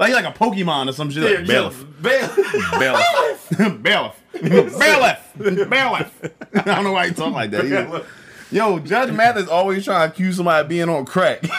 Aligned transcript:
Like 0.00 0.14
like 0.14 0.24
a 0.24 0.32
Pokemon 0.32 0.88
or 0.88 0.92
some 0.92 1.10
shit. 1.10 1.22
Like, 1.22 1.46
bailiff. 1.46 1.84
Bailiff. 2.00 2.34
Bailiff. 2.78 3.82
Bailiff. 3.82 4.16
Bailiff. 4.78 5.68
Bailiff. 5.68 6.32
I 6.54 6.60
don't 6.62 6.84
know 6.84 6.92
why 6.92 7.04
you 7.04 7.12
talk 7.12 7.34
like 7.34 7.50
that. 7.50 7.66
either. 7.66 8.06
Yo, 8.52 8.80
Judge 8.80 9.12
Mathis 9.12 9.48
always 9.48 9.84
trying 9.84 10.08
to 10.08 10.12
accuse 10.12 10.36
somebody 10.36 10.62
of 10.62 10.68
being 10.68 10.88
on 10.88 11.04
crack. 11.04 11.42
he 11.42 11.50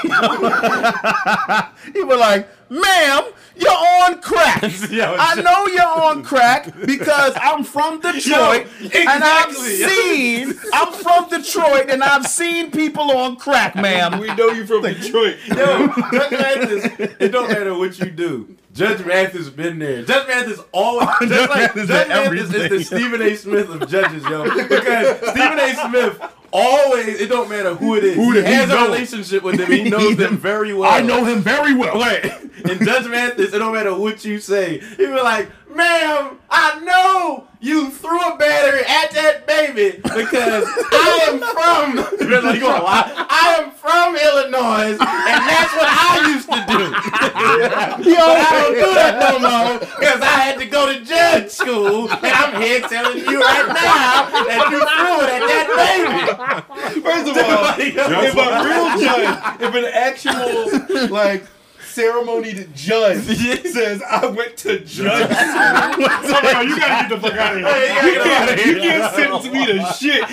was 2.03 2.19
like, 2.19 2.49
ma'am, 2.69 3.23
you're 3.55 3.71
on 3.71 4.21
crack. 4.21 4.61
Yo, 4.91 5.15
I 5.17 5.41
know 5.41 5.67
you're 5.67 5.85
on 5.85 6.21
crack 6.23 6.65
because 6.85 7.33
I'm 7.39 7.63
from 7.63 8.01
Detroit 8.01 8.67
and 8.81 9.23
I've 9.23 9.55
seen, 9.55 10.53
I'm 10.73 10.91
from 10.91 11.29
Detroit 11.29 11.89
and 11.89 12.03
I've 12.03 12.25
seen 12.25 12.71
people 12.71 13.09
on 13.11 13.37
crack, 13.37 13.75
ma'am. 13.75 14.19
We 14.19 14.27
know 14.35 14.49
you 14.49 14.65
from 14.65 14.81
Detroit. 14.81 15.37
Yo, 15.47 15.87
Judge 16.11 16.31
Mathis, 16.31 16.85
it 17.19 17.31
don't 17.31 17.47
matter 17.49 17.77
what 17.77 17.97
you 17.99 18.11
do. 18.11 18.57
Judge 18.73 19.05
Mathis 19.05 19.49
been 19.49 19.79
there. 19.79 20.03
Judge 20.03 20.27
Mathis 20.27 20.59
always 20.73 21.07
Judge 21.19 21.29
just 21.29 21.49
like 21.49 21.75
Mathis 21.75 21.87
Judge 21.87 22.07
Mathis 22.09 22.53
is 22.53 22.69
the. 22.69 22.83
Stephen 22.83 23.21
A. 23.21 23.35
Smith 23.35 23.69
of 23.69 23.89
judges, 23.89 24.23
yo. 24.23 24.43
Because 24.43 25.17
Stephen 25.29 25.59
A. 25.59 25.73
Smith 25.89 26.21
always 26.51 27.19
it 27.19 27.29
don't 27.29 27.49
matter 27.49 27.73
who 27.73 27.95
it 27.95 28.03
is. 28.03 28.15
Who 28.15 28.33
he 28.33 28.41
has 28.41 28.69
he 28.69 28.75
a 28.75 28.83
relationship 28.83 29.43
with 29.43 29.57
them. 29.57 29.71
He 29.71 29.89
knows 29.89 30.17
them 30.17 30.37
very 30.37 30.73
well. 30.73 30.91
I 30.91 31.01
know 31.01 31.23
him 31.25 31.41
very 31.41 31.73
well. 31.73 31.95
Right. 31.95 32.25
And 32.25 32.79
Judge 32.85 33.07
Mathis, 33.07 33.53
it 33.53 33.59
don't 33.59 33.73
matter 33.73 33.95
what 33.97 34.23
you 34.23 34.39
say. 34.39 34.79
He 34.79 34.97
be 34.97 35.07
like, 35.07 35.49
ma'am, 35.75 36.39
I 36.49 36.79
know 36.81 37.47
you 37.59 37.91
threw 37.91 38.19
a 38.19 38.37
battery 38.37 38.81
at 38.81 39.11
that 39.11 39.45
baby 39.45 39.97
because 40.01 40.65
I 40.65 41.29
am 41.29 41.39
from 41.39 42.19
you 42.27 42.41
like, 42.41 42.55
you 42.55 42.61
gonna 42.61 42.83
lie? 42.83 43.05
I 43.29 43.61
am 43.61 43.71
from 43.71 44.15
Illinois 44.17 44.97
and 44.97 45.41
that's 45.45 45.73
what 45.77 45.87
I 45.87 46.33
used 46.33 46.49
to 46.49 46.59
do. 46.65 46.81
but 48.17 48.37
I 48.37 48.49
don't 48.51 48.73
do 48.73 48.93
that 48.97 49.13
no 49.21 49.39
more 49.39 49.79
because 49.79 50.21
I 50.21 50.35
had 50.41 50.59
to 50.59 50.65
go 50.65 50.91
to 50.91 51.05
judge 51.05 51.51
school 51.51 52.09
and 52.09 52.25
I'm 52.25 52.61
here 52.61 52.81
telling 52.81 53.17
you 53.17 53.39
right 53.39 53.67
now 53.67 54.29
that 54.49 54.67
you 54.71 54.79
threw 54.81 55.17
it 55.21 55.29
at 55.37 55.43
that 55.45 55.67
baby. 55.77 57.01
First 57.01 57.29
of 57.29 57.37
all, 57.37 57.75
if 57.77 58.33
a 58.33 58.47
real 58.65 58.87
judge, 58.99 59.37
if 59.61 59.71
an 59.75 59.85
actual 59.93 61.09
like 61.13 61.45
ceremonied 61.91 62.73
judge 62.75 63.23
says 63.67 64.01
I 64.01 64.25
went 64.27 64.57
to 64.57 64.79
judge, 64.79 65.29
I'm 65.31 65.99
like, 65.99 66.55
oh, 66.55 66.61
you 66.61 66.79
gotta 66.79 67.07
get 67.07 67.09
the 67.09 67.19
fuck 67.19 67.37
out 67.37 67.53
of 67.53 67.59
here. 67.59 68.13
You 68.13 68.21
can't, 68.21 68.65
you 68.65 68.75
can't 68.81 69.15
sentence 69.15 69.45
me 69.45 69.65
to 69.65 69.93
shit. 69.93 70.23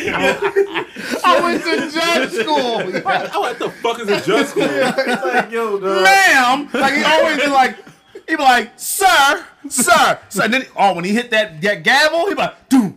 I 1.25 1.41
went 1.43 1.63
to 1.65 1.91
judge 1.91 2.33
school. 2.33 3.03
What 3.03 3.59
the 3.59 3.71
fuck 3.71 4.01
is 4.01 4.09
a 4.09 4.21
judge 4.25 4.47
school? 4.49 4.69
It's 4.69 5.25
like, 5.25 5.51
yo, 5.51 5.79
dog. 5.79 6.05
ma'am. 6.05 6.69
Like 6.73 6.95
he 6.95 7.03
always 7.03 7.41
be 7.41 7.47
like, 7.49 7.77
he 8.29 8.37
be 8.37 8.43
like, 8.43 8.73
sir, 8.77 9.45
sir, 9.69 10.19
sir. 10.29 10.45
And 10.45 10.55
then, 10.55 10.67
oh, 10.77 10.95
when 10.95 11.05
he 11.05 11.13
hit 11.13 11.31
that, 11.31 11.61
that 11.63 11.83
gavel, 11.83 12.29
he 12.29 12.35
be 12.35 12.41
like, 12.41 12.69
dude, 12.69 12.95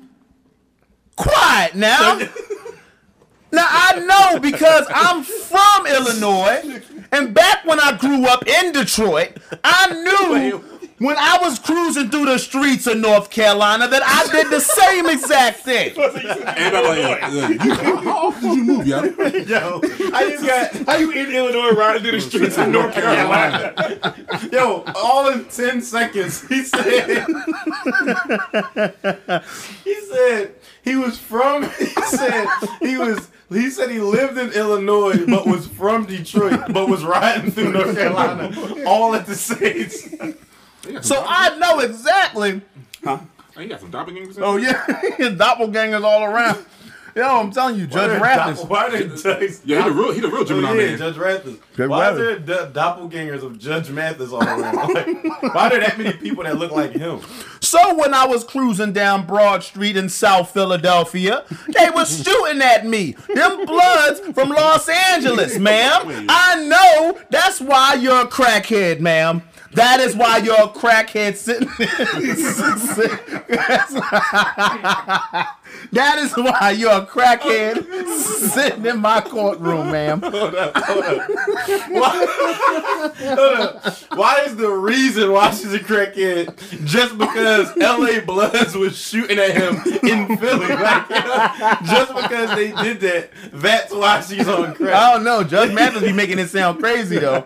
quiet 1.16 1.76
now. 1.76 2.18
now 3.52 3.68
I 3.68 4.00
know 4.00 4.40
because 4.40 4.86
I'm 4.90 5.24
from 5.24 5.88
Illinois, 5.88 6.82
and 7.12 7.34
back 7.34 7.66
when 7.66 7.80
I 7.80 7.98
grew 7.98 8.26
up 8.26 8.48
in 8.48 8.72
Detroit, 8.72 9.38
I 9.64 9.94
knew. 10.50 10.64
When 10.98 11.18
I 11.18 11.40
was 11.42 11.58
cruising 11.58 12.12
through 12.12 12.26
the 12.26 12.38
streets 12.38 12.86
of 12.86 13.00
North 13.00 13.32
Carolina, 13.32 13.88
that 13.88 14.04
I 14.06 14.32
did 14.32 14.52
the 14.52 14.60
same 14.60 15.08
exact 15.10 15.62
thing. 15.62 15.98
Everybody 15.98 17.02
like, 17.02 17.32
you, 17.66 17.74
how 17.74 18.28
often 18.28 18.50
did 18.50 18.56
you 18.58 18.64
move, 18.64 18.86
yo? 18.86 19.04
Yo, 19.06 19.82
I 20.14 20.30
just 20.30 20.46
got 20.46 20.86
How 20.86 20.98
you 20.98 21.10
in 21.10 21.32
Illinois 21.32 21.72
riding 21.72 22.04
through 22.04 22.12
the 22.12 22.22
streets 22.22 22.56
of 22.60 22.68
North 22.68 22.94
Carolina? 22.94 24.14
Yo, 24.52 24.84
all 24.94 25.30
in 25.30 25.46
10 25.46 25.82
seconds, 25.82 26.48
he 26.48 26.64
said, 26.66 27.26
he 29.84 29.96
said 30.02 30.54
he 30.84 30.96
was 30.98 31.18
from, 31.18 31.64
he 31.64 31.86
said 31.86 32.46
he 32.80 32.98
was, 33.00 33.28
he 33.52 33.70
said 33.70 33.90
he 33.92 34.00
lived 34.00 34.38
in 34.38 34.52
Illinois, 34.54 35.26
but 35.26 35.46
was 35.46 35.68
from 35.68 36.06
Detroit, 36.06 36.62
but 36.74 36.88
was 36.90 37.04
riding 37.04 37.52
through 37.52 37.74
North 37.74 37.96
Carolina, 37.98 38.52
all 38.88 39.14
at 39.16 39.26
the 39.26 39.36
same 39.36 39.90
time. 40.20 41.04
So 41.04 41.24
I 41.28 41.58
know 41.58 41.80
exactly. 41.80 42.62
Oh, 43.06 43.20
you 43.60 43.68
got 43.68 43.80
some 43.82 43.92
doppelgangers 43.92 44.38
in 44.38 44.44
Oh 44.44 44.56
yeah, 44.58 44.74
doppelgangers 45.20 46.04
all 46.04 46.24
around. 46.24 46.66
Yo, 47.14 47.24
I'm 47.28 47.52
telling 47.52 47.78
you, 47.78 47.88
Judge 47.88 48.22
Rathis. 48.22 48.66
Why 48.70 48.86
are 48.86 48.92
there 48.98 49.08
Judge? 49.18 49.58
Yeah, 49.66 49.84
he 49.84 49.90
the 49.90 49.96
real, 49.96 50.12
he 50.14 50.22
the 50.22 50.28
real 50.30 50.38
Oh, 50.38 50.46
Gemini 50.46 50.70
yeah, 50.76 50.86
man. 50.92 50.98
Judge 50.98 51.16
Rathis. 51.16 51.60
Judge 51.76 51.90
why 51.90 52.06
Rathis. 52.10 52.12
is 52.14 52.18
there 52.18 52.40
do- 52.40 52.80
doppelgangers 52.80 53.44
of 53.44 53.60
Judge 53.60 53.90
Mathis 53.90 54.32
all 54.32 54.42
around? 54.42 54.94
Like, 54.94 55.24
why 55.54 55.68
are 55.68 55.70
there 55.72 55.80
that 55.82 55.98
many 55.98 56.14
people 56.14 56.46
that 56.46 56.58
look 56.58 56.72
like 56.72 56.94
him? 56.94 57.20
So 57.72 57.96
when 57.96 58.14
I 58.14 58.26
was 58.26 58.44
cruising 58.44 58.92
down 58.92 59.26
Broad 59.26 59.64
Street 59.64 59.96
in 59.96 60.10
South 60.10 60.52
Philadelphia, 60.52 61.46
they 61.70 61.90
was 61.90 62.18
shooting 62.22 62.62
at 62.62 62.86
me. 62.86 63.14
Them 63.34 63.66
bloods 63.66 64.20
from 64.34 64.50
Los 64.50 64.90
Angeles, 64.90 65.58
ma'am. 65.58 66.26
I 66.28 66.66
know 66.66 67.18
that's 67.30 67.62
why 67.62 67.94
you're 67.94 68.24
a 68.24 68.28
crackhead, 68.28 69.00
ma'am. 69.00 69.44
That 69.72 70.02
is 70.02 70.18
why 70.18 70.40
you're 70.40 70.62
a 70.62 70.68
crackhead 70.68 71.38
sitting. 71.38 71.70
that 75.92 76.20
is 76.20 76.32
why 76.34 76.72
you're 76.72 76.92
a 76.92 77.06
crackhead 77.06 77.86
oh, 77.92 78.18
sitting 78.54 78.86
in 78.86 79.00
my 79.00 79.22
courtroom, 79.22 79.92
ma'am. 79.92 80.22
Hold 80.32 80.56
up, 80.56 80.78
hold 80.78 81.04
up. 81.04 81.30
Why 81.90 82.32
Why 84.16 84.44
is 84.46 84.56
the 84.56 84.70
reason 84.70 85.32
why 85.32 85.52
she's 85.52 85.74
a 85.74 85.80
crackhead 85.80 86.86
just 86.86 87.18
because 87.18 87.76
LA 87.76 88.22
Bloods 88.22 88.76
was 88.76 88.98
shooting 88.98 89.38
at 89.38 89.52
him 89.52 89.76
in 90.04 90.38
Philly? 90.38 90.68
Like, 90.68 91.10
you 91.10 91.16
know, 91.20 91.78
just 91.84 92.16
because 92.16 92.56
they 92.56 92.72
did 92.72 93.00
that, 93.02 93.30
that's 93.54 93.94
why 93.94 94.22
she's 94.22 94.48
on 94.48 94.74
crack. 94.76 94.94
I 94.94 95.14
don't 95.14 95.24
know. 95.24 95.44
Judge 95.44 95.74
Mathis 95.74 96.04
be 96.04 96.14
making 96.14 96.40
it 96.40 96.50
sound 96.50 96.80
crazy 96.80 97.20
though. 97.20 97.46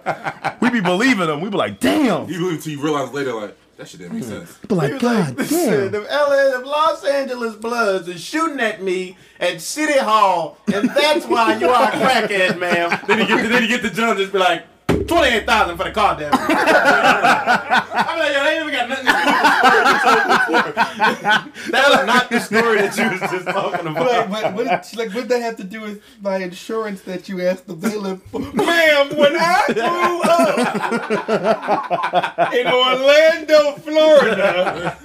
We 0.62 0.70
be 0.70 0.82
believing 0.82 1.30
him. 1.30 1.42
We 1.42 1.50
be 1.50 1.58
like, 1.58 1.80
damn. 1.80 2.30
You 2.30 2.40
believe 2.40 2.56
until 2.56 2.74
you 2.74 2.82
realize 2.82 3.12
later, 3.12 3.34
like, 3.34 3.58
that 3.78 3.88
shit 3.90 4.00
didn't 4.00 4.14
make 4.16 4.24
sense. 4.24 4.54
Be 4.68 4.76
like, 4.76 5.00
God 5.00 5.38
Listen, 5.38 5.70
damn. 5.70 5.92
the 5.92 6.00
LA, 6.02 6.58
the 6.60 6.66
Los 6.66 7.04
Angeles 7.04 7.56
Bloods 7.56 8.08
is 8.08 8.22
shooting 8.22 8.60
at 8.62 8.82
me 8.82 9.18
at 9.40 9.60
City 9.62 10.00
Hall, 10.00 10.58
and 10.74 10.90
that's 10.90 11.26
why 11.26 11.58
you 11.58 11.68
are 11.70 11.84
a 11.90 11.92
crackhead, 11.92 12.58
ma'am. 12.58 12.98
Then 13.08 13.20
he 13.20 13.26
get, 13.28 13.50
then 13.50 13.62
he 13.64 13.68
get 13.68 13.82
the 13.82 13.90
judge 13.90 14.20
and 14.22 14.32
be 14.32 14.38
like, 14.38 14.64
twenty-eight 14.88 15.46
thousand 15.46 15.78
for 15.78 15.84
the 15.84 15.92
car 15.92 16.18
damage. 16.18 16.40
I'm 16.40 18.20
like, 18.20 18.34
yo, 18.34 18.44
they 18.44 18.56
ain't 18.56 18.62
even 18.62 18.74
got 18.74 18.90
nothing 18.90 19.06
to 19.06 19.12
do 19.12 19.18
with 20.54 20.66
the 20.76 20.76
That 21.72 21.90
was 21.90 22.06
not 22.08 22.25
the 22.36 22.42
story 22.46 22.82
that 22.82 22.98
you 22.98 23.10
was 23.10 23.20
just 23.32 23.46
talking 23.48 23.86
Like, 23.94 23.98
about. 23.98 24.30
what, 24.30 24.54
what, 24.54 24.94
like, 24.96 25.14
what 25.14 25.28
that 25.30 25.42
have 25.42 25.56
to 25.58 25.64
do 25.64 25.82
with 25.82 26.02
my 26.22 26.38
insurance 26.38 27.02
that 27.02 27.28
you 27.30 27.42
asked 27.42 27.66
the 27.68 27.74
bailiff 27.74 28.22
for? 28.24 28.40
Ma'am, 28.54 29.16
when 29.18 29.36
I 29.38 29.64
grew 29.74 30.22
up 30.22 30.58
in 32.54 32.68
Orlando, 32.68 33.74
Florida, 33.82 34.98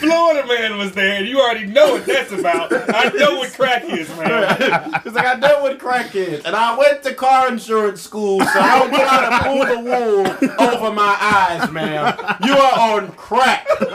Florida 0.00 0.46
man 0.46 0.78
was 0.78 0.92
there, 0.92 1.16
and 1.18 1.26
you 1.26 1.40
already 1.40 1.66
know 1.66 1.92
what 1.92 2.06
that's 2.06 2.30
about. 2.32 2.70
I 2.72 3.08
know 3.16 3.36
what 3.38 3.52
crack 3.52 3.84
is, 3.84 4.08
man. 4.16 4.56
It's 5.04 5.14
like 5.14 5.26
I 5.26 5.36
dealt 5.38 5.62
with 5.64 5.78
crackheads, 5.80 6.44
and 6.44 6.54
I 6.54 6.76
went 6.76 7.02
to 7.04 7.14
car 7.14 7.48
insurance 7.48 8.00
school, 8.02 8.40
so 8.40 8.60
I 8.60 8.78
don't 8.78 8.90
know 8.92 9.04
how 9.06 9.38
to 9.38 9.44
pull 9.44 9.64
the 9.66 9.78
wool 9.80 10.26
over 10.68 10.92
my 10.94 11.16
eyes, 11.20 11.70
ma'am. 11.70 12.14
You 12.44 12.52
are 12.54 12.78
on 12.96 13.12
crack. 13.12 13.66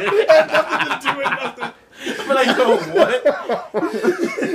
It's 0.00 1.04
like, 1.06 1.74
I'm 2.06 2.28
like, 2.28 2.56
yo, 2.56 2.76
what? 2.94 3.74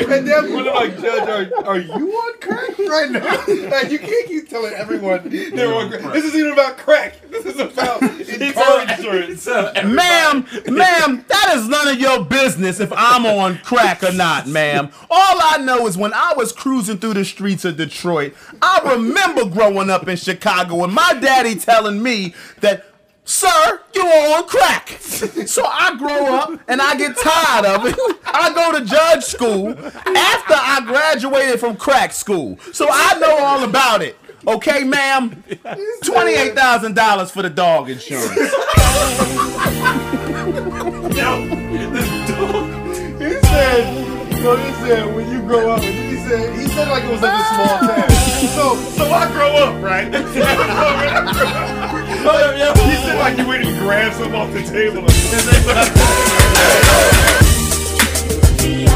And 0.10 0.28
then 0.28 0.54
when 0.54 0.68
I'm 0.68 0.76
like, 0.76 1.00
Judge, 1.00 1.52
are, 1.54 1.66
are 1.66 1.80
you 1.80 2.12
on 2.12 2.40
crack 2.40 2.78
right 2.80 3.10
now? 3.12 3.70
Like, 3.70 3.92
you 3.92 4.00
can't 4.00 4.28
keep 4.28 4.50
telling 4.50 4.74
everyone 4.74 5.30
they're 5.30 5.74
on 5.74 5.90
crack. 5.90 6.14
This 6.14 6.26
isn't 6.26 6.40
even 6.40 6.54
about 6.54 6.78
crack. 6.78 7.22
This 7.30 7.46
is 7.46 7.60
about 7.60 8.02
car 8.54 8.82
insurance. 8.82 9.46
Ma'am, 9.48 10.46
ma'am, 10.68 11.26
that 11.28 11.54
is 11.56 11.68
none 11.68 11.88
of 11.88 12.00
your 12.00 12.26
business 12.26 12.80
if 12.80 12.92
I'm 12.96 13.26
on 13.26 13.58
crack 13.60 14.04
or 14.04 14.12
not, 14.12 14.48
ma'am. 14.48 14.90
All 15.10 15.38
I 15.42 15.58
know 15.60 15.88
is 15.88 15.98
when 15.98 16.14
I 16.14 16.34
was 16.36 16.52
cruising 16.52 16.98
through 16.98 17.14
the 17.16 17.26
streets 17.26 17.66
of 17.66 17.78
Detroit, 17.78 18.34
I 18.62 18.94
remember 18.96 19.46
growing 19.46 19.90
up 19.90 20.08
in 20.08 20.18
Chicago 20.18 20.84
and 20.84 20.94
my 20.94 21.14
daddy 21.22 21.56
telling 21.56 22.02
me 22.02 22.34
that, 22.62 22.86
sir, 23.30 23.80
you 23.94 24.02
are 24.02 24.38
on 24.40 24.48
crack. 24.48 24.90
So 25.50 25.64
I 25.66 25.96
grow 25.98 26.36
up 26.36 26.60
and 26.68 26.82
I 26.82 26.96
get 26.96 27.18
tired 27.18 27.66
of 27.66 27.86
it. 27.86 27.96
I 28.26 28.54
go 28.54 28.78
to 28.78 28.86
judge 28.86 29.24
school 29.24 29.70
after 29.70 30.54
I 30.54 30.82
graduated 30.86 31.60
from 31.60 31.76
crack 31.76 32.14
school. 32.14 32.58
So 32.72 32.88
I 32.90 33.18
know 33.20 33.38
all 33.40 33.64
about 33.64 34.02
it. 34.04 34.16
Okay, 34.48 34.84
ma'am? 34.84 35.44
$28,000 36.04 37.32
for 37.32 37.42
the 37.42 37.50
dog 37.50 37.90
insurance. 37.90 38.30
He 42.00 43.34
said, 43.48 44.42
so 44.42 44.56
he 44.56 44.72
said, 44.88 45.14
when 45.16 45.30
you 45.32 45.42
grow 45.42 45.72
up, 45.72 45.82
said, 46.30 46.56
said 46.56 46.60
he 46.60 46.68
said 46.68 46.88
like 46.88 47.04
it 47.04 47.12
was 47.12 47.22
like 47.22 47.34
a 47.34 47.44
small 47.50 47.78
oh. 47.82 47.88
town. 47.88 48.10
So 48.56 48.76
so 48.98 49.12
I 49.12 49.32
grow 49.32 49.52
up, 49.56 49.82
right? 49.84 50.10
So 52.20 52.26
when 52.26 52.40
I 52.40 52.56
grow 52.56 52.68
up, 52.68 52.78
oh, 52.78 52.90
he 52.90 52.96
said 52.98 53.18
like 53.18 53.38
you 53.38 53.48
went 53.48 53.66
and 53.66 53.80
grabbed 53.80 54.16
some 54.16 54.36
off 54.36 54.52
the 54.52 54.62
table. 54.64 55.06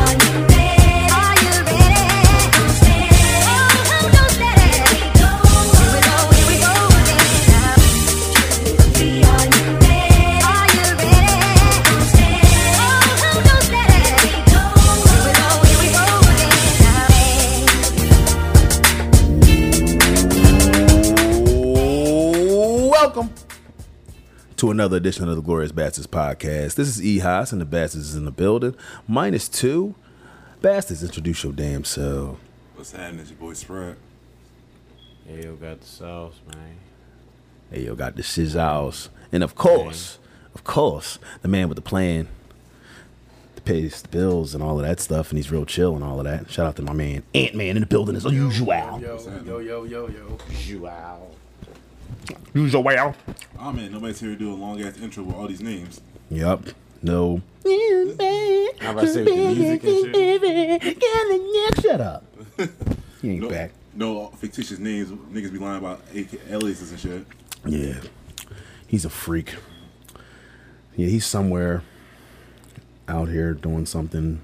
another 24.74 24.98
edition 24.98 25.30
of 25.30 25.36
the 25.36 25.42
Glorious 25.42 25.72
Bastards 25.72 26.08
podcast. 26.08 26.74
This 26.74 26.88
is 26.88 27.06
E 27.06 27.20
Haas, 27.20 27.52
and 27.52 27.62
the 27.62 27.66
Bastards 27.66 28.10
is 28.10 28.16
in 28.16 28.25
the 28.25 28.31
building. 28.31 28.75
Minus 29.08 29.48
two. 29.48 29.94
Bastards, 30.62 31.04
introduce 31.04 31.44
your 31.44 31.54
damn 31.54 31.84
self. 31.84 32.40
What's 32.74 32.92
happening? 32.92 33.20
It's 33.20 33.30
your 33.30 33.38
boy 33.38 33.54
Spread. 33.54 33.98
Hey, 35.28 35.44
yo, 35.44 35.56
got 35.58 35.80
the 35.80 35.86
sauce, 35.86 36.40
man. 36.52 36.78
Hey, 37.70 37.86
yo, 37.86 37.94
got 37.94 38.16
the 38.16 38.24
shizzles. 38.24 39.10
And 39.31 39.44
of 39.44 39.54
course, 39.54 40.18
of 40.56 40.64
course, 40.64 41.20
the 41.44 41.48
man 41.48 41.70
with 41.70 41.75
the 41.75 41.84
plan 41.84 42.28
to 43.56 43.62
pay 43.62 43.81
his 43.81 44.02
bills 44.02 44.56
and 44.56 44.64
all 44.64 44.80
of 44.80 44.86
that 44.88 45.00
stuff, 45.00 45.30
and 45.30 45.38
he's 45.38 45.52
real 45.52 45.66
chill 45.66 45.94
and 45.94 46.04
all 46.04 46.18
of 46.18 46.25
that. 46.25 46.50
Shout 46.50 46.66
out 46.66 46.75
to 46.78 46.81
my 46.81 46.94
man 46.94 47.22
Ant 47.36 47.54
Man 47.54 47.78
in 47.78 47.81
the 47.81 47.86
building 47.86 48.16
as 48.16 48.25
usual. 48.25 48.74
Yo, 49.00 49.20
yo, 49.46 49.60
yo, 49.60 49.84
yo, 49.84 50.08
yo. 50.08 50.38
Use 52.54 52.74
your 52.74 52.83
wow. 52.83 52.92
Usual. 52.92 53.15
Oh 53.60 53.71
man, 53.71 53.92
nobody's 53.92 54.19
here 54.19 54.30
to 54.31 54.36
do 54.36 54.51
a 54.54 54.56
long 54.56 54.81
ass 54.81 54.98
intro 54.98 55.24
with 55.24 55.36
all 55.36 55.48
these 55.48 55.62
names. 55.62 56.01
Yep. 56.30 56.69
No. 57.01 57.42
How 58.80 58.92
about 58.92 59.01
to 59.01 59.07
say 59.07 59.24
with 59.24 59.33
the 59.36 59.56
music 59.56 59.83
and 59.83 60.15
shit? 61.75 61.83
Shut 61.83 62.01
up. 62.01 62.24
He 63.21 63.31
ain't 63.31 63.42
No, 63.42 63.50
back. 63.50 63.71
no 63.95 64.27
fictitious 64.38 64.80
names. 64.80 65.10
Niggas 65.10 65.51
be 65.51 65.60
lying 65.60 65.77
about 65.80 66.01
AK 66.15 66.39
aliases 66.50 66.92
and 66.92 67.00
shit. 67.00 67.25
Yeah. 67.65 68.00
He's 68.88 69.06
a 69.06 69.10
freak. 69.10 69.56
Yeah, 70.95 71.07
he's 71.07 71.25
somewhere 71.25 71.81
out 73.07 73.30
here 73.30 73.54
doing 73.54 73.86
something 73.86 74.42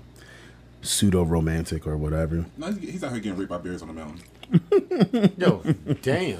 pseudo 0.81 1.23
romantic 1.23 1.85
or 1.85 1.97
whatever. 1.97 2.45
No, 2.57 2.71
he's 2.71 2.91
he's 2.91 3.03
out 3.03 3.11
here 3.11 3.19
getting 3.21 3.37
raped 3.37 3.49
by 3.51 3.57
bears 3.59 3.81
on 3.81 3.89
the 3.89 3.93
mountain. 3.93 4.21
Yo, 5.37 5.61
damn. 6.01 6.39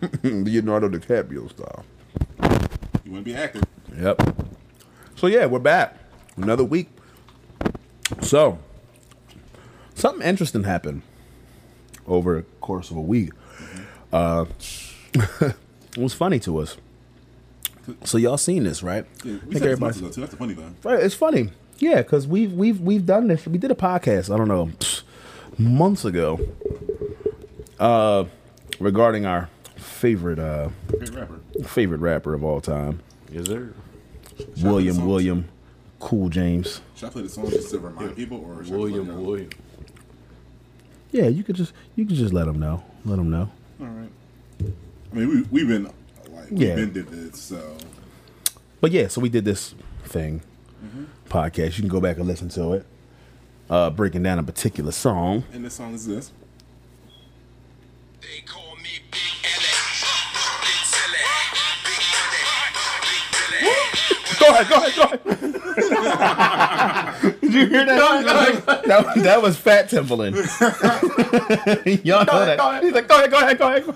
Leonardo 0.22 0.88
DiCaprio 0.88 1.48
style. 1.50 1.84
You 3.04 3.12
want 3.12 3.24
to 3.24 3.30
be 3.30 3.34
actor? 3.34 3.60
Yep. 3.98 4.20
So 5.16 5.26
yeah, 5.26 5.46
we're 5.46 5.58
back. 5.58 5.96
Another 6.36 6.64
week. 6.64 6.88
So 8.22 8.58
something 9.94 10.26
interesting 10.26 10.64
happened 10.64 11.02
over 12.06 12.36
the 12.36 12.42
course 12.60 12.90
of 12.90 12.96
a 12.96 13.00
week. 13.00 13.30
Uh, 14.12 14.46
it 15.14 15.54
was 15.98 16.14
funny 16.14 16.38
to 16.40 16.58
us. 16.58 16.76
So 18.04 18.18
y'all 18.18 18.36
seen 18.38 18.64
this, 18.64 18.82
right? 18.82 19.06
Yeah, 19.24 19.38
we 19.46 19.54
said 19.54 19.62
everybody- 19.64 19.98
ago 19.98 20.10
too. 20.10 20.20
That's 20.20 20.32
the 20.32 20.36
funny 20.38 20.54
thing. 20.54 20.76
Right, 20.84 21.00
It's 21.02 21.14
funny. 21.14 21.50
Yeah, 21.78 22.02
because 22.02 22.26
we've 22.26 22.52
we've 22.52 22.80
we've 22.80 23.06
done 23.06 23.28
this. 23.28 23.46
We 23.46 23.56
did 23.56 23.70
a 23.70 23.74
podcast. 23.76 24.34
I 24.34 24.36
don't 24.36 24.48
know 24.48 24.70
months 25.58 26.04
ago 26.04 26.40
uh, 27.78 28.24
regarding 28.80 29.26
our 29.26 29.48
favorite 29.88 30.38
uh, 30.38 30.68
Great 30.88 31.10
rapper. 31.14 31.40
favorite 31.64 31.98
rapper 32.00 32.34
of 32.34 32.44
all 32.44 32.60
time, 32.60 33.00
Yes, 33.32 33.46
sir. 33.46 33.72
Should 34.38 34.48
I 34.66 34.68
William 34.68 34.94
songs? 34.96 35.06
William 35.08 35.48
Cool 36.00 36.28
James. 36.28 36.80
Should 36.94 37.06
I 37.08 37.10
play 37.10 37.22
the 37.22 37.28
song 37.28 37.50
just 37.50 37.70
to 37.70 37.78
remind 37.80 38.14
people, 38.16 38.38
or 38.38 38.64
should 38.64 38.74
I 38.74 38.76
William, 38.76 39.06
play 39.06 39.14
it 39.14 39.16
out? 39.18 39.22
William. 39.24 39.50
Yeah, 41.10 41.26
you 41.28 41.42
could 41.42 41.56
just 41.56 41.72
you 41.96 42.06
could 42.06 42.16
just 42.16 42.32
let 42.32 42.46
them 42.46 42.60
know. 42.60 42.84
Let 43.04 43.16
them 43.16 43.30
know. 43.30 43.50
All 43.80 43.86
right. 43.86 44.10
I 45.12 45.14
mean, 45.16 45.28
we 45.28 45.42
we've 45.50 45.68
been 45.68 45.84
like 46.30 46.50
we've 46.50 46.58
been 46.76 46.92
did 46.92 47.08
this, 47.08 47.40
so 47.40 47.76
But 48.80 48.92
yeah, 48.92 49.08
so 49.08 49.20
we 49.20 49.28
did 49.28 49.44
this 49.44 49.74
thing 50.04 50.42
podcast. 51.28 51.76
You 51.76 51.82
can 51.82 51.88
go 51.88 52.00
back 52.00 52.18
and 52.18 52.26
listen 52.26 52.48
to 52.50 52.74
it. 52.74 52.86
Uh, 53.70 53.90
breaking 53.90 54.22
down 54.22 54.38
a 54.38 54.42
particular 54.42 54.92
song. 54.92 55.44
and 55.52 55.64
the 55.64 55.70
song 55.70 55.92
is 55.94 56.06
this. 56.06 56.32
They 58.20 58.40
call 58.46 58.67
Go 64.40 64.46
ahead, 64.48 64.68
go 64.68 64.76
ahead, 64.76 64.94
go 64.96 65.02
ahead. 65.02 65.20
Did 67.40 67.54
you 67.54 67.66
hear 67.66 67.84
that? 67.86 68.84
that, 68.86 69.04
was- 69.06 69.22
that 69.24 69.42
was 69.42 69.56
Fat 69.56 69.88
Timbaland. 69.90 70.36
Y'all 72.04 72.24
know 72.24 72.44
that. 72.44 72.82
He's 72.82 72.92
like, 72.92 73.08
go 73.08 73.16
ahead, 73.16 73.30
go 73.30 73.38
ahead, 73.38 73.58
go 73.58 73.68
ahead. 73.68 73.84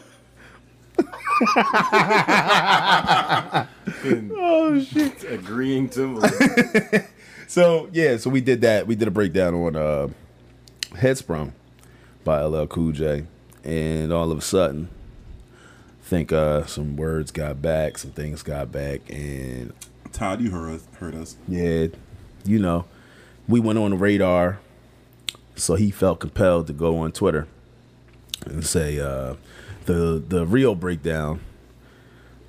Oh, 4.44 4.81
shit. 4.81 5.25
Agreeing 5.25 5.89
to 5.91 6.21
So 7.47 7.88
yeah, 7.93 8.17
so 8.17 8.31
we 8.31 8.41
did 8.41 8.61
that. 8.62 8.87
We 8.87 8.95
did 8.95 9.09
a 9.09 9.11
breakdown 9.11 9.55
on 9.55 9.77
uh, 9.77 10.09
Headsprung 10.93 11.53
by 12.25 12.41
LL 12.43 12.67
Cool 12.67 12.93
J, 12.93 13.25
and 13.65 14.12
all 14.12 14.31
of 14.31 14.38
a 14.38 14.43
sudden, 14.43 14.88
I 16.00 16.05
think 16.09 16.33
uh, 16.33 16.65
some 16.67 16.97
words 16.97 17.31
got 17.31 17.61
back, 17.61 17.99
some 17.99 18.12
things 18.12 18.43
got 18.43 18.73
back, 18.73 19.00
and 19.11 19.73
Todd, 20.12 20.41
you 20.41 20.50
heard 20.50 20.75
us. 20.75 20.87
Heard 20.99 21.14
us. 21.14 21.37
yeah, 21.49 21.87
you 22.44 22.59
know, 22.59 22.85
we 23.49 23.61
went 23.61 23.79
on 23.79 23.91
the 23.91 23.97
radar, 23.97 24.61
so 25.56 25.75
he 25.75 25.91
felt 25.91 26.20
compelled 26.20 26.67
to 26.69 26.73
go 26.73 26.99
on 26.99 27.12
Twitter 27.12 27.47
and 28.47 28.64
say 28.64 28.99
uh, 28.99 29.35
the 29.87 30.23
the 30.26 30.47
real 30.47 30.75
breakdown 30.75 31.41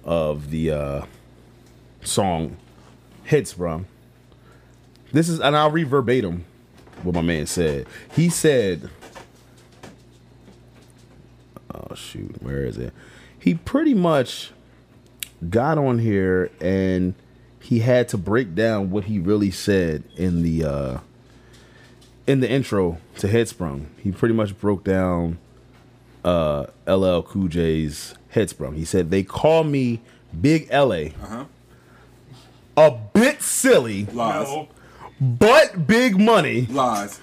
of 0.04 0.50
the 0.50 0.72
uh, 0.72 1.06
song 2.04 2.58
Headsprung. 3.28 3.86
This 5.12 5.30
is, 5.30 5.40
and 5.40 5.56
I'll 5.56 5.72
read 5.72 5.88
verbatim 5.88 6.46
what 7.04 7.16
my 7.16 7.22
man 7.22 7.46
said. 7.46 7.88
He 8.16 8.30
said, 8.30 8.90
"Oh 11.74 11.96
shoot, 11.96 12.42
where 12.42 12.66
is 12.66 12.78
it?" 12.78 12.94
He 13.40 13.54
pretty 13.56 13.94
much 13.94 14.52
got 15.50 15.78
on 15.78 16.00
here 16.00 16.50
and 16.62 17.14
he 17.64 17.80
had 17.80 18.08
to 18.10 18.18
break 18.18 18.54
down 18.54 18.92
what 18.92 19.06
he 19.06 19.18
really 19.20 19.50
said 19.52 20.04
in 20.18 20.44
the 20.44 20.64
uh 20.64 20.98
in 22.28 22.40
the 22.42 22.50
intro 22.50 22.98
to 23.18 23.28
Headsprung. 23.28 23.86
He 23.98 24.12
pretty 24.12 24.36
much 24.36 24.58
broke 24.60 24.84
down 24.84 25.40
uh 26.24 26.66
LL 26.88 27.22
Cool 27.22 27.48
J's 27.48 28.16
Headsprung. 28.36 28.76
He 28.76 28.86
said 28.86 29.10
they 29.12 29.24
call 29.24 29.64
me 29.64 30.02
Big 30.40 30.70
LA. 30.72 31.12
Uh-huh. 31.22 31.46
A 32.76 32.92
bit 33.14 33.42
silly, 33.44 34.06
Lies. 34.06 34.68
but 35.22 35.86
big 35.86 36.20
money. 36.20 36.66
Lies. 36.66 37.20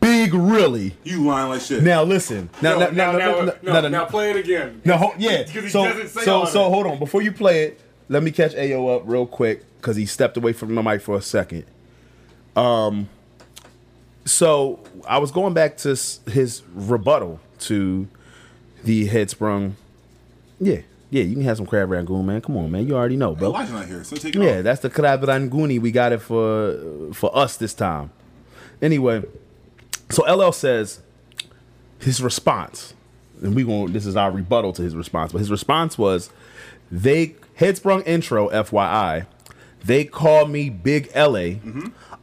Big 0.00 0.32
really. 0.32 0.94
You 1.02 1.24
lying 1.26 1.48
like 1.48 1.60
shit. 1.62 1.82
Now 1.82 2.04
listen. 2.04 2.48
Now 2.62 2.78
No, 2.78 2.90
now 2.90 2.90
now, 2.90 3.12
now 3.12 3.18
now, 3.18 3.52
now- 3.62 3.80
now- 3.80 3.88
now 3.88 4.04
play 4.04 4.30
it 4.30 4.36
again. 4.36 4.80
No, 4.84 4.96
ho- 4.96 5.14
yeah. 5.18 5.42
He 5.48 5.68
So, 5.68 5.84
say 6.06 6.06
so, 6.24 6.44
so 6.44 6.66
it. 6.66 6.70
hold 6.70 6.86
on. 6.86 6.98
Before 7.00 7.22
you 7.22 7.32
play 7.32 7.64
it, 7.64 7.80
let 8.08 8.22
me 8.22 8.30
catch 8.30 8.52
Ayo 8.54 8.94
up 8.96 9.02
real 9.06 9.26
quick 9.26 9.64
because 9.80 9.96
he 9.96 10.06
stepped 10.06 10.36
away 10.36 10.52
from 10.52 10.74
the 10.74 10.82
mic 10.82 11.00
for 11.02 11.16
a 11.16 11.22
second. 11.22 11.64
Um, 12.56 13.08
so 14.24 14.80
I 15.06 15.18
was 15.18 15.30
going 15.30 15.54
back 15.54 15.76
to 15.78 15.88
his 15.90 16.62
rebuttal 16.74 17.40
to 17.60 18.08
the 18.84 19.08
headsprung. 19.08 19.72
Yeah, 20.60 20.80
yeah. 21.10 21.24
You 21.24 21.34
can 21.34 21.44
have 21.44 21.56
some 21.56 21.66
crab 21.66 21.90
rangoon, 21.90 22.26
man. 22.26 22.40
Come 22.40 22.56
on, 22.56 22.70
man. 22.70 22.86
You 22.86 22.96
already 22.96 23.16
know, 23.16 23.34
bro. 23.34 23.48
Elijah 23.48 23.72
not 23.72 23.86
here, 23.86 24.04
so 24.04 24.16
take 24.16 24.36
it 24.36 24.42
Yeah, 24.42 24.58
off. 24.58 24.64
that's 24.64 24.80
the 24.80 24.90
crab 24.90 25.22
ranguni. 25.22 25.80
We 25.80 25.90
got 25.90 26.12
it 26.12 26.20
for 26.22 27.10
for 27.12 27.36
us 27.36 27.56
this 27.56 27.74
time. 27.74 28.10
Anyway, 28.80 29.22
so 30.10 30.22
LL 30.32 30.52
says 30.52 31.00
his 31.98 32.22
response, 32.22 32.94
and 33.42 33.54
we 33.54 33.64
going 33.64 33.92
this 33.92 34.06
is 34.06 34.16
our 34.16 34.30
rebuttal 34.30 34.72
to 34.74 34.82
his 34.82 34.94
response. 34.96 35.32
But 35.32 35.38
his 35.38 35.50
response 35.50 35.98
was, 35.98 36.30
"They 36.90 37.34
headsprung 37.58 38.06
intro, 38.06 38.48
FYI. 38.50 39.26
They 39.84 40.04
call 40.04 40.46
me 40.46 40.70
Big 40.70 41.10
LA, 41.14 41.58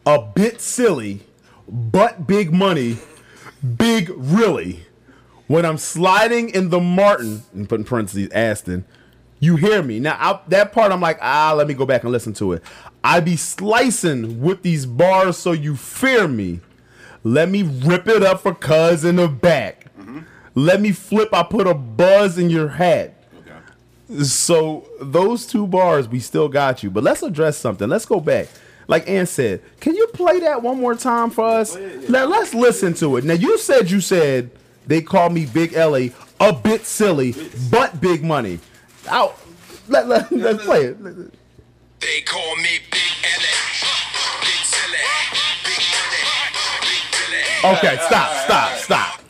a 0.06 0.22
bit 0.22 0.62
silly, 0.62 1.22
but 1.68 2.26
big 2.28 2.52
money, 2.52 2.98
big 3.78 4.12
really. 4.16 4.86
When 5.48 5.66
I'm 5.66 5.78
sliding 5.78 6.50
in 6.50 6.70
the 6.70 6.80
Martin, 6.80 7.44
and 7.54 7.68
put 7.68 7.80
in 7.80 7.84
parentheses 7.86 8.30
Aston, 8.32 8.86
you 9.40 9.58
hear 9.58 9.84
me 9.84 10.00
now. 10.00 10.18
I, 10.20 10.40
that 10.50 10.72
part, 10.72 10.92
I'm 10.92 11.02
like, 11.02 11.20
ah, 11.22 11.54
let 11.56 11.68
me 11.68 11.74
go 11.74 11.86
back 11.86 12.04
and 12.04 12.12
listen 12.12 12.34
to 12.36 12.54
it. 12.54 12.64
I 13.04 13.20
be 13.20 13.36
slicing 13.36 14.40
with 14.40 14.62
these 14.62 14.86
bars, 14.86 15.38
so 15.38 15.52
you 15.52 15.76
fear 15.76 16.28
me. 16.28 16.62
Let 17.24 17.50
me 17.50 17.64
rip 17.64 18.08
it 18.08 18.24
up 18.24 18.42
for 18.42 18.54
cuz 18.54 19.04
in 19.04 19.18
the 19.18 19.28
back. 19.28 19.88
Let 20.56 20.82
me 20.82 20.92
flip. 20.92 21.30
I 21.34 21.44
put 21.44 21.68
a 21.68 21.74
buzz 21.74 22.38
in 22.38 22.50
your 22.50 22.70
hat. 22.70 23.21
Okay. 24.12 24.24
So 24.24 24.88
those 25.00 25.46
two 25.46 25.68
bars, 25.68 26.08
we 26.08 26.20
still 26.20 26.50
got 26.50 26.84
you. 26.84 26.89
But 26.89 27.03
let's 27.03 27.24
address 27.24 27.58
something. 27.58 27.88
Let's 27.88 28.06
go 28.06 28.20
back. 28.20 28.48
Like 28.88 29.08
Ann 29.08 29.25
said, 29.25 29.62
can 29.80 29.96
you 29.96 30.08
play 30.08 30.39
that 30.41 30.62
one 30.62 30.80
more 30.80 30.96
time 30.96 31.30
for 31.30 31.46
us? 31.46 31.77
Now 32.10 32.25
let's 32.25 32.53
listen 32.53 32.94
to 32.96 33.18
it. 33.18 33.24
Now 33.24 33.36
you 33.36 33.58
said 33.58 33.89
you 33.89 34.01
said 34.01 34.51
they 34.86 35.01
call 35.01 35.30
me 35.30 35.46
Big 35.46 35.74
Ellie, 35.74 36.13
a 36.39 36.51
bit 36.51 36.86
silly, 36.86 37.36
but 37.70 38.01
big 38.01 38.24
money. 38.24 38.60
Out. 39.08 39.38
Let, 39.88 40.08
let, 40.08 40.32
let's 40.32 40.63
play 40.65 40.86
it. 40.86 40.98
They 41.03 42.22
call 42.25 42.56
me 42.58 42.80
Big 42.91 43.13
L.A. 43.24 43.56
Big 44.41 44.65
silly. 44.65 44.98
Big 45.63 45.80
money. 45.94 46.24
Big 46.82 47.03
Billy. 47.12 47.77
Okay, 47.77 47.98
stop, 48.08 48.36
stop, 48.46 48.77
stop. 48.77 49.21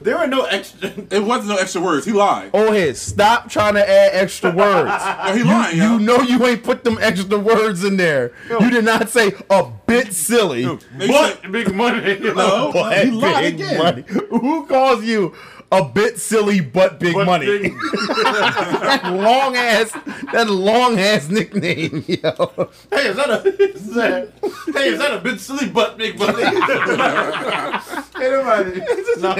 There 0.00 0.16
are 0.16 0.26
no 0.26 0.44
extra. 0.44 0.90
It 1.10 1.24
wasn't 1.24 1.48
no 1.48 1.56
extra 1.56 1.80
words. 1.80 2.06
He 2.06 2.12
lied. 2.12 2.50
Oh, 2.54 2.72
ahead. 2.72 2.96
Stop 2.96 3.50
trying 3.50 3.74
to 3.74 3.88
add 3.88 4.10
extra 4.14 4.50
words. 4.50 4.90
Oh, 5.26 5.34
he 5.34 5.42
lying, 5.42 5.76
You 5.76 5.82
yo. 5.82 5.98
know 5.98 6.20
you 6.22 6.44
ain't 6.46 6.62
put 6.62 6.84
them 6.84 6.98
extra 7.00 7.38
words 7.38 7.82
in 7.84 7.96
there. 7.96 8.32
You 8.48 8.70
did 8.70 8.84
not 8.84 9.08
say 9.08 9.32
a 9.50 9.64
bit 9.86 10.12
silly. 10.12 10.64
They 10.96 11.08
But 11.08 11.40
said- 11.42 11.52
big 11.52 11.74
money. 11.74 12.18
no, 12.20 12.70
But 12.72 13.04
he 13.04 13.10
lied 13.10 13.42
big 13.44 13.54
again. 13.66 13.78
money. 13.78 14.04
Who 14.30 14.66
calls 14.66 15.04
you 15.04 15.34
a 15.72 15.84
bit 15.84 16.18
silly 16.18 16.60
but 16.60 16.98
big 17.00 17.14
But 17.14 17.26
money? 17.26 17.46
big- 17.46 17.72
that 17.74 19.02
long 19.12 19.56
ass, 19.56 19.90
that 20.32 20.48
long 20.48 20.98
ass 20.98 21.28
nickname, 21.28 22.04
yo. 22.06 22.70
Hey, 22.90 23.08
is 23.08 23.16
that 23.16 23.30
a 23.30 23.42
is 23.62 23.94
that, 23.94 24.32
hey, 24.74 24.88
is 24.90 24.98
that 24.98 25.12
a 25.14 25.18
bit 25.18 25.40
silly 25.40 25.68
but 25.68 25.98
big 25.98 26.18
money? 26.18 26.42
hey, 26.44 28.30
nobody. 28.30 28.80
No. 29.20 29.32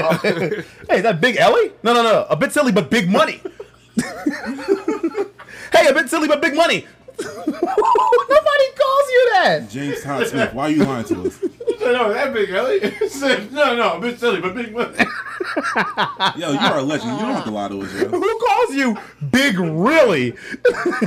Hey, 0.88 0.96
is 0.98 1.02
that 1.04 1.18
Big 1.20 1.36
Ellie? 1.36 1.72
No, 1.82 1.94
no, 1.94 2.02
no. 2.02 2.26
A 2.28 2.36
bit 2.36 2.52
silly 2.52 2.72
but 2.72 2.90
big 2.90 3.08
money. 3.08 3.40
hey, 5.72 5.86
a 5.88 5.92
bit 5.94 6.08
silly 6.10 6.28
but 6.28 6.40
big 6.40 6.54
money. 6.54 6.86
Nobody 7.46 8.68
calls 8.76 9.08
you 9.08 9.30
that. 9.32 9.66
James 9.70 10.02
Todd 10.02 10.26
Smith, 10.26 10.52
why 10.54 10.64
are 10.64 10.70
you 10.70 10.84
lying 10.84 11.04
to 11.06 11.26
us? 11.26 11.38
No, 11.78 12.12
that 12.12 12.32
big 12.34 12.50
Ellie. 12.50 12.80
No, 13.52 13.76
no, 13.76 13.92
a 13.92 14.00
bit 14.00 14.18
silly, 14.18 14.40
but 14.40 14.54
big 14.56 14.74
money. 14.74 14.96
Yo, 16.36 16.50
you 16.50 16.58
are 16.58 16.78
a 16.78 16.82
legend. 16.82 17.12
You 17.12 17.18
don't 17.18 17.34
have 17.34 17.44
to 17.44 17.50
lie 17.52 17.68
to 17.68 17.80
us, 17.82 17.92
yo. 17.94 18.08
Who 18.08 18.38
calls 18.40 18.74
you 18.74 18.96
big 19.30 19.56
really? 19.58 20.34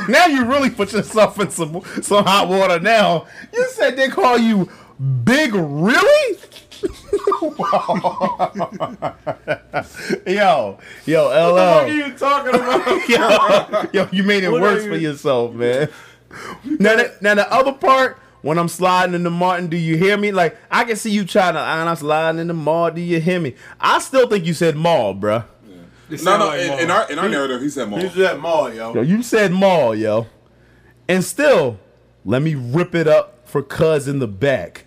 now 0.07 0.27
you 0.27 0.45
really 0.45 0.69
put 0.69 0.93
yourself 0.93 1.37
in 1.39 1.49
some 1.49 1.81
some 2.01 2.23
hot 2.23 2.47
water 2.47 2.79
now. 2.79 3.27
You 3.51 3.67
said 3.71 3.97
they 3.97 4.07
call 4.07 4.37
you 4.37 4.69
big 5.25 5.53
really? 5.53 6.37
yo, 10.25 10.77
yo, 11.05 11.25
LL. 11.27 11.53
What 11.53 11.83
are 11.83 11.87
you 11.89 12.11
talking 12.13 12.55
about? 12.55 13.09
Yo, 13.09 13.85
yo, 13.93 14.07
you 14.11 14.23
made 14.23 14.43
it 14.43 14.51
What 14.51 14.61
worse 14.61 14.83
you- 14.83 14.91
for 14.91 14.97
yourself, 14.97 15.53
man. 15.53 15.89
Now, 16.63 16.95
the, 16.95 17.15
now 17.21 17.35
the 17.35 17.51
other 17.51 17.73
part, 17.73 18.19
when 18.41 18.57
I'm 18.59 18.67
sliding 18.67 19.15
into 19.15 19.29
Martin, 19.31 19.67
do 19.67 19.77
you 19.77 19.97
hear 19.97 20.15
me? 20.17 20.31
Like 20.31 20.57
I 20.69 20.83
can 20.85 20.95
see 20.95 21.11
you 21.11 21.25
trying 21.25 21.53
to, 21.55 21.59
and 21.59 21.89
I'm 21.89 21.95
sliding 21.95 22.39
into 22.39 22.53
mall. 22.53 22.91
Do 22.91 23.01
you 23.01 23.19
hear 23.19 23.39
me? 23.39 23.55
I 23.79 23.99
still 23.99 24.27
think 24.27 24.45
you 24.45 24.53
said 24.53 24.75
mall, 24.75 25.15
bruh. 25.15 25.45
No, 26.23 26.37
no. 26.37 26.51
In, 26.53 26.79
in 26.79 26.91
our 26.91 27.11
in 27.11 27.19
our 27.19 27.29
narrative, 27.29 27.61
he 27.61 27.69
said 27.69 27.89
more. 27.89 27.99
He's 27.99 28.13
that 28.15 28.39
mall, 28.39 28.71
yo. 28.73 28.93
Yo, 28.93 29.01
you 29.01 29.23
said 29.23 29.51
mall, 29.51 29.95
yo. 29.95 30.27
And 31.07 31.23
still, 31.23 31.79
let 32.23 32.41
me 32.41 32.55
rip 32.55 32.93
it 32.95 33.07
up 33.07 33.47
for 33.47 33.61
cuz 33.63 34.07
in 34.07 34.19
the 34.19 34.27
back. 34.27 34.85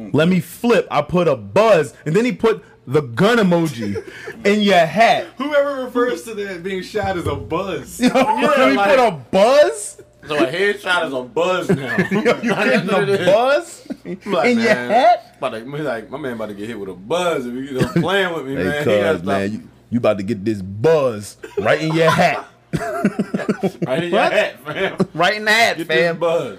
Mm. 0.00 0.14
Let 0.14 0.28
me 0.28 0.40
flip. 0.40 0.86
I 0.90 1.02
put 1.02 1.28
a 1.28 1.36
buzz, 1.36 1.94
and 2.06 2.14
then 2.16 2.24
he 2.24 2.32
put 2.32 2.64
the 2.86 3.02
gun 3.02 3.38
emoji 3.38 4.02
in 4.46 4.60
your 4.62 4.84
hat. 4.86 5.26
Whoever 5.36 5.84
refers 5.84 6.22
to 6.24 6.34
that 6.34 6.62
being 6.62 6.82
shot 6.82 7.16
as 7.18 7.26
a 7.26 7.36
buzz. 7.36 8.00
Yo, 8.00 8.08
let 8.08 8.70
me 8.70 8.76
like- 8.76 8.90
put 8.96 8.98
a 8.98 9.10
buzz. 9.30 10.02
So 10.26 10.36
a 10.36 10.46
headshot 10.46 11.06
is 11.06 11.12
a 11.14 11.22
buzz 11.22 11.70
now. 11.70 11.96
Yo, 12.10 12.18
you 12.42 12.54
getting 12.54 12.90
a 12.90 13.24
buzz 13.24 13.88
Like, 14.26 14.50
in 14.50 14.58
your 14.60 14.74
hat? 14.74 15.34
About 15.38 15.50
to, 15.54 15.64
like, 15.64 16.10
my 16.10 16.18
man 16.18 16.34
about 16.34 16.50
to 16.50 16.54
get 16.54 16.68
hit 16.68 16.78
with 16.78 16.90
a 16.90 16.94
buzz 16.94 17.46
if 17.46 17.54
you 17.54 17.72
know, 17.80 17.88
playing 17.94 18.34
with 18.34 18.46
me, 18.46 18.54
Hey, 18.56 18.64
man. 18.64 18.84
Cuz, 19.16 19.22
man, 19.24 19.52
you, 19.52 19.68
you 19.88 19.98
about 19.98 20.18
to 20.18 20.22
get 20.22 20.44
this 20.44 20.60
buzz 20.60 21.38
right 21.58 21.80
in 21.80 21.94
your 21.94 22.10
hat. 22.10 22.46
right 22.74 24.04
in 24.04 24.10
your 24.10 24.20
What? 24.20 24.32
hat, 24.32 24.60
fam. 24.64 25.08
Right 25.14 25.34
in 25.36 25.44
the 25.46 25.50
hat, 25.52 25.78
Get 25.78 25.86
fam. 25.86 26.18
buzz. 26.18 26.58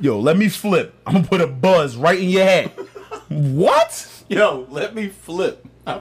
Yo, 0.00 0.18
let 0.20 0.36
me 0.36 0.48
flip. 0.48 0.94
I'm 1.06 1.14
gonna 1.14 1.26
put 1.26 1.40
a 1.40 1.46
buzz 1.46 1.96
right 1.96 2.18
in 2.20 2.28
your 2.28 2.44
hat. 2.44 2.72
What? 3.28 4.24
Yo, 4.28 4.66
let 4.70 4.94
me 4.94 5.08
flip. 5.08 5.66
I 5.86 5.98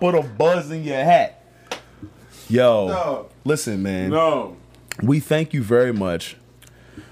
put 0.00 0.14
a 0.14 0.22
buzz 0.22 0.70
in 0.70 0.84
your 0.84 1.02
hat. 1.02 1.44
Yo, 2.48 2.88
No. 2.88 3.28
listen, 3.44 3.82
man. 3.82 4.10
no. 4.10 4.56
We 5.02 5.20
thank 5.20 5.54
you 5.54 5.62
very 5.62 5.92
much 5.92 6.36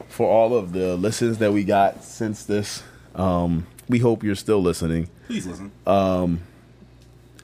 for 0.08 0.28
all 0.28 0.54
of 0.54 0.72
the 0.72 0.96
listens 0.96 1.38
that 1.38 1.52
we 1.52 1.64
got 1.64 2.04
since 2.04 2.44
this. 2.44 2.82
Um, 3.14 3.66
we 3.88 3.98
hope 3.98 4.22
you're 4.22 4.34
still 4.34 4.60
listening. 4.60 5.08
Please 5.26 5.46
listen. 5.46 5.72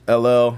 LL, 0.09 0.57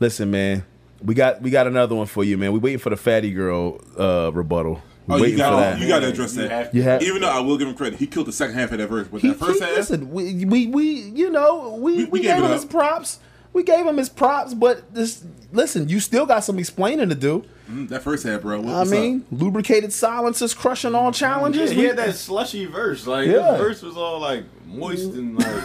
listen, 0.00 0.30
man. 0.30 0.64
We 1.02 1.14
got 1.14 1.40
we 1.42 1.50
got 1.50 1.66
another 1.66 1.94
one 1.94 2.06
for 2.06 2.24
you, 2.24 2.36
man. 2.38 2.52
We 2.52 2.58
waiting 2.58 2.78
for 2.78 2.90
the 2.90 2.96
fatty 2.96 3.30
girl 3.32 3.80
uh, 3.98 4.30
rebuttal. 4.32 4.82
We 5.06 5.14
Oh, 5.14 5.16
you 5.16 5.22
waiting 5.22 5.38
for 5.38 5.44
got 5.44 5.56
that. 5.60 5.78
you 5.80 5.88
got 5.88 6.00
to 6.00 6.08
address 6.08 6.32
that. 6.34 6.74
You 6.74 6.82
have- 6.82 7.02
Even 7.02 7.22
though 7.22 7.28
I 7.30 7.40
will 7.40 7.56
give 7.58 7.66
him 7.68 7.74
credit, 7.74 7.98
he 7.98 8.06
killed 8.06 8.26
the 8.26 8.32
second 8.32 8.54
half 8.54 8.70
of 8.72 8.78
that 8.78 8.88
verse, 8.88 9.08
but 9.10 9.20
He- 9.20 9.28
that 9.28 9.38
first 9.38 9.58
he- 9.60 9.64
half, 9.64 9.76
listen, 9.76 10.10
we, 10.10 10.44
we 10.44 10.66
we 10.68 10.84
you 10.84 11.30
know 11.30 11.78
we, 11.80 11.92
we, 11.92 11.96
We- 11.96 12.04
we 12.10 12.18
gave, 12.20 12.28
gave 12.30 12.38
him 12.38 12.44
up. 12.44 12.52
his 12.52 12.64
props. 12.64 13.18
We 13.52 13.64
gave 13.64 13.84
him 13.84 13.96
his 13.96 14.08
props, 14.08 14.54
but 14.54 14.94
this 14.94 15.24
listen, 15.52 15.88
you 15.88 15.98
still 15.98 16.24
got 16.26 16.44
some 16.44 16.56
explaining 16.60 17.08
to 17.08 17.16
do. 17.16 17.44
mm, 17.68 17.88
that 17.88 18.04
first 18.04 18.24
half, 18.24 18.42
bro. 18.42 18.60
What, 18.60 18.68
I 18.72 18.78
what's 18.78 18.90
mean, 18.92 19.24
lubricated 19.32 19.92
silences 19.92 20.54
crushing 20.54 20.94
all 20.94 21.06
Yeah, 21.06 21.10
challenges. 21.10 21.72
he 21.72 21.82
had 21.82 21.96
that 21.96 22.14
slushy 22.14 22.66
verse. 22.66 23.08
Like 23.08 23.26
Yeah. 23.26 23.50
his 23.52 23.60
verse 23.60 23.82
was 23.82 23.96
all 23.96 24.20
like 24.20 24.44
moist 24.68 25.14
and 25.14 25.36
like 25.36 25.64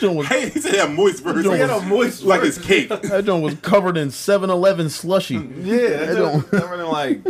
joint 0.00 0.16
was, 0.16 0.26
up? 0.26 0.32
Hey, 0.32 0.50
he 0.50 0.60
said 0.60 0.74
that 0.74 0.90
moist 0.90 1.22
verse. 1.24 1.42
He 1.46 1.50
he 1.50 1.56
had 1.58 1.70
a 1.70 1.80
moist 1.80 2.24
like 2.24 2.40
verse. 2.42 2.58
it's 2.58 2.66
cake. 2.66 2.90
that 2.90 3.24
joint 3.24 3.42
was 3.42 3.54
covered 3.62 3.96
in 3.96 4.08
7-Eleven 4.08 4.90
slushy. 4.90 5.36
Yeah, 5.36 5.88
that 6.04 6.14
don't- 6.14 6.50
covered 6.50 6.80
in 6.80 6.88
like 6.88 7.20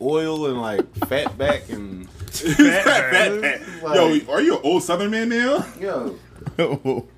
oil 0.00 0.46
and 0.46 0.60
like 0.60 0.94
fat 1.06 1.36
back 1.38 1.68
and 1.70 2.08
Fat, 2.30 2.84
fat, 2.84 3.40
fat. 3.40 3.94
Yo, 3.94 4.20
are 4.32 4.40
you 4.40 4.56
an 4.56 4.60
old 4.64 4.82
Southern 4.82 5.10
man 5.10 5.28
now? 5.28 5.64
yo. 5.78 6.16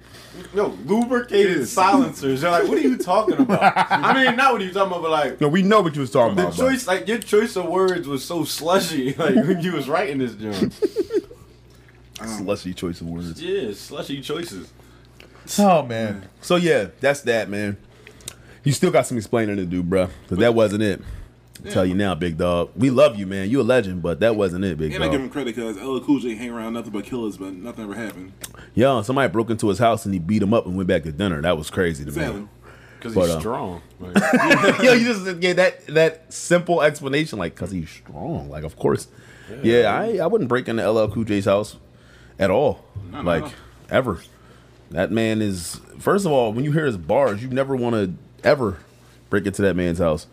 No, 0.54 0.68
lubricated 0.86 1.68
silencers. 1.68 2.40
They're 2.40 2.50
like, 2.50 2.66
what 2.66 2.78
are 2.78 2.80
you 2.80 2.96
talking 2.96 3.36
about? 3.38 3.74
I 3.90 4.14
mean, 4.24 4.34
not 4.36 4.52
what 4.52 4.62
are 4.62 4.64
you 4.64 4.72
talking 4.72 4.90
about, 4.90 5.02
but 5.02 5.10
like 5.10 5.40
no, 5.40 5.48
we 5.48 5.62
know 5.62 5.82
what 5.82 5.94
you 5.94 6.00
was 6.00 6.10
talking 6.10 6.36
the 6.36 6.44
about. 6.44 6.56
bro. 6.56 6.70
choice, 6.70 6.86
like 6.86 7.06
your 7.06 7.18
choice 7.18 7.54
of 7.56 7.66
words 7.66 8.08
was 8.08 8.24
so 8.24 8.44
slushy. 8.44 9.12
Like 9.12 9.34
when 9.34 9.60
you 9.60 9.72
was 9.72 9.88
writing 9.88 10.18
this 10.18 10.34
joint. 10.34 10.72
Slushy 12.26 12.72
choice 12.72 13.00
of 13.00 13.08
words. 13.08 13.40
Yeah, 13.42 13.72
slushy 13.74 14.20
choices. 14.22 14.72
Oh 15.58 15.82
man. 15.82 16.28
So 16.40 16.56
yeah, 16.56 16.88
that's 17.00 17.20
that, 17.22 17.48
man. 17.50 17.76
You 18.64 18.72
still 18.72 18.90
got 18.90 19.06
some 19.06 19.18
explaining 19.18 19.56
to 19.56 19.64
do, 19.66 19.82
bruh. 19.82 20.10
Cause 20.28 20.38
that 20.38 20.54
wasn't 20.54 20.82
it. 20.82 21.00
I'll 21.64 21.72
Tell 21.72 21.86
you 21.86 21.94
now, 21.94 22.14
big 22.14 22.38
dog. 22.38 22.70
We 22.76 22.90
love 22.90 23.18
you, 23.18 23.26
man. 23.26 23.48
You 23.50 23.60
a 23.60 23.62
legend, 23.62 24.02
but 24.02 24.20
that 24.20 24.34
wasn't 24.36 24.64
it, 24.64 24.78
big 24.78 24.92
And 24.92 25.04
I 25.04 25.08
give 25.08 25.20
him 25.20 25.30
credit 25.30 25.54
because 25.54 25.76
LL 25.76 26.00
Cool 26.00 26.18
J 26.18 26.34
hang 26.34 26.50
around 26.50 26.72
nothing 26.72 26.92
but 26.92 27.04
killers, 27.04 27.36
but 27.36 27.52
nothing 27.52 27.84
ever 27.84 27.94
happened. 27.94 28.32
Yo, 28.74 29.02
somebody 29.02 29.30
broke 29.32 29.50
into 29.50 29.68
his 29.68 29.78
house 29.78 30.04
and 30.04 30.12
he 30.14 30.18
beat 30.20 30.42
him 30.42 30.52
up 30.52 30.66
and 30.66 30.76
went 30.76 30.88
back 30.88 31.02
to 31.04 31.12
dinner. 31.12 31.40
That 31.40 31.56
was 31.56 31.70
crazy 31.70 32.04
to 32.04 32.08
Exactly. 32.10 32.40
me. 32.42 32.48
Because 32.98 33.14
But, 33.14 33.26
he's 33.26 33.30
uh, 33.36 33.40
strong. 33.40 33.82
Like, 34.00 34.16
Yo, 34.82 34.92
you 34.92 35.04
just 35.04 35.40
get 35.40 35.56
that 35.56 35.86
that 35.88 36.32
simple 36.32 36.82
explanation, 36.82 37.38
like, 37.38 37.54
cause 37.54 37.70
he's 37.70 37.90
strong. 37.90 38.48
Like, 38.48 38.64
of 38.64 38.76
course. 38.76 39.08
Yeah, 39.62 39.92
I 39.94 40.18
I 40.18 40.26
wouldn't 40.26 40.48
break 40.48 40.68
into 40.68 40.88
LL 40.88 41.08
Cool 41.12 41.24
J's 41.24 41.44
house 41.44 41.76
at 42.38 42.50
all. 42.50 42.84
no, 43.10 43.20
like 43.22 43.44
no. 43.44 43.50
ever. 43.90 44.20
That 44.90 45.10
man 45.10 45.42
is 45.42 45.80
first 45.98 46.26
of 46.26 46.32
all, 46.32 46.52
when 46.52 46.64
you 46.64 46.72
hear 46.72 46.86
his 46.86 46.96
bars, 46.96 47.42
you 47.42 47.48
never 47.48 47.76
want 47.76 47.94
to 47.94 48.14
ever 48.48 48.78
break 49.30 49.46
into 49.46 49.62
that 49.62 49.74
man's 49.76 49.98
house. 49.98 50.26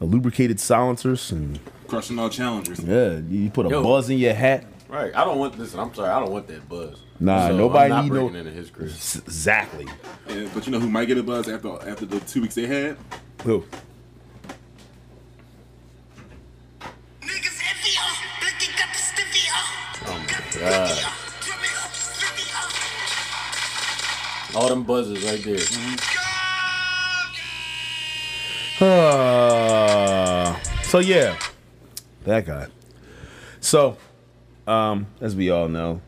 A 0.00 0.04
lubricated 0.04 0.58
silencers 0.60 1.30
and 1.32 1.60
Crushing 1.86 2.18
all 2.18 2.30
challengers. 2.30 2.80
yeah, 2.80 3.18
you 3.28 3.50
put 3.50 3.66
a 3.66 3.68
Yo. 3.68 3.82
buzz 3.82 4.08
in 4.08 4.16
your 4.18 4.32
hat. 4.32 4.64
right. 4.88 5.14
I 5.14 5.24
don't 5.24 5.38
want 5.38 5.58
this. 5.58 5.74
I'm 5.74 5.92
sorry. 5.94 6.08
I 6.10 6.18
don't 6.20 6.30
want 6.32 6.46
that 6.48 6.66
buzz. 6.68 7.02
Nah, 7.18 7.48
So 7.48 7.56
nobody 7.56 7.84
I'm 7.84 7.90
not 7.90 8.04
need 8.04 8.12
no- 8.12 8.20
breaking 8.28 8.36
into 8.46 8.50
his 8.52 8.70
crib. 8.70 8.88
Exactly. 8.88 9.86
And, 10.28 10.48
but 10.54 10.64
you 10.66 10.72
know 10.72 10.78
who 10.80 10.88
might 10.88 11.04
get 11.06 11.18
a 11.18 11.22
buzz 11.22 11.48
after 11.48 11.68
after 11.86 12.06
the 12.06 12.18
two 12.20 12.40
weeks 12.42 12.54
they 12.54 12.66
had? 12.66 12.96
Who? 13.44 13.62
Niggas 17.20 17.58
heavy 17.60 17.96
up, 17.98 18.16
Blicky 18.40 18.72
got 18.78 18.88
the 18.94 18.98
stiffy 18.98 19.48
up. 19.50 20.08
Oh 20.08 20.18
my 20.18 20.24
God. 20.26 20.42
stiffy 20.48 21.04
up, 21.04 21.12
drum 21.42 21.60
it 21.62 21.76
up, 21.84 21.92
stiffy 21.92 22.48
up. 24.54 24.62
All 24.62 24.68
them 24.70 24.82
buzzes 24.84 25.22
right 25.24 25.42
there. 25.44 25.58
Uh, 28.82 29.89
so 30.90 30.98
yeah, 30.98 31.38
that 32.24 32.44
guy. 32.46 32.66
So, 33.60 33.96
um, 34.66 35.06
as 35.20 35.34
we 35.36 35.50
all 35.50 35.68
know, 35.68 36.00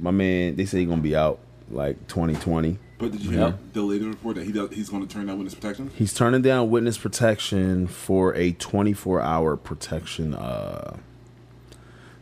My 0.00 0.10
man, 0.12 0.54
they 0.56 0.64
say 0.64 0.78
he 0.80 0.84
gonna 0.86 1.02
be 1.02 1.16
out 1.16 1.40
like 1.70 2.06
2020. 2.08 2.78
But 2.98 3.10
did 3.12 3.20
you 3.24 3.30
Yep. 3.32 3.38
hear 3.38 3.58
the 3.72 3.82
latest 3.82 4.08
report 4.08 4.36
that 4.36 4.44
he 4.44 4.52
does, 4.52 4.70
he's 4.72 4.88
going 4.88 5.06
to 5.06 5.12
turn 5.12 5.26
down 5.26 5.38
witness 5.38 5.54
protection? 5.54 5.90
He's 5.94 6.12
turning 6.14 6.42
down 6.42 6.68
witness 6.70 6.98
protection 6.98 7.86
for 7.86 8.34
a 8.34 8.52
24 8.52 9.20
hour 9.20 9.56
protection 9.56 10.34
uh, 10.34 10.96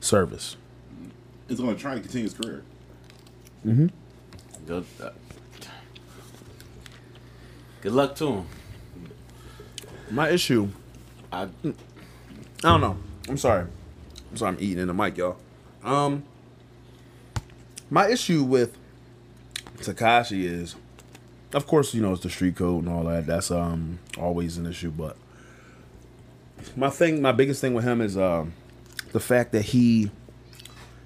service. 0.00 0.56
He's 1.48 1.60
going 1.60 1.74
to 1.74 1.80
try 1.80 1.94
to 1.94 2.00
continue 2.00 2.24
his 2.24 2.34
career. 2.34 2.62
Good, 3.64 4.84
uh, 5.02 5.10
good 7.80 7.92
luck 7.92 8.14
to 8.16 8.26
him. 8.32 8.46
My 10.10 10.28
issue, 10.28 10.68
I 11.32 11.42
I 11.42 11.48
don't 12.62 12.80
know. 12.80 12.96
I'm 13.28 13.36
sorry. 13.36 13.66
I'm 14.30 14.36
sorry. 14.36 14.56
I'm 14.56 14.62
eating 14.62 14.78
in 14.78 14.88
the 14.88 14.94
mic, 14.94 15.16
y'all. 15.16 15.36
Um, 15.84 16.24
my 17.90 18.08
issue 18.08 18.42
with 18.42 18.76
Tekashi 19.78 20.44
is, 20.44 20.74
of 21.52 21.66
course, 21.66 21.94
you 21.94 22.02
know, 22.02 22.12
it's 22.12 22.22
the 22.22 22.30
street 22.30 22.56
code 22.56 22.84
and 22.84 22.92
all 22.92 23.04
that. 23.04 23.26
That's 23.26 23.50
um 23.50 23.98
always 24.18 24.56
an 24.56 24.66
issue. 24.66 24.90
But 24.90 25.16
my 26.76 26.90
thing, 26.90 27.22
my 27.22 27.32
biggest 27.32 27.60
thing 27.60 27.74
with 27.74 27.84
him 27.84 28.00
is 28.00 28.16
um 28.16 28.52
the 29.12 29.20
fact 29.20 29.52
that 29.52 29.62
he 29.62 30.10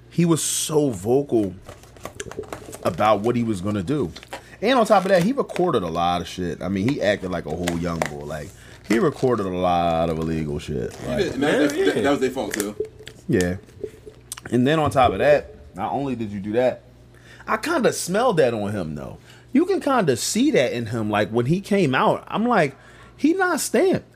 he 0.09 0.25
was 0.25 0.41
so 0.43 0.89
vocal 0.89 1.53
about 2.83 3.21
what 3.21 3.35
he 3.35 3.43
was 3.43 3.61
gonna 3.61 3.83
do. 3.83 4.11
And 4.61 4.77
on 4.77 4.85
top 4.85 5.05
of 5.05 5.09
that, 5.09 5.23
he 5.23 5.31
recorded 5.31 5.81
a 5.81 5.87
lot 5.87 6.21
of 6.21 6.27
shit. 6.27 6.61
I 6.61 6.67
mean, 6.67 6.87
he 6.87 7.01
acted 7.01 7.31
like 7.31 7.45
a 7.45 7.49
whole 7.49 7.77
young 7.79 7.99
boy. 7.99 8.25
Like 8.25 8.49
he 8.91 8.99
recorded 8.99 9.45
a 9.45 9.49
lot 9.49 10.09
of 10.09 10.17
illegal 10.19 10.59
shit. 10.59 10.91
Like, 11.07 11.33
And 11.33 11.43
that, 11.43 11.69
that, 11.69 11.77
yeah. 11.77 11.85
that, 11.85 12.03
that 12.03 12.09
was 12.11 12.19
their 12.19 12.31
fault 12.31 12.53
too. 12.53 12.75
yeah. 13.27 13.57
And 14.51 14.65
then 14.67 14.79
on 14.79 14.91
top 14.91 15.11
of 15.13 15.19
that, 15.19 15.55
not 15.75 15.91
only 15.93 16.15
did 16.15 16.31
you 16.31 16.39
do 16.39 16.51
that, 16.53 16.83
I 17.47 17.57
kind 17.57 17.85
of 17.85 17.95
smelled 17.95 18.37
that 18.37 18.53
on 18.53 18.71
him 18.71 18.95
though. 18.95 19.17
You 19.53 19.65
can 19.65 19.81
kind 19.81 20.09
of 20.09 20.19
see 20.19 20.51
that 20.51 20.73
in 20.73 20.87
him. 20.87 21.09
Like 21.09 21.29
when 21.29 21.45
he 21.45 21.61
came 21.61 21.93
out, 21.95 22.23
I'm 22.27 22.45
like, 22.45 22.75
he 23.17 23.33
not 23.33 23.59
stamped. 23.59 24.07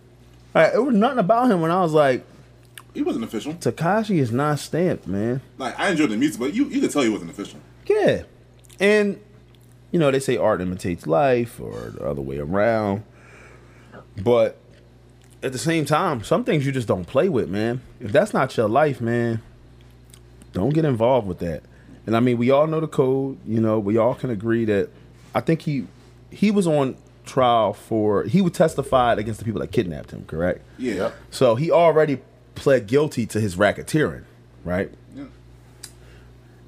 Like, 0.53 0.73
it 0.73 0.79
was 0.79 0.95
nothing 0.95 1.19
about 1.19 1.51
him 1.51 1.61
when 1.61 1.71
I 1.71 1.81
was 1.81 1.91
like, 1.93 2.25
He 2.93 3.01
wasn't 3.01 3.25
official. 3.25 3.53
Tekashi 3.55 4.17
is 4.19 4.31
not 4.31 4.59
stamped, 4.59 5.05
man. 5.07 5.41
Like 5.57 5.77
I 5.79 5.89
enjoyed 5.89 6.09
the 6.11 6.17
music, 6.17 6.39
but 6.39 6.53
you 6.53 6.65
you 6.65 6.81
could 6.81 6.91
tell 6.91 7.01
he 7.03 7.09
wasn't 7.09 7.31
official. 7.31 7.59
Yeah. 7.87 8.23
And, 8.79 9.19
you 9.91 9.99
know, 9.99 10.11
they 10.11 10.19
say 10.19 10.37
art 10.37 10.59
imitates 10.61 11.05
life 11.07 11.59
or 11.61 11.91
the 11.91 12.03
other 12.05 12.21
way 12.21 12.39
around. 12.39 13.03
But 14.21 14.57
at 15.45 15.51
the 15.51 15.59
same 15.59 15.85
time, 15.85 16.23
some 16.23 16.43
things 16.43 16.65
you 16.65 16.71
just 16.71 16.87
don't 16.87 17.05
play 17.05 17.29
with, 17.29 17.49
man. 17.49 17.81
If 17.99 18.11
that's 18.11 18.33
not 18.33 18.57
your 18.57 18.67
life, 18.67 18.99
man, 18.99 19.41
don't 20.53 20.73
get 20.73 20.85
involved 20.85 21.27
with 21.27 21.37
that. 21.39 21.61
And 22.07 22.17
I 22.17 22.19
mean, 22.19 22.37
we 22.37 22.49
all 22.49 22.65
know 22.65 22.79
the 22.79 22.87
code, 22.87 23.37
you 23.45 23.61
know, 23.61 23.77
we 23.77 23.95
all 23.97 24.15
can 24.15 24.31
agree 24.31 24.65
that 24.65 24.89
I 25.35 25.41
think 25.41 25.61
he 25.61 25.85
he 26.31 26.49
was 26.49 26.65
on 26.65 26.97
trial 27.25 27.73
for 27.73 28.23
he 28.23 28.41
would 28.41 28.53
testified 28.55 29.19
against 29.19 29.39
the 29.39 29.45
people 29.45 29.61
that 29.61 29.71
kidnapped 29.71 30.11
him, 30.11 30.25
correct? 30.25 30.61
Yeah. 30.79 31.11
So 31.29 31.55
he 31.55 31.69
already 31.69 32.21
pled 32.55 32.87
guilty 32.87 33.27
to 33.27 33.39
his 33.39 33.55
racketeering, 33.55 34.23
right? 34.63 34.91
Yeah. 35.15 35.25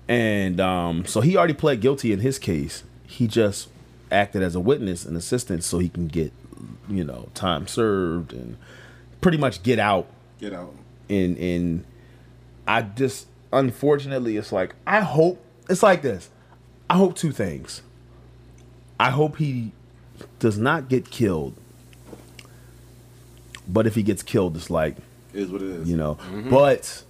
And 0.07 0.59
um, 0.59 1.05
so 1.05 1.21
he 1.21 1.35
already 1.35 1.53
pled 1.53 1.81
guilty 1.81 2.11
in 2.11 2.19
his 2.19 2.37
case. 2.37 2.83
He 3.07 3.27
just 3.27 3.69
acted 4.11 4.43
as 4.43 4.53
a 4.53 4.59
witness 4.59 5.03
and 5.03 5.17
assistant 5.17 5.63
so 5.63 5.79
he 5.79 5.89
can 5.89 6.07
get, 6.07 6.31
you 6.89 7.03
know, 7.03 7.29
time 7.33 7.67
served 7.67 8.33
and 8.33 8.57
pretty 9.21 9.37
much 9.37 9.63
get 9.63 9.79
out. 9.79 10.07
Get 10.39 10.53
out. 10.53 10.73
And 11.09 11.37
and 11.37 11.85
I 12.67 12.81
just 12.81 13.27
unfortunately 13.53 14.37
it's 14.37 14.51
like 14.51 14.75
I 14.85 15.01
hope 15.01 15.43
it's 15.69 15.83
like 15.83 16.01
this. 16.01 16.29
I 16.89 16.95
hope 16.95 17.15
two 17.15 17.31
things. 17.31 17.81
I 18.99 19.09
hope 19.11 19.37
he 19.37 19.71
does 20.39 20.57
not 20.57 20.89
get 20.89 21.09
killed. 21.09 21.53
But 23.67 23.85
if 23.85 23.95
he 23.95 24.03
gets 24.03 24.23
killed, 24.23 24.55
it's 24.55 24.69
like 24.69 24.95
It 25.33 25.41
is 25.41 25.49
what 25.51 25.61
it 25.61 25.69
is. 25.69 25.89
you 25.89 25.97
know. 25.97 26.15
Mm-hmm. 26.15 26.49
But 26.49 27.03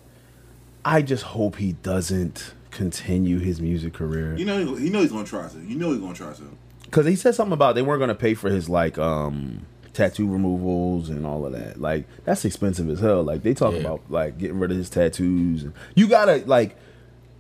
I 0.84 1.02
just 1.02 1.24
hope 1.24 1.58
he 1.58 1.74
doesn't 1.74 2.54
continue 2.72 3.40
his 3.40 3.60
music 3.60 3.94
career 3.94 4.36
You 4.38 4.46
know 4.46 4.76
he, 4.76 4.84
he 4.84 4.90
know 4.90 5.02
he's 5.02 5.12
gonna 5.12 5.26
try 5.26 5.48
to. 5.48 5.60
You 5.60 5.76
know 5.76 5.92
he's 5.92 6.00
gonna 6.00 6.14
try 6.14 6.34
to. 6.34 6.58
Because 6.88 7.06
he 7.06 7.16
said 7.16 7.36
something 7.36 7.54
about 7.54 7.76
they 7.76 7.82
weren't 7.82 8.00
going 8.00 8.10
to 8.10 8.16
pay 8.16 8.34
for 8.34 8.50
his 8.50 8.68
like 8.70 8.98
um 8.98 9.66
tattoo 9.94 10.28
removals 10.28 11.10
and 11.10 11.26
all 11.26 11.46
of 11.46 11.52
that. 11.54 11.80
Like 11.82 12.06
that's 12.24 12.44
expensive 12.46 12.90
as 12.90 13.00
hell. 13.00 13.24
Like 13.24 13.44
they 13.44 13.54
talk 13.54 13.74
Yeah. 13.74 13.80
about 13.82 14.02
like 14.10 14.38
getting 14.38 14.60
rid 14.60 14.72
of 14.72 14.78
his 14.78 14.90
tattoos. 14.90 15.64
And 15.64 15.74
you 15.96 16.08
gotta 16.08 16.44
like 16.46 16.76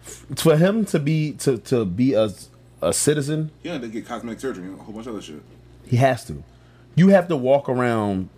f- 0.04 0.26
for 0.38 0.58
him 0.58 0.84
to 0.86 1.00
be 1.00 1.34
to 1.34 1.58
to 1.60 1.86
be 1.86 2.14
a 2.14 2.30
a 2.82 2.94
citizen, 2.94 3.50
He 3.64 3.70
had 3.70 3.82
to 3.82 3.88
get 3.88 4.06
cosmetic 4.06 4.40
surgery 4.40 4.66
and 4.66 4.80
a 4.80 4.84
whole 4.84 4.94
bunch 4.94 5.08
of 5.08 5.14
other 5.14 5.22
shit. 5.22 5.42
he 5.86 5.98
has 5.98 6.24
to. 6.26 6.44
You 6.96 7.10
have 7.10 7.28
to 7.28 7.36
walk 7.38 7.70
around 7.70 8.30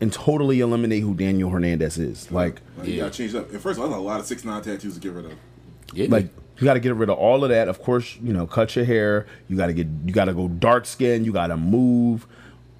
and 0.00 0.12
totally 0.12 0.60
eliminate 0.60 1.02
who 1.02 1.14
Daniel 1.14 1.48
Hernandez 1.50 1.96
is. 1.98 2.30
Like 2.32 2.60
Like, 2.78 2.88
you 2.88 2.94
Yeah. 2.94 3.00
gotta 3.04 3.14
change 3.14 3.34
it 3.34 3.38
up. 3.38 3.50
And 3.52 3.60
first 3.60 3.78
of 3.78 3.84
all, 3.84 3.90
that's 3.90 3.98
a 4.00 4.02
lot 4.02 4.20
of 4.20 4.26
six 4.26 4.44
nine 4.44 4.60
tattoos 4.62 4.94
to 4.94 5.00
get 5.00 5.12
rid 5.12 5.24
of. 5.26 5.32
Yeah. 5.92 6.06
like 6.10 6.28
you 6.58 6.64
got 6.64 6.74
to 6.74 6.80
get 6.80 6.94
rid 6.94 7.08
of 7.10 7.18
all 7.18 7.42
of 7.44 7.50
that. 7.50 7.68
Of 7.68 7.82
course, 7.82 8.16
you 8.22 8.32
know, 8.32 8.46
cut 8.46 8.76
your 8.76 8.84
hair. 8.84 9.26
You 9.48 9.56
got 9.56 9.66
to 9.66 9.72
get 9.72 9.86
you 10.04 10.12
got 10.12 10.26
to 10.26 10.34
go 10.34 10.48
dark 10.48 10.86
skin. 10.86 11.24
You 11.24 11.32
got 11.32 11.48
to 11.48 11.56
move. 11.56 12.26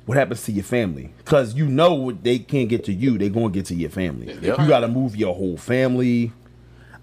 What 0.07 0.19
happens 0.19 0.43
to 0.45 0.53
your 0.53 0.65
family? 0.65 1.13
Because 1.19 1.55
you 1.55 1.67
know 1.67 1.95
what 1.95 2.25
they 2.25 2.39
can't 2.41 2.69
get 2.69 2.85
to 2.87 2.93
you, 2.93 3.19
they 3.19 3.29
gonna 3.29 3.51
get 3.51 3.67
to 3.67 3.75
your 3.75 3.91
family. 3.91 4.27
Yep. 4.27 4.59
You 4.59 4.67
got 4.69 4.81
to 4.81 4.89
move 4.89 5.15
your 5.17 5.35
whole 5.35 5.57
family. 5.57 6.33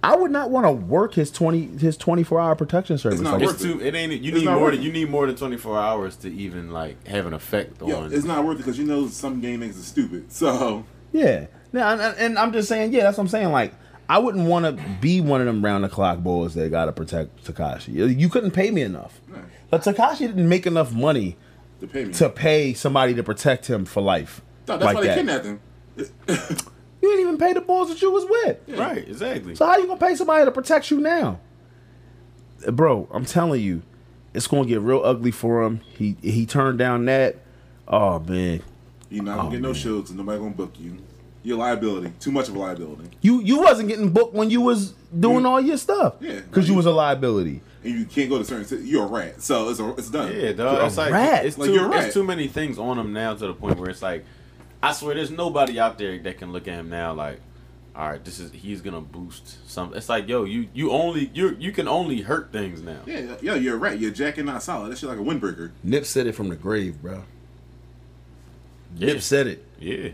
I 0.01 0.15
would 0.15 0.31
not 0.31 0.49
want 0.49 0.65
to 0.65 0.71
work 0.71 1.13
his 1.13 1.29
twenty 1.31 1.65
his 1.77 1.97
twenty 1.97 2.23
four 2.23 2.39
hour 2.39 2.55
protection 2.55 2.97
service. 2.97 3.19
It's 3.19 3.23
not 3.25 3.33
Like, 3.39 3.47
worth 3.47 3.55
it's 3.55 3.63
too. 3.63 3.81
It 3.81 3.95
ain't. 3.95 4.13
You 4.13 4.31
It's 4.31 4.39
need 4.41 4.45
more. 4.45 4.61
worth 4.61 4.75
Than, 4.75 4.83
you 4.83 4.91
need 4.93 5.09
more 5.09 5.27
than 5.27 5.35
twenty 5.35 5.57
four 5.57 5.77
hours 5.77 6.15
to 6.17 6.29
even 6.33 6.71
like 6.71 7.05
have 7.07 7.25
an 7.25 7.33
effect 7.33 7.81
Yeah, 7.85 7.95
on. 7.95 8.13
it's 8.13 8.23
not 8.25 8.45
worth 8.45 8.55
it 8.55 8.59
because 8.59 8.77
you 8.77 8.85
know 8.85 9.07
some 9.07 9.41
game 9.41 9.59
niggas 9.61 9.79
are 9.79 9.83
stupid. 9.83 10.31
So 10.31 10.85
yeah, 11.11 11.47
now, 11.73 11.91
and, 11.91 12.01
and 12.17 12.39
I'm 12.39 12.53
just 12.53 12.69
saying, 12.69 12.93
yeah, 12.93 13.03
that's 13.03 13.17
what 13.17 13.23
I'm 13.23 13.27
saying. 13.29 13.49
Like, 13.51 13.73
I 14.09 14.17
wouldn't 14.17 14.45
want 14.47 14.65
to 14.65 14.83
be 14.99 15.21
one 15.21 15.39
of 15.39 15.45
them 15.47 15.63
round 15.63 15.83
the 15.83 15.89
clock 15.89 16.19
boys 16.19 16.55
that 16.55 16.69
got 16.71 16.85
to 16.85 16.91
protect 16.91 17.45
Tekashi. 17.45 18.17
You 18.19 18.27
couldn't 18.27 18.51
pay 18.51 18.71
me 18.71 18.81
enough, 18.81 19.21
Right. 19.29 19.43
but 19.69 19.81
Tekashi 19.83 20.19
didn't 20.19 20.49
make 20.49 20.65
enough 20.65 20.91
money 20.91 21.37
to 21.79 21.87
pay 21.87 22.05
me. 22.05 22.13
to 22.13 22.29
pay 22.29 22.73
somebody 22.73 23.13
to 23.13 23.21
protect 23.23 23.69
him 23.69 23.85
for 23.85 24.01
life. 24.01 24.41
No, 24.67 24.77
that's 24.77 24.85
like 24.85 24.95
why 24.95 25.01
they 25.01 25.07
that. 25.07 25.15
kidnapped 25.17 25.45
him. 25.45 25.59
You 27.01 27.07
didn't 27.11 27.21
even 27.27 27.37
pay 27.37 27.53
the 27.53 27.61
boys 27.61 27.87
that 27.87 28.01
you 28.01 28.11
was 28.11 28.25
with. 28.29 28.77
right. 28.77 29.07
Exactly. 29.07 29.55
So 29.55 29.65
how 29.65 29.77
you 29.77 29.87
gonna 29.87 29.97
pay 29.99 30.15
somebody 30.15 30.43
to 30.43 30.51
protect 30.51 30.91
you 30.91 30.99
now? 30.99 31.39
Bro, 32.67 33.07
I'm 33.11 33.23
telling 33.23 33.61
you, 33.61 33.83
it's 34.33 34.47
gonna 34.47 34.67
get 34.67 34.81
real 34.81 35.01
ugly 35.05 35.31
for 35.31 35.63
him. 35.63 35.79
He 35.97 36.17
he 36.21 36.45
turned 36.45 36.77
down 36.77 37.05
that. 37.05 37.37
Oh 37.87 38.19
man. 38.19 38.61
You're 39.09 39.23
not 39.23 39.37
gonna 39.37 39.47
Oh, 39.47 39.51
get 39.51 39.61
no 39.61 39.69
man. 39.69 39.75
shows 39.75 40.01
because 40.03 40.15
nobody 40.15 40.39
gonna 40.39 40.51
book 40.51 40.73
you. 40.77 40.97
You're 41.43 41.57
liability. 41.57 42.11
Too 42.19 42.31
much 42.31 42.49
of 42.49 42.55
a 42.55 42.59
liability. 42.59 43.09
You 43.21 43.41
you 43.41 43.59
wasn't 43.61 43.87
getting 43.89 44.09
booked 44.09 44.33
when 44.33 44.49
you 44.49 44.61
was 44.61 44.91
doing 45.17 45.43
Yeah. 45.43 45.49
all 45.49 45.61
your 45.61 45.77
stuff. 45.77 46.15
Yeah. 46.19 46.41
Cause 46.51 46.67
you 46.67 46.75
was 46.75 46.85
a 46.85 46.91
liability. 46.91 47.61
And 47.83 47.93
you 47.97 48.05
can't 48.05 48.29
go 48.29 48.37
to 48.37 48.43
certain 48.43 48.65
cities. 48.65 48.87
You're 48.91 49.05
a 49.05 49.07
rat. 49.07 49.41
So 49.41 49.69
it's, 49.69 49.79
a, 49.79 49.89
it's 49.91 50.09
done. 50.09 50.35
Yeah, 50.35 50.51
dog. 50.51 50.81
A 50.81 50.85
It's 50.85 50.97
like 50.97 51.11
rat. 51.13 51.45
it's 51.45 51.57
Like, 51.57 51.69
too. 51.69 51.75
you're 51.75 51.87
right. 51.87 52.03
It's 52.05 52.13
too 52.13 52.25
many 52.25 52.47
things 52.49 52.77
on 52.77 52.99
him 52.99 53.13
now 53.13 53.33
to 53.35 53.47
the 53.47 53.53
point 53.53 53.79
where 53.79 53.89
it's 53.89 54.01
like, 54.01 54.25
I 54.83 54.91
swear, 54.91 55.15
there's 55.15 55.31
nobody 55.31 55.79
out 55.79 55.97
there 55.97 56.19
that 56.19 56.37
can 56.37 56.51
look 56.51 56.67
at 56.67 56.73
him 56.73 56.89
now 56.89 57.13
like, 57.13 57.39
all 57.95 58.09
right, 58.09 58.23
this 58.23 58.39
is 58.39 58.51
he's 58.51 58.81
gonna 58.81 58.99
boost 59.01 59.69
some. 59.69 59.93
It's 59.93 60.07
like, 60.09 60.27
yo, 60.27 60.43
you 60.45 60.67
you 60.73 60.91
only 60.91 61.31
you 61.33 61.55
you 61.59 61.71
can 61.73 61.87
only 61.87 62.21
hurt 62.21 62.51
things 62.53 62.81
now. 62.81 62.99
Yeah, 63.05 63.35
yeah, 63.41 63.55
you're 63.55 63.77
right. 63.77 63.97
You're 63.99 64.11
jacking 64.11 64.45
not 64.45 64.61
solid. 64.63 64.91
That 64.91 64.97
shit 64.97 65.09
like 65.09 65.17
a 65.17 65.21
windbreaker. 65.21 65.71
Nip 65.83 66.05
said 66.05 66.27
it 66.27 66.33
from 66.33 66.47
the 66.49 66.55
grave, 66.55 67.01
bro. 67.01 67.23
Yeah, 68.95 69.13
Nip 69.13 69.21
said 69.21 69.47
it. 69.47 69.65
yeah. 69.79 70.09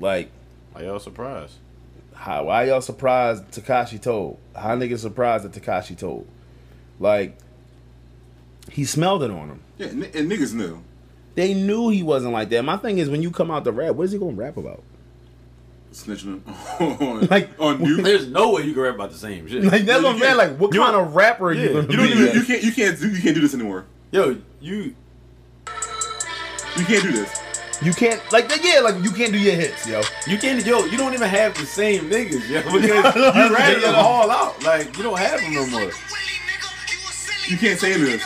Like 0.00 0.30
Are 0.74 0.82
y'all 0.82 0.98
surprised? 0.98 1.54
how 2.14 2.44
why 2.44 2.64
y'all 2.64 2.80
surprised 2.80 3.44
Tekashi 3.50 4.00
told? 4.00 4.38
How 4.54 4.76
niggas 4.76 5.00
surprised 5.00 5.44
that 5.44 5.52
Tekashi 5.52 5.96
told? 5.98 6.26
Like 7.00 7.36
he 8.70 8.84
smelled 8.84 9.22
it 9.22 9.30
on 9.30 9.48
him. 9.48 9.60
Yeah, 9.78 9.88
and, 9.88 10.04
and 10.04 10.30
niggas 10.30 10.54
knew. 10.54 10.80
They 11.34 11.52
knew 11.54 11.88
he 11.90 12.02
wasn't 12.02 12.32
like 12.32 12.48
that. 12.50 12.64
My 12.64 12.76
thing 12.76 12.98
is 12.98 13.10
when 13.10 13.20
you 13.22 13.30
come 13.30 13.50
out 13.50 13.64
to 13.64 13.72
rap, 13.72 13.94
what 13.96 14.04
is 14.04 14.12
he 14.12 14.18
gonna 14.18 14.32
rap 14.32 14.56
about? 14.56 14.82
Snitching 15.92 16.40
on, 16.80 17.26
Like- 17.30 17.50
on 17.60 17.84
you. 17.84 18.00
There's 18.02 18.26
no 18.28 18.52
way 18.52 18.62
you 18.62 18.72
can 18.72 18.82
rap 18.82 18.94
about 18.94 19.10
the 19.12 19.18
same 19.18 19.46
shit. 19.48 19.62
Like 19.64 19.82
that's 19.84 20.02
No, 20.02 20.08
what 20.08 20.14
I'm 20.14 20.14
you 20.18 20.24
saying. 20.24 20.36
can't. 20.36 20.50
Like 20.52 20.58
what 20.60 20.74
You 20.74 20.80
kind 20.80 20.96
of 20.96 21.14
rapper 21.14 21.46
are 21.48 21.52
you 21.52 21.68
gonna 21.68 21.80
You 21.82 21.96
don't 21.96 22.06
be? 22.06 22.12
even. 22.12 22.34
You 22.36 22.44
can't. 22.44 22.62
You 22.62 22.72
can't 22.72 22.98
do. 23.00 23.08
You 23.10 23.22
can't 23.22 23.34
do 23.34 23.40
this 23.40 23.54
anymore. 23.54 23.86
Yo, 24.12 24.38
you 24.60 24.94
You 26.76 26.84
can't 26.84 27.02
do 27.02 27.12
this. 27.12 27.40
You 27.82 27.92
can't 27.92 28.20
like 28.32 28.50
yeah, 28.62 28.80
like 28.80 29.02
you 29.02 29.10
can't 29.10 29.32
do 29.32 29.38
your 29.38 29.54
hits, 29.54 29.86
yo. 29.86 30.02
you 30.26 30.38
can't 30.38 30.64
yo 30.64 30.84
you 30.84 30.96
don't 30.96 31.12
even 31.14 31.28
have 31.28 31.54
the 31.56 31.66
same 31.66 32.08
niggas, 32.10 32.48
yo, 32.48 32.62
because 32.80 33.14
you 33.14 33.54
ratted 33.54 33.82
them 33.82 33.94
all 33.96 34.30
out. 34.30 34.62
Like 34.62 34.96
you 34.96 35.02
don't 35.02 35.18
have 35.18 35.40
them 35.40 35.54
no 35.54 35.66
more. 35.66 35.90
You 37.48 37.56
can't 37.58 37.78
say 37.78 37.94
this. 37.98 38.22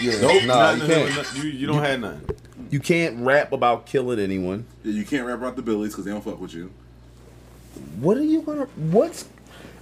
Yeah, 0.00 0.20
Nope, 0.20 0.44
nah, 0.44 0.74
nothing, 0.74 0.80
you 0.80 0.94
can't. 1.12 1.36
no, 1.36 1.42
you 1.42 1.50
you 1.50 1.66
don't 1.66 1.82
have 1.82 2.00
nothing. 2.00 2.36
You 2.70 2.80
can't 2.80 3.24
rap 3.24 3.52
about 3.52 3.86
killing 3.86 4.18
anyone. 4.18 4.66
Yeah, 4.82 4.92
you 4.92 5.04
can't 5.04 5.26
rap 5.26 5.38
about 5.38 5.56
the 5.56 5.62
Billies 5.62 5.92
because 5.92 6.04
they 6.04 6.10
don't 6.10 6.24
fuck 6.24 6.40
with 6.40 6.54
you. 6.54 6.70
What 8.00 8.16
are 8.16 8.24
you 8.24 8.42
gonna? 8.42 8.64
What's 8.76 9.28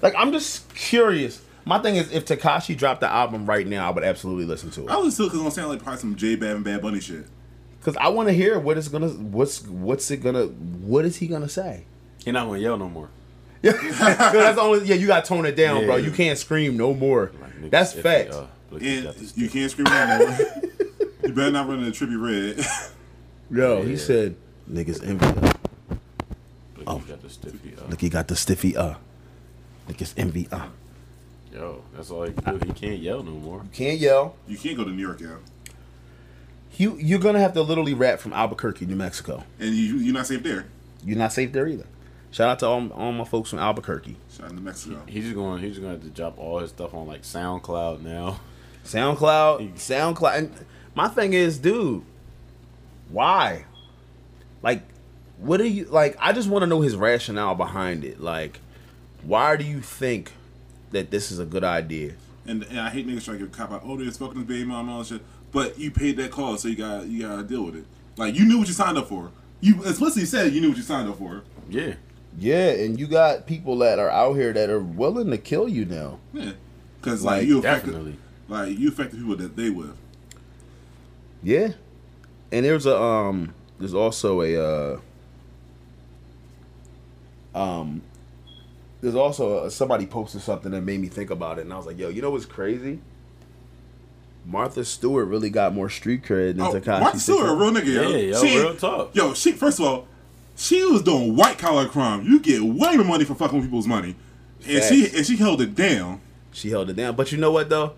like? 0.02 0.14
I'm 0.16 0.32
just 0.32 0.72
curious. 0.74 1.42
My 1.64 1.78
thing 1.78 1.96
is, 1.96 2.10
if 2.10 2.24
Tekashi 2.24 2.76
dropped 2.76 3.00
the 3.00 3.08
album 3.08 3.46
right 3.46 3.66
now, 3.66 3.86
I 3.88 3.90
would 3.92 4.04
absolutely 4.04 4.44
listen 4.44 4.70
to 4.72 4.82
it. 4.82 4.90
I 4.90 4.98
it 4.98 5.04
was 5.04 5.14
still 5.14 5.26
because 5.26 5.38
it's 5.40 5.42
gonna 5.42 5.50
sound 5.50 5.68
like 5.68 5.82
probably 5.82 6.00
some 6.00 6.16
J 6.16 6.36
Bad 6.36 6.56
and 6.56 6.64
Bad 6.64 6.82
Bunny 6.82 7.00
shit. 7.00 7.26
Because 7.80 7.96
I 7.96 8.08
want 8.08 8.28
to 8.28 8.32
hear 8.34 8.58
what 8.60 8.76
it's 8.78 8.88
gonna, 8.88 9.08
what's, 9.08 9.66
what's 9.66 10.10
it 10.10 10.18
gonna, 10.18 10.44
what 10.44 11.04
is 11.04 11.16
he 11.16 11.26
gonna 11.26 11.48
say? 11.48 11.84
He 12.24 12.30
not 12.30 12.46
gonna 12.46 12.58
yell 12.60 12.76
no 12.76 12.88
more. 12.88 13.08
Yeah, 13.62 13.72
that's 13.72 14.56
the 14.56 14.60
only. 14.62 14.86
Yeah, 14.86 14.94
you 14.94 15.06
got 15.06 15.22
to 15.24 15.28
tone 15.28 15.44
it 15.44 15.54
down, 15.54 15.84
bro. 15.84 15.96
Yeah. 15.96 16.06
You 16.06 16.12
can't 16.12 16.38
scream 16.38 16.78
no 16.78 16.94
more. 16.94 17.30
Like, 17.42 17.52
niggas 17.60 17.70
That's 17.70 17.90
stiffy, 17.90 18.02
fact. 18.02 18.32
uh, 18.32 18.46
look, 18.70 18.80
he 18.80 18.94
And 18.96 19.04
got 19.04 19.14
the 19.16 19.20
you 19.20 19.26
stiff- 19.26 19.52
can't 19.52 19.70
scream 19.70 19.84
no 19.84 20.18
more. 20.18 20.38
you 21.24 21.32
better 21.34 21.50
not 21.50 21.68
run 21.68 21.82
into 21.84 22.06
Trippie 22.06 22.56
Redd. 22.56 22.66
Yo, 23.50 23.82
he 23.82 23.98
said, 23.98 24.34
"Niggas 24.70 25.06
envy." 25.06 25.26
Uh. 25.26 25.52
look, 26.76 26.84
Oh. 26.86 26.98
he 26.98 27.08
got 27.12 27.20
the 27.20 27.28
stiffy. 27.28 27.74
Uh, 27.76 27.86
Look, 27.90 28.00
he 28.00 28.08
got 28.08 28.28
the 28.28 28.36
stiffy. 28.36 28.74
Uh, 28.76 28.94
niggas 29.90 30.14
envy. 30.16 30.48
Uh, 30.50 30.66
yo, 31.52 31.82
that's 31.94 32.10
all 32.10 32.22
he 32.22 32.32
can 32.32 32.58
do. 32.58 32.66
He 32.66 32.72
can't 32.72 32.98
yell 33.00 33.22
no 33.22 33.32
more. 33.32 33.58
You 33.64 33.70
can't 33.74 33.98
yell. 33.98 34.36
you 34.48 34.56
can't 34.56 34.76
go 34.78 34.84
to 34.84 34.90
New 34.90 35.02
York, 35.06 35.20
yo. 35.20 35.36
You 36.76 36.96
you're 36.98 37.18
gonna 37.18 37.40
have 37.40 37.52
to 37.54 37.62
literally 37.62 37.94
rap 37.94 38.20
from 38.20 38.32
Albuquerque, 38.32 38.86
New 38.86 38.96
Mexico. 38.96 39.44
And 39.58 39.74
you 39.74 39.96
you're 39.96 40.14
not 40.14 40.26
safe 40.26 40.42
there. 40.42 40.66
You're 41.04 41.18
not 41.18 41.32
safe 41.32 41.52
there 41.52 41.66
either. 41.66 41.86
Shout 42.30 42.48
out 42.48 42.58
to 42.60 42.66
all, 42.66 42.88
all 42.92 43.12
my 43.12 43.24
folks 43.24 43.50
from 43.50 43.58
Albuquerque. 43.58 44.16
Shout 44.30 44.46
out 44.46 44.56
to 44.56 44.62
Mexico. 44.62 45.02
He's 45.06 45.24
just 45.24 45.34
going. 45.34 45.60
He's 45.60 45.72
just 45.72 45.82
going 45.82 46.00
to 46.00 46.08
drop 46.08 46.38
all 46.38 46.60
his 46.60 46.70
stuff 46.70 46.94
on 46.94 47.06
like 47.06 47.22
SoundCloud 47.22 48.02
now. 48.02 48.40
SoundCloud, 48.84 49.74
SoundCloud. 49.74 50.38
And 50.38 50.54
my 50.94 51.08
thing 51.08 51.32
is, 51.32 51.58
dude, 51.58 52.04
why? 53.10 53.64
Like, 54.62 54.82
what 55.38 55.60
are 55.60 55.66
you 55.66 55.86
like? 55.86 56.16
I 56.20 56.32
just 56.32 56.48
want 56.48 56.62
to 56.62 56.66
know 56.66 56.82
his 56.82 56.96
rationale 56.96 57.56
behind 57.56 58.04
it. 58.04 58.20
Like, 58.20 58.60
why 59.22 59.56
do 59.56 59.64
you 59.64 59.80
think 59.80 60.32
that 60.92 61.10
this 61.10 61.32
is 61.32 61.40
a 61.40 61.44
good 61.44 61.64
idea? 61.64 62.14
And, 62.46 62.62
and 62.64 62.80
I 62.80 62.90
hate 62.90 63.06
niggas 63.06 63.24
trying 63.24 63.38
to 63.38 63.44
give 63.46 63.54
a 63.54 63.56
cop 63.56 63.72
out. 63.72 63.82
Oh, 63.84 63.96
they're 63.96 64.10
fucking 64.10 64.36
his 64.36 64.44
baby 64.44 64.64
mama 64.64 64.80
and 64.80 64.90
all 64.90 64.98
that 65.00 65.08
shit. 65.08 65.22
But 65.52 65.78
you 65.78 65.90
paid 65.90 66.16
that 66.18 66.30
cost, 66.30 66.62
so 66.62 66.68
you 66.68 66.76
got 66.76 67.06
you 67.06 67.22
got 67.22 67.36
to 67.36 67.42
deal 67.42 67.64
with 67.64 67.76
it. 67.76 67.84
Like 68.16 68.34
you 68.34 68.44
knew 68.44 68.58
what 68.58 68.68
you 68.68 68.74
signed 68.74 68.98
up 68.98 69.08
for. 69.08 69.30
You 69.60 69.82
explicitly 69.84 70.24
said 70.24 70.52
you 70.52 70.60
knew 70.60 70.68
what 70.68 70.76
you 70.76 70.82
signed 70.82 71.08
up 71.08 71.18
for. 71.18 71.42
Yeah. 71.68 71.94
Yeah, 72.38 72.70
and 72.70 72.98
you 72.98 73.08
got 73.08 73.46
people 73.46 73.76
that 73.78 73.98
are 73.98 74.08
out 74.08 74.34
here 74.34 74.52
that 74.52 74.70
are 74.70 74.78
willing 74.80 75.30
to 75.30 75.38
kill 75.38 75.68
you 75.68 75.84
now. 75.84 76.20
Yeah, 76.32 76.52
because 77.00 77.24
like, 77.24 77.38
Like, 77.40 77.48
you 77.48 77.58
affected, 77.58 77.86
Definitely. 77.90 78.16
like 78.48 78.78
you 78.78 78.88
affected 78.88 79.18
people 79.18 79.36
that 79.36 79.56
they 79.56 79.70
with. 79.70 79.96
Yeah, 81.42 81.72
and 82.52 82.64
there's 82.64 82.86
a 82.86 82.96
um, 82.96 83.52
there's 83.80 83.94
also 83.94 84.42
a 84.42 85.00
uh, 87.54 87.58
um, 87.58 88.02
there's 89.00 89.14
also 89.16 89.64
a, 89.64 89.70
somebody 89.70 90.06
posted 90.06 90.42
something 90.42 90.70
that 90.72 90.82
made 90.82 91.00
me 91.00 91.08
think 91.08 91.30
about 91.30 91.58
it, 91.58 91.62
and 91.62 91.72
I 91.72 91.76
was 91.76 91.86
like, 91.86 91.98
yo, 91.98 92.08
you 92.10 92.22
know 92.22 92.30
what's 92.30 92.46
crazy? 92.46 93.00
Martha 94.46 94.84
Stewart 94.84 95.28
really 95.28 95.50
got 95.50 95.74
more 95.74 95.88
street 95.88 96.22
cred 96.24 96.56
than 96.56 96.62
Oh, 96.62 96.72
Tekashi. 96.72 97.00
Martha 97.00 97.18
Stewart, 97.18 97.46
a 97.46 97.48
69. 97.50 97.58
real 97.58 97.82
nigga, 97.82 97.94
yo. 97.94 98.10
Yeah, 98.10 98.16
yo, 98.16 98.42
she, 98.44 98.58
real 98.58 98.76
talk. 98.76 99.14
Yo, 99.14 99.34
she 99.34 99.52
first 99.52 99.78
of 99.78 99.84
all, 99.86 100.08
she 100.56 100.84
was 100.84 101.02
doing 101.02 101.36
white 101.36 101.58
collar 101.58 101.86
crime. 101.86 102.24
You 102.26 102.40
get 102.40 102.62
way 102.62 102.96
more 102.96 103.04
money 103.04 103.24
for 103.24 103.34
fucking 103.34 103.58
with 103.58 103.66
people's 103.66 103.86
money, 103.86 104.16
and 104.66 104.82
she 104.84 105.10
and 105.16 105.24
she 105.26 105.36
held 105.36 105.60
it 105.60 105.74
down. 105.74 106.20
She 106.52 106.70
held 106.70 106.90
it 106.90 106.96
down. 106.96 107.14
But 107.16 107.32
you 107.32 107.38
know 107.38 107.52
what 107.52 107.68
though? 107.68 107.94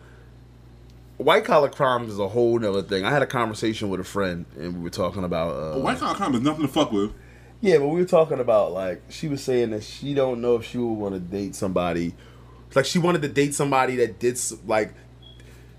White 1.18 1.44
collar 1.44 1.68
crime 1.68 2.08
is 2.08 2.18
a 2.18 2.28
whole 2.28 2.58
nother 2.58 2.82
thing. 2.82 3.04
I 3.04 3.10
had 3.10 3.22
a 3.22 3.26
conversation 3.26 3.88
with 3.88 4.00
a 4.00 4.04
friend, 4.04 4.44
and 4.58 4.76
we 4.76 4.80
were 4.82 4.90
talking 4.90 5.24
about 5.24 5.76
uh, 5.76 5.78
White 5.80 5.98
collar 5.98 6.14
crime 6.14 6.34
is 6.34 6.40
nothing 6.40 6.62
to 6.66 6.72
fuck 6.72 6.90
with. 6.92 7.12
Yeah, 7.60 7.78
but 7.78 7.88
we 7.88 8.00
were 8.00 8.06
talking 8.06 8.40
about 8.40 8.72
like 8.72 9.02
she 9.08 9.28
was 9.28 9.42
saying 9.42 9.70
that 9.70 9.84
she 9.84 10.14
don't 10.14 10.40
know 10.40 10.56
if 10.56 10.66
she 10.66 10.78
would 10.78 10.94
want 10.94 11.14
to 11.14 11.20
date 11.20 11.54
somebody. 11.54 12.14
Like 12.74 12.86
she 12.86 12.98
wanted 12.98 13.22
to 13.22 13.28
date 13.28 13.54
somebody 13.54 13.96
that 13.96 14.18
did 14.18 14.38
like. 14.66 14.94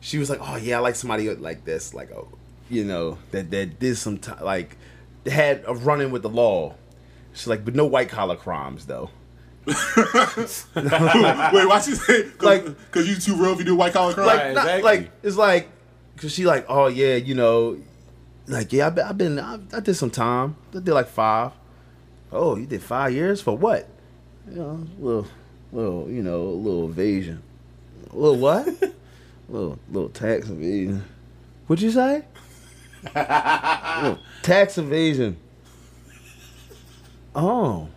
She 0.05 0.17
was 0.17 0.29
like, 0.29 0.39
"Oh 0.41 0.57
yeah, 0.57 0.77
I 0.77 0.79
like 0.81 0.95
somebody 0.95 1.29
like 1.33 1.63
this, 1.63 1.93
like 1.93 2.11
oh, 2.11 2.27
you 2.69 2.83
know, 2.83 3.17
that 3.31 3.49
that 3.51 3.79
did 3.79 3.95
some 3.97 4.17
t- 4.17 4.31
like 4.41 4.75
had 5.25 5.63
a 5.65 5.73
run 5.73 6.01
in 6.01 6.11
with 6.11 6.21
the 6.23 6.29
law." 6.29 6.75
She's 7.33 7.47
like, 7.47 7.63
"But 7.63 7.73
no 7.73 7.85
white 7.85 8.09
collar 8.09 8.35
crimes 8.35 8.85
though." 8.85 9.09
Wait, 9.65 9.75
why 10.75 11.81
she 11.83 11.95
say? 11.95 12.23
Cause, 12.31 12.41
Like- 12.41 12.91
cause 12.91 13.07
you 13.07 13.15
too 13.15 13.35
real 13.35 13.53
if 13.53 13.59
you 13.59 13.65
do 13.65 13.75
white 13.75 13.93
collar 13.93 14.13
crimes. 14.13 14.27
Like, 14.27 14.37
Right, 14.39 14.53
not, 14.53 14.65
exactly. 14.65 14.83
like 14.83 15.11
it's 15.23 15.37
like, 15.37 15.69
cause 16.17 16.31
she 16.33 16.45
like, 16.45 16.65
"Oh 16.67 16.87
yeah, 16.87 17.15
you 17.15 17.35
know, 17.35 17.77
like 18.47 18.73
yeah, 18.73 18.87
I've 18.87 18.95
been, 18.95 19.05
I've 19.05 19.17
been 19.17 19.39
I, 19.39 19.59
I 19.73 19.79
did 19.79 19.95
some 19.95 20.09
time. 20.09 20.55
I 20.75 20.79
did 20.79 20.93
like 20.93 21.07
five. 21.07 21.51
Oh, 22.31 22.57
you 22.57 22.65
did 22.65 22.81
five 22.83 23.13
years 23.13 23.41
for 23.41 23.55
what? 23.57 23.87
You 24.49 24.55
know, 24.55 24.87
a 24.99 25.01
little, 25.01 25.27
little, 25.71 26.09
you 26.09 26.23
know, 26.23 26.41
a 26.41 26.57
little 26.59 26.89
evasion. 26.89 27.41
A 28.11 28.15
little 28.17 28.37
what? 28.37 28.67
little, 29.49 29.79
little 29.89 30.09
tax 30.09 30.49
evasion. 30.49 31.03
What'd 31.67 31.83
you 31.83 31.91
say? 31.91 32.23
little 33.03 34.19
tax 34.41 34.77
evasion. 34.77 35.37
Oh, 37.35 37.89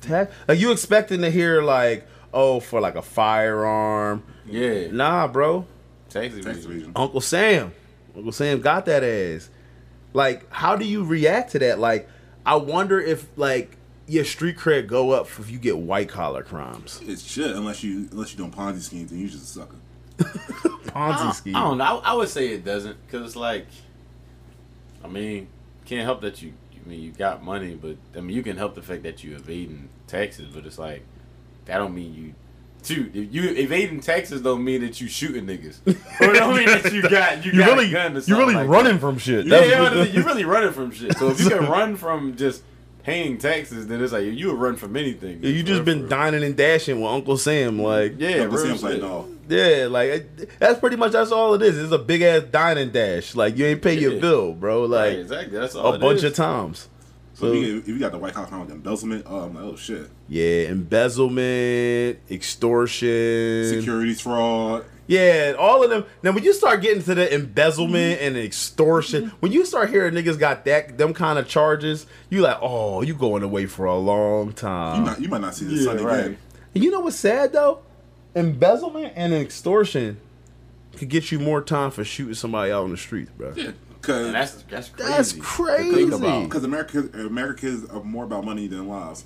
tax. 0.00 0.34
Are 0.48 0.54
you 0.54 0.72
expecting 0.72 1.20
to 1.20 1.30
hear 1.30 1.62
like, 1.62 2.06
oh, 2.34 2.60
for 2.60 2.80
like 2.80 2.96
a 2.96 3.02
firearm? 3.02 4.22
Yeah. 4.46 4.90
Nah, 4.90 5.28
bro. 5.28 5.66
Tax 6.08 6.34
Tax 6.34 6.46
evasion. 6.46 6.70
evasion. 6.70 6.92
Uncle 6.96 7.20
Sam. 7.20 7.72
Uncle 8.16 8.32
Sam 8.32 8.60
got 8.60 8.86
that 8.86 9.04
ass. 9.04 9.50
Like, 10.12 10.50
how 10.52 10.76
do 10.76 10.84
you 10.84 11.04
react 11.04 11.52
to 11.52 11.58
that? 11.60 11.78
Like, 11.78 12.08
I 12.44 12.56
wonder 12.56 13.00
if 13.00 13.26
like 13.38 13.76
your 14.06 14.24
street 14.24 14.58
cred 14.58 14.86
go 14.88 15.12
up 15.12 15.26
if 15.38 15.50
you 15.50 15.58
get 15.58 15.78
white 15.78 16.08
collar 16.08 16.42
crimes. 16.42 17.00
It 17.06 17.20
should, 17.20 17.52
unless 17.52 17.82
you 17.82 18.08
unless 18.10 18.32
you 18.32 18.38
don't 18.38 18.54
Ponzi 18.54 18.80
schemes 18.80 19.10
and 19.12 19.20
you 19.20 19.28
just 19.28 19.44
a 19.44 19.46
sucker. 19.46 19.76
Ponzi 20.86 21.34
scheme. 21.34 21.56
I 21.56 21.60
don't 21.62 21.78
know. 21.78 21.84
I, 22.04 22.10
I 22.10 22.14
would 22.14 22.28
say 22.28 22.48
it 22.48 22.64
doesn't, 22.64 22.96
cause 23.10 23.22
it's 23.24 23.36
like, 23.36 23.66
I 25.04 25.08
mean, 25.08 25.48
can't 25.84 26.02
help 26.04 26.20
that 26.22 26.42
you. 26.42 26.52
I 26.84 26.88
mean, 26.88 27.00
you 27.00 27.12
got 27.12 27.42
money, 27.44 27.74
but 27.80 27.96
I 28.16 28.20
mean, 28.20 28.36
you 28.36 28.42
can 28.42 28.56
help 28.56 28.74
the 28.74 28.82
fact 28.82 29.04
that 29.04 29.22
you 29.22 29.36
evading 29.36 29.88
taxes, 30.06 30.48
but 30.52 30.66
it's 30.66 30.78
like 30.78 31.04
that 31.66 31.78
don't 31.78 31.94
mean 31.94 32.14
you. 32.14 32.34
Shoot, 32.84 33.14
if 33.14 33.32
you 33.32 33.44
evading 33.50 34.00
taxes 34.00 34.40
don't 34.42 34.64
mean 34.64 34.80
that 34.80 35.00
you 35.00 35.06
shooting 35.06 35.46
niggas. 35.46 35.78
or 36.20 36.32
don't 36.34 36.56
mean 36.56 36.66
that 36.66 36.92
you 36.92 37.02
got 37.08 37.44
you 37.46 37.52
You're 37.52 37.64
got 37.66 37.76
really, 37.76 37.88
a 37.90 37.92
gun 37.92 38.16
or 38.16 38.20
you're 38.20 38.38
really 38.38 38.54
like 38.54 38.68
running 38.68 38.94
that. 38.94 38.98
from 39.00 39.18
shit. 39.18 39.46
Yeah, 39.46 39.58
That's 39.58 39.70
yeah, 39.70 39.80
what- 39.82 39.92
but 39.94 40.12
you're 40.12 40.24
really 40.24 40.44
running 40.44 40.72
from 40.72 40.90
shit. 40.90 41.16
So 41.16 41.28
if 41.30 41.38
you 41.40 41.48
can 41.50 41.66
run 41.66 41.94
from 41.94 42.36
just 42.36 42.64
paying 43.02 43.38
taxes, 43.38 43.86
then 43.86 44.02
it's 44.02 44.12
like 44.12 44.24
you 44.24 44.48
would 44.48 44.58
run 44.58 44.76
from 44.76 44.96
anything. 44.96 45.40
Yeah, 45.42 45.50
you 45.50 45.62
just 45.62 45.84
been 45.84 46.00
real. 46.00 46.08
dining 46.08 46.42
and 46.44 46.56
dashing 46.56 47.00
with 47.00 47.10
Uncle 47.10 47.36
Sam, 47.36 47.74
mm-hmm. 47.74 47.80
like 47.82 48.14
Yeah, 48.18 48.42
Uncle 48.42 48.58
Sam's 48.58 48.82
like, 48.82 49.00
no. 49.00 49.28
yeah, 49.48 49.86
like 49.90 50.58
that's 50.58 50.78
pretty 50.80 50.96
much 50.96 51.12
that's 51.12 51.32
all 51.32 51.54
it 51.54 51.62
is. 51.62 51.78
It's 51.78 51.92
a 51.92 51.98
big 51.98 52.22
ass 52.22 52.44
dining 52.50 52.90
dash. 52.90 53.34
Like 53.34 53.56
you 53.56 53.66
ain't 53.66 53.82
pay 53.82 53.98
your 53.98 54.20
bill, 54.20 54.52
bro. 54.52 54.82
Right, 54.82 54.88
Like 54.88 55.18
exactly. 55.18 55.58
That's 55.58 55.74
all 55.74 55.92
a 55.92 55.96
it 55.96 56.00
bunch 56.00 56.18
is. 56.18 56.24
of 56.24 56.34
times. 56.34 56.88
So 57.34 57.46
So 57.46 57.52
if, 57.54 57.66
you, 57.66 57.78
if 57.78 57.88
you 57.88 57.98
got 57.98 58.12
the 58.12 58.18
white 58.18 58.34
House 58.34 58.48
crime 58.48 58.60
with 58.60 58.70
embezzlement, 58.70 59.24
oh, 59.28 59.40
I'm 59.40 59.54
like, 59.54 59.64
oh 59.64 59.74
shit, 59.76 60.08
yeah, 60.28 60.68
embezzlement, 60.68 62.18
extortion, 62.30 63.64
securities 63.68 64.20
fraud. 64.20 64.84
Yeah, 65.12 65.54
all 65.58 65.82
of 65.84 65.90
them. 65.90 66.04
Now, 66.22 66.32
when 66.32 66.42
you 66.42 66.52
start 66.54 66.80
getting 66.80 67.02
to 67.02 67.14
the 67.14 67.34
embezzlement 67.34 68.20
and 68.20 68.36
extortion, 68.36 69.28
when 69.40 69.52
you 69.52 69.66
start 69.66 69.90
hearing 69.90 70.14
niggas 70.14 70.38
got 70.38 70.64
that 70.64 70.96
them 70.96 71.12
kind 71.12 71.38
of 71.38 71.46
charges, 71.48 72.06
you 72.30 72.40
like, 72.40 72.58
oh, 72.62 73.02
you 73.02 73.14
going 73.14 73.42
away 73.42 73.66
for 73.66 73.84
a 73.84 73.96
long 73.96 74.52
time. 74.52 75.00
You 75.00 75.04
not, 75.06 75.20
you 75.20 75.28
might 75.28 75.40
not 75.42 75.54
see 75.54 75.66
the 75.66 75.74
Yeah, 75.74 75.82
sun 75.84 76.04
right. 76.04 76.18
again. 76.20 76.38
And 76.74 76.82
you 76.84 76.90
know 76.90 77.00
what's 77.00 77.16
sad 77.16 77.52
though? 77.52 77.80
Embezzlement 78.34 79.12
and 79.14 79.34
extortion 79.34 80.18
could 80.96 81.08
get 81.08 81.30
you 81.30 81.38
more 81.38 81.60
time 81.62 81.90
for 81.90 82.04
shooting 82.04 82.34
somebody 82.34 82.72
out 82.72 82.84
on 82.84 82.90
the 82.90 82.96
streets, 82.96 83.30
bro. 83.36 83.52
Yeah, 83.54 83.64
And 83.66 83.74
because 84.00 84.32
that's 84.32 84.62
that's 84.62 84.88
crazy. 84.88 85.12
That's 85.12 85.32
crazy. 85.34 86.44
because 86.44 86.64
America 86.64 87.08
Americans 87.14 87.84
are 87.90 88.02
more 88.02 88.24
about 88.24 88.44
money 88.44 88.66
than 88.66 88.88
lives. 88.88 89.24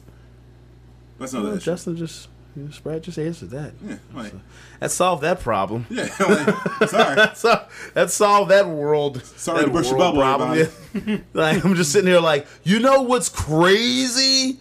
That's 1.18 1.32
not 1.32 1.44
Well, 1.44 1.52
that. 1.52 1.58
shit. 1.60 1.64
Justin 1.66 1.96
just, 1.96 2.28
you 2.56 2.70
Brad 2.82 3.02
just 3.02 3.18
answered 3.18 3.50
that. 3.50 3.72
Yeah, 3.86 3.96
like, 4.14 4.32
That 4.80 4.90
solved 4.90 5.22
that 5.22 5.40
problem. 5.40 5.86
yeah. 5.90 6.08
Like, 6.18 6.88
sorry. 6.88 7.28
So 7.34 7.66
that 7.94 8.10
solved 8.10 8.50
that 8.50 8.66
world. 8.68 9.22
Sorry 9.24 9.60
that 9.60 9.66
to 9.66 9.72
burst 9.72 9.90
your 9.90 9.98
bubble, 9.98 10.56
Yeah. 10.56 11.18
like 11.34 11.64
I'm 11.64 11.74
just 11.74 11.92
sitting 11.92 12.08
here, 12.08 12.20
like 12.20 12.46
you 12.64 12.80
know 12.80 13.02
what's 13.02 13.28
crazy? 13.28 14.58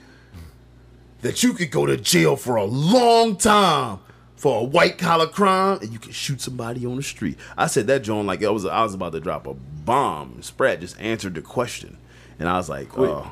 That 1.22 1.42
you 1.42 1.54
could 1.54 1.72
go 1.72 1.86
to 1.86 1.98
jail 1.98 2.36
for 2.36 2.56
a 2.58 2.66
long 2.66 3.38
time 3.38 4.00
for 4.36 4.62
a 4.62 4.64
white 4.64 4.98
collar 4.98 5.26
crime, 5.28 5.80
and 5.82 5.92
you 5.92 5.98
can 5.98 6.12
shoot 6.12 6.40
somebody 6.42 6.86
on 6.86 6.98
the 6.98 7.04
street. 7.04 7.38
I 7.58 7.66
said 7.68 7.88
that, 7.88 8.04
John, 8.04 8.28
like 8.28 8.44
I 8.44 8.50
was 8.50 8.66
I 8.66 8.84
was 8.84 8.94
about 8.94 9.14
to 9.14 9.20
drop 9.20 9.48
a 9.48 9.54
bomb. 9.54 10.42
Spratt 10.42 10.82
just 10.82 11.00
answered 11.00 11.34
the 11.36 11.42
question, 11.42 11.98
and 12.38 12.48
I 12.50 12.58
was 12.58 12.70
like, 12.70 12.96
oh. 12.98 13.32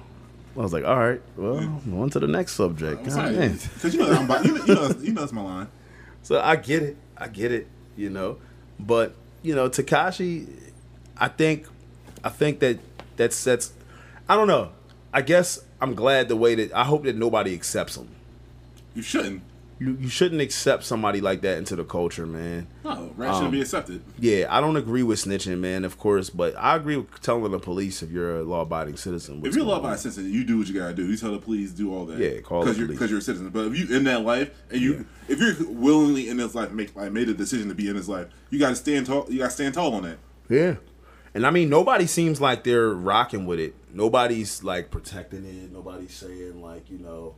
I 0.56 0.60
was 0.60 0.74
like, 0.74 0.86
all 0.86 0.98
right, 0.98 1.22
well, 1.36 1.58
on 1.94 2.10
to 2.12 2.20
the 2.20 2.28
next 2.28 2.54
subject. 2.54 3.04
Because 3.04 3.94
you 3.94 4.00
know, 4.00 4.12
I'm 4.12 4.26
about, 4.26 4.46
you 4.46 4.54
know, 4.54 4.66
you 4.66 4.76
know, 4.76 4.88
you 5.02 5.14
know 5.14 5.22
that's 5.22 5.34
my 5.34 5.42
line. 5.42 5.68
So 6.22 6.40
I 6.40 6.56
get 6.56 6.84
it. 6.84 6.96
I 7.18 7.28
get 7.28 7.52
it, 7.52 7.68
you 7.98 8.10
know. 8.10 8.38
But, 8.80 9.14
you 9.42 9.54
know, 9.56 9.68
Tekashi 9.68 10.48
I 11.18 11.28
think 11.28 11.68
I 12.24 12.30
think 12.30 12.60
that 12.60 12.80
that's 13.16 13.44
that's 13.44 13.74
I 14.28 14.36
don't 14.36 14.48
know. 14.48 14.72
I 15.14 15.22
guess 15.22 15.64
I'm 15.80 15.96
glad 15.96 16.28
the 16.28 16.36
way 16.36 16.56
that 16.56 16.74
I 16.74 16.84
hope 16.84 17.04
that 17.04 17.16
nobody 17.16 17.54
accepts 17.54 17.98
him. 17.98 18.10
You 18.96 19.02
shouldn't. 19.02 19.42
You 19.84 19.98
you 20.00 20.10
shouldn't 20.10 20.42
accept 20.42 20.84
somebody 20.84 21.20
like 21.20 21.42
that 21.42 21.58
into 21.58 21.76
the 21.76 21.84
culture, 21.84 22.26
man. 22.26 22.68
No, 22.84 23.14
rap 23.18 23.34
shouldn't 23.36 23.52
be 23.52 23.58
um, 23.58 23.64
accepted. 23.64 24.02
Yeah, 24.18 24.46
I 24.50 24.62
don't 24.62 24.78
agree 24.78 25.04
with 25.04 25.20
snitching, 25.20 25.60
man. 25.60 25.84
Of 25.84 25.98
course, 25.98 26.30
but 26.30 26.56
I 26.58 26.76
agree 26.76 26.98
with 26.98 27.22
telling 27.22 27.52
the 27.52 27.60
police 27.60 28.02
if 28.02 28.10
you're 28.10 28.40
a 28.40 28.44
law-abiding 28.44 28.98
citizen. 28.98 29.42
If 29.46 29.56
you're 29.56 29.66
a 29.66 29.68
law 29.68 29.80
abiding 29.80 29.98
citizen, 29.98 30.32
you 30.32 30.44
do 30.44 30.58
what 30.58 30.68
you 30.68 30.80
gotta 30.80 30.94
do. 30.94 31.06
You 31.06 31.18
tell 31.18 31.32
the 31.32 31.40
police, 31.40 31.72
do 31.72 31.94
all 31.94 32.06
that. 32.06 32.18
Yeah, 32.18 32.40
call 32.40 32.62
the 32.62 32.66
because 32.68 32.78
you're 32.78 32.88
police. 32.88 33.00
because 33.00 33.10
you're 33.12 33.20
a 33.20 33.24
citizen. 33.24 33.50
But 33.50 33.68
if 33.68 33.78
you 33.78 33.96
in 33.96 34.06
that 34.06 34.22
life 34.24 34.52
and 34.72 34.80
you 34.80 35.06
if 35.28 35.40
you're 35.40 35.56
willingly 35.70 36.30
in 36.30 36.38
this 36.38 36.56
life, 36.56 36.72
make 36.72 36.96
like 36.96 37.12
made 37.12 37.30
a 37.30 37.34
decision 37.34 37.68
to 37.70 37.76
be 37.76 37.90
in 37.90 37.96
this 37.96 38.08
life, 38.08 38.28
you 38.50 38.60
gotta 38.60 38.76
stand 38.76 39.06
tall. 39.06 39.26
You 39.30 39.40
gotta 39.40 39.52
stand 39.52 39.74
tall 39.74 39.94
on 39.96 40.04
that. 40.04 40.18
Yeah. 40.50 40.76
And 41.36 41.48
I 41.48 41.50
mean, 41.50 41.68
nobody 41.68 42.06
seems 42.06 42.40
like 42.40 42.64
they're 42.64 42.90
rocking 42.90 43.46
with 43.46 43.60
it. 43.60 43.74
Nobody's 43.92 44.64
like 44.64 44.92
protecting 44.92 45.46
it. 45.46 45.72
Nobody's 45.72 46.14
saying 46.14 46.62
like, 46.62 46.90
you 46.92 47.00
know, 47.00 47.36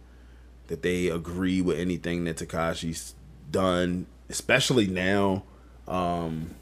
that 0.68 0.82
they 0.82 1.08
agree 1.08 1.62
with 1.62 1.78
anything 1.80 2.24
that 2.26 2.38
Tekashi's 2.38 3.16
done, 3.52 4.06
especially 4.30 4.88
now. 4.88 5.44
Um, 5.88 6.56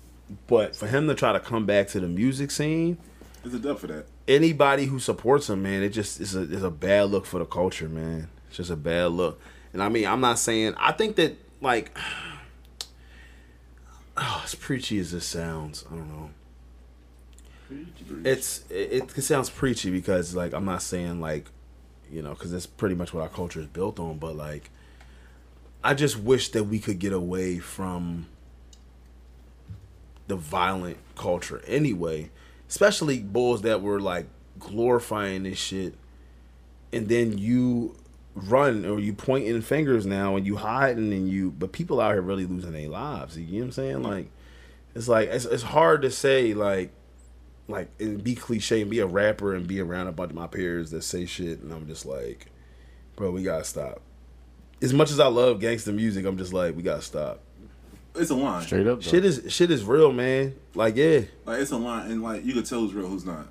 but 0.47 0.75
for 0.75 0.87
him 0.87 1.07
to 1.07 1.15
try 1.15 1.31
to 1.33 1.39
come 1.39 1.65
back 1.65 1.87
to 1.89 1.99
the 1.99 2.07
music 2.07 2.51
scene, 2.51 2.97
There's 3.43 3.55
a 3.55 3.59
dub 3.59 3.79
for 3.79 3.87
that. 3.87 4.05
anybody 4.27 4.85
who 4.85 4.99
supports 4.99 5.49
him, 5.49 5.63
man, 5.63 5.83
it 5.83 5.89
just 5.89 6.19
is 6.19 6.35
a 6.35 6.41
is 6.41 6.63
a 6.63 6.71
bad 6.71 7.09
look 7.09 7.25
for 7.25 7.39
the 7.39 7.45
culture, 7.45 7.87
man. 7.89 8.29
It's 8.47 8.57
just 8.57 8.69
a 8.71 8.75
bad 8.75 9.11
look. 9.11 9.39
And 9.73 9.81
I 9.81 9.89
mean, 9.89 10.05
I'm 10.05 10.21
not 10.21 10.39
saying 10.39 10.73
I 10.77 10.91
think 10.91 11.15
that 11.17 11.35
like 11.61 11.97
oh, 14.17 14.41
as 14.43 14.55
preachy 14.55 14.99
as 14.99 15.11
this 15.11 15.25
sounds, 15.25 15.85
I 15.91 15.95
don't 15.95 16.09
know. 16.09 16.29
It's 18.23 18.65
it, 18.69 19.09
it 19.15 19.21
sounds 19.23 19.49
preachy 19.49 19.89
because 19.89 20.35
like 20.35 20.53
I'm 20.53 20.65
not 20.65 20.81
saying 20.81 21.19
like 21.21 21.45
you 22.11 22.21
know 22.21 22.33
because 22.33 22.51
that's 22.51 22.65
pretty 22.65 22.95
much 22.95 23.13
what 23.13 23.21
our 23.21 23.29
culture 23.29 23.59
is 23.59 23.67
built 23.67 23.99
on, 23.99 24.17
but 24.17 24.35
like 24.35 24.69
I 25.83 25.93
just 25.93 26.17
wish 26.17 26.49
that 26.49 26.65
we 26.65 26.79
could 26.79 26.99
get 26.99 27.11
away 27.11 27.59
from 27.59 28.27
the 30.27 30.35
violent 30.35 30.97
culture 31.15 31.61
anyway, 31.67 32.29
especially 32.69 33.19
bulls 33.19 33.61
that 33.63 33.81
were 33.81 33.99
like 33.99 34.27
glorifying 34.59 35.43
this 35.43 35.57
shit, 35.57 35.95
and 36.91 37.09
then 37.09 37.37
you 37.37 37.95
run 38.35 38.85
or 38.85 38.99
you 38.99 39.13
pointing 39.13 39.61
fingers 39.61 40.05
now 40.05 40.35
and 40.35 40.45
you 40.45 40.55
hiding 40.55 41.13
and 41.13 41.29
you, 41.29 41.51
but 41.51 41.71
people 41.71 41.99
out 41.99 42.13
here 42.13 42.21
really 42.21 42.45
losing 42.45 42.71
their 42.71 42.89
lives. 42.89 43.37
You 43.37 43.45
know 43.45 43.57
what 43.59 43.65
I'm 43.65 43.71
saying? 43.73 44.03
Like, 44.03 44.31
it's 44.95 45.07
like 45.07 45.29
it's, 45.29 45.45
it's 45.45 45.63
hard 45.63 46.01
to 46.03 46.11
say 46.11 46.53
like, 46.53 46.91
like 47.67 47.89
and 47.99 48.23
be 48.23 48.35
cliche 48.35 48.81
and 48.81 48.91
be 48.91 48.99
a 48.99 49.05
rapper 49.07 49.53
and 49.55 49.67
be 49.67 49.79
around 49.79 50.07
a 50.07 50.11
bunch 50.11 50.31
of 50.31 50.35
my 50.35 50.47
peers 50.47 50.91
that 50.91 51.03
say 51.03 51.25
shit 51.25 51.59
and 51.61 51.71
I'm 51.71 51.87
just 51.87 52.05
like, 52.05 52.47
bro, 53.15 53.31
we 53.31 53.43
gotta 53.43 53.63
stop. 53.63 54.01
As 54.81 54.93
much 54.93 55.11
as 55.11 55.19
I 55.19 55.27
love 55.27 55.59
gangster 55.59 55.93
music, 55.93 56.25
I'm 56.25 56.37
just 56.37 56.51
like, 56.53 56.75
we 56.75 56.83
gotta 56.83 57.01
stop. 57.01 57.39
It's 58.15 58.29
a 58.29 58.35
line. 58.35 58.61
Straight 58.63 58.85
up. 58.85 59.01
Though. 59.01 59.09
Shit 59.09 59.25
is 59.25 59.43
shit 59.47 59.71
is 59.71 59.83
real, 59.83 60.11
man. 60.11 60.55
Like 60.75 60.95
yeah. 60.95 61.21
Like 61.45 61.59
it's 61.61 61.71
a 61.71 61.77
line, 61.77 62.11
and 62.11 62.21
like 62.21 62.45
you 62.45 62.53
could 62.53 62.65
tell 62.65 62.81
who's 62.81 62.93
real, 62.93 63.07
who's 63.07 63.25
not. 63.25 63.47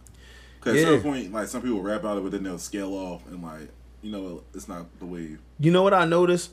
Because 0.60 0.76
Yeah. 0.80 0.88
at 0.88 0.92
some 0.94 1.02
point, 1.02 1.32
like 1.32 1.48
some 1.48 1.62
people 1.62 1.82
rap 1.82 2.00
about 2.00 2.18
it, 2.18 2.22
but 2.22 2.30
then 2.32 2.44
they'll 2.44 2.58
scale 2.58 2.94
off, 2.94 3.26
and 3.26 3.42
like 3.42 3.68
you 4.02 4.12
know, 4.12 4.42
it's 4.54 4.68
not 4.68 4.86
the 4.98 5.06
wave. 5.06 5.40
You 5.58 5.70
know 5.72 5.82
what 5.82 5.94
I 5.94 6.04
noticed? 6.04 6.52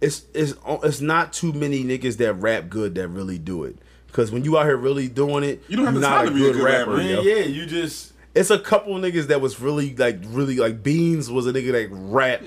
It's 0.00 0.24
it's 0.34 0.54
it's 0.66 1.00
not 1.00 1.32
too 1.32 1.52
many 1.52 1.84
niggas 1.84 2.16
that 2.18 2.34
rap 2.34 2.68
good 2.68 2.94
that 2.96 3.08
really 3.08 3.38
do 3.38 3.64
it. 3.64 3.78
Cause 4.12 4.30
when 4.30 4.44
you 4.44 4.58
out 4.58 4.66
here 4.66 4.76
really 4.76 5.08
doing 5.08 5.42
it, 5.42 5.62
You 5.68 5.76
don't 5.76 5.86
have 5.86 5.94
the 5.94 6.00
not 6.00 6.16
time 6.24 6.26
a 6.26 6.30
to 6.30 6.34
be 6.36 6.42
a 6.42 6.52
good 6.52 6.56
good 6.58 6.64
rapper. 6.64 6.90
rapper. 6.92 7.02
Man, 7.02 7.22
yeah, 7.24 7.36
you 7.44 7.64
just 7.66 8.12
It's 8.34 8.50
a 8.50 8.58
couple 8.58 8.94
niggas 8.96 9.28
that 9.28 9.40
was 9.40 9.58
really 9.60 9.94
like 9.96 10.18
really 10.26 10.56
like 10.56 10.82
Beans 10.82 11.30
was 11.30 11.46
a 11.46 11.52
nigga 11.52 11.72
that 11.72 11.88
rap, 11.90 12.42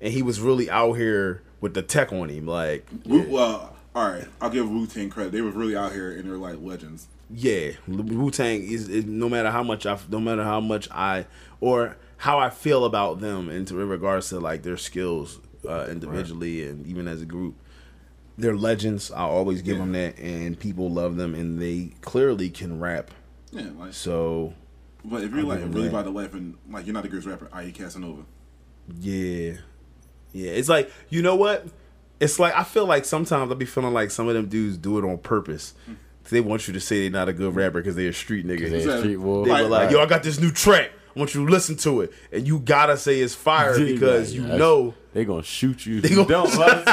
and 0.00 0.12
he 0.12 0.22
was 0.22 0.40
really 0.40 0.70
out 0.70 0.94
here 0.94 1.42
with 1.60 1.74
the 1.74 1.82
tech 1.82 2.12
on 2.12 2.28
him. 2.30 2.46
Like 2.46 2.86
Wu- 3.04 3.26
Well, 3.28 3.76
all 3.94 4.08
right, 4.10 4.26
I'll 4.40 4.50
give 4.50 4.70
Wu 4.70 4.86
Tang 4.86 5.10
credit. 5.10 5.32
They 5.32 5.40
were 5.42 5.50
really 5.50 5.76
out 5.76 5.92
here, 5.92 6.10
and 6.12 6.24
they're 6.28 6.38
like 6.38 6.56
legends. 6.62 7.06
yeah, 7.28 7.72
Wu 7.86 8.30
Tang 8.30 8.62
is, 8.62 8.88
is 8.88 9.04
no 9.04 9.28
matter 9.28 9.50
how 9.50 9.62
much 9.62 9.84
I 9.84 9.98
no 10.08 10.20
matter 10.20 10.42
how 10.44 10.60
much 10.60 10.88
I 10.90 11.26
or 11.60 11.96
how 12.16 12.38
I 12.38 12.48
feel 12.50 12.84
about 12.84 13.20
them 13.20 13.50
in, 13.50 13.64
regards 13.66 14.28
to 14.30 14.40
like 14.40 14.62
their 14.62 14.76
skills 14.78 15.38
uh, 15.68 15.86
individually 15.90 16.66
and 16.66 16.86
even 16.86 17.06
as 17.08 17.20
a 17.20 17.26
group. 17.26 17.54
They're 18.38 18.56
legends. 18.56 19.10
I'll 19.10 19.28
always 19.30 19.60
give 19.62 19.74
Yeah. 19.76 19.82
them 19.84 19.92
that, 19.92 20.18
and 20.18 20.58
people 20.58 20.90
love 20.90 21.16
them, 21.16 21.34
and 21.34 21.60
they 21.60 21.92
clearly 22.00 22.48
can 22.50 22.80
rap. 22.80 23.10
Yeah, 23.52 23.66
like. 23.78 23.92
So 23.92 24.54
But 25.04 25.22
if 25.24 25.30
you're 25.30 25.40
I'll 25.40 25.46
like 25.46 25.60
really 25.60 25.82
that. 25.82 25.88
about 25.88 26.04
the 26.04 26.10
life, 26.10 26.32
and 26.34 26.54
like 26.70 26.86
you're 26.86 26.94
not 26.94 27.02
the 27.02 27.08
greatest 27.08 27.28
rapper, 27.28 27.48
i.e. 27.52 27.72
Casanova. 27.72 28.22
Yeah. 29.00 29.52
Yeah. 30.32 30.50
It's 30.52 30.68
like, 30.68 30.90
you 31.08 31.22
know 31.22 31.36
what? 31.36 31.66
It's 32.20 32.38
like 32.38 32.54
I 32.54 32.64
feel 32.64 32.86
like 32.86 33.04
sometimes 33.04 33.50
I'll 33.50 33.56
be 33.56 33.64
feeling 33.66 33.92
like 33.94 34.10
some 34.10 34.28
of 34.28 34.34
them 34.34 34.46
dudes 34.46 34.76
do 34.76 34.98
it 34.98 35.04
on 35.04 35.18
purpose. 35.18 35.74
Hmm. 35.86 35.94
They 36.30 36.40
want 36.40 36.68
you 36.68 36.74
to 36.74 36.80
say 36.80 37.00
they're 37.00 37.10
not 37.10 37.28
a 37.28 37.32
good 37.32 37.56
rapper 37.56 37.80
because 37.80 37.96
they're 37.96 38.10
a 38.10 38.14
street 38.14 38.46
nigga. 38.46 38.70
They're 38.70 38.96
a 38.96 38.98
street 39.00 39.16
wolf. 39.16 39.48
were 39.48 39.52
Like- 39.52 39.68
like, 39.68 39.90
yo, 39.90 40.00
I 40.00 40.06
got 40.06 40.22
this 40.22 40.38
new 40.38 40.50
track. 40.52 40.92
I 41.14 41.18
want 41.18 41.34
you 41.34 41.44
to 41.44 41.50
listen 41.52 41.76
to 41.78 42.02
it. 42.02 42.12
And 42.32 42.46
you 42.46 42.58
gotta 42.60 42.96
say 42.96 43.20
it's 43.20 43.34
fire 43.34 43.78
because 43.78 44.32
you 44.34 44.42
know 44.42 44.94
they 45.12 45.24
gonna 45.24 45.42
shoot 45.42 45.84
you. 45.86 46.00
They 46.00 46.10
gonna- 46.10 46.28
don't. 46.28 46.56
What 46.56 46.88
I 46.88 46.92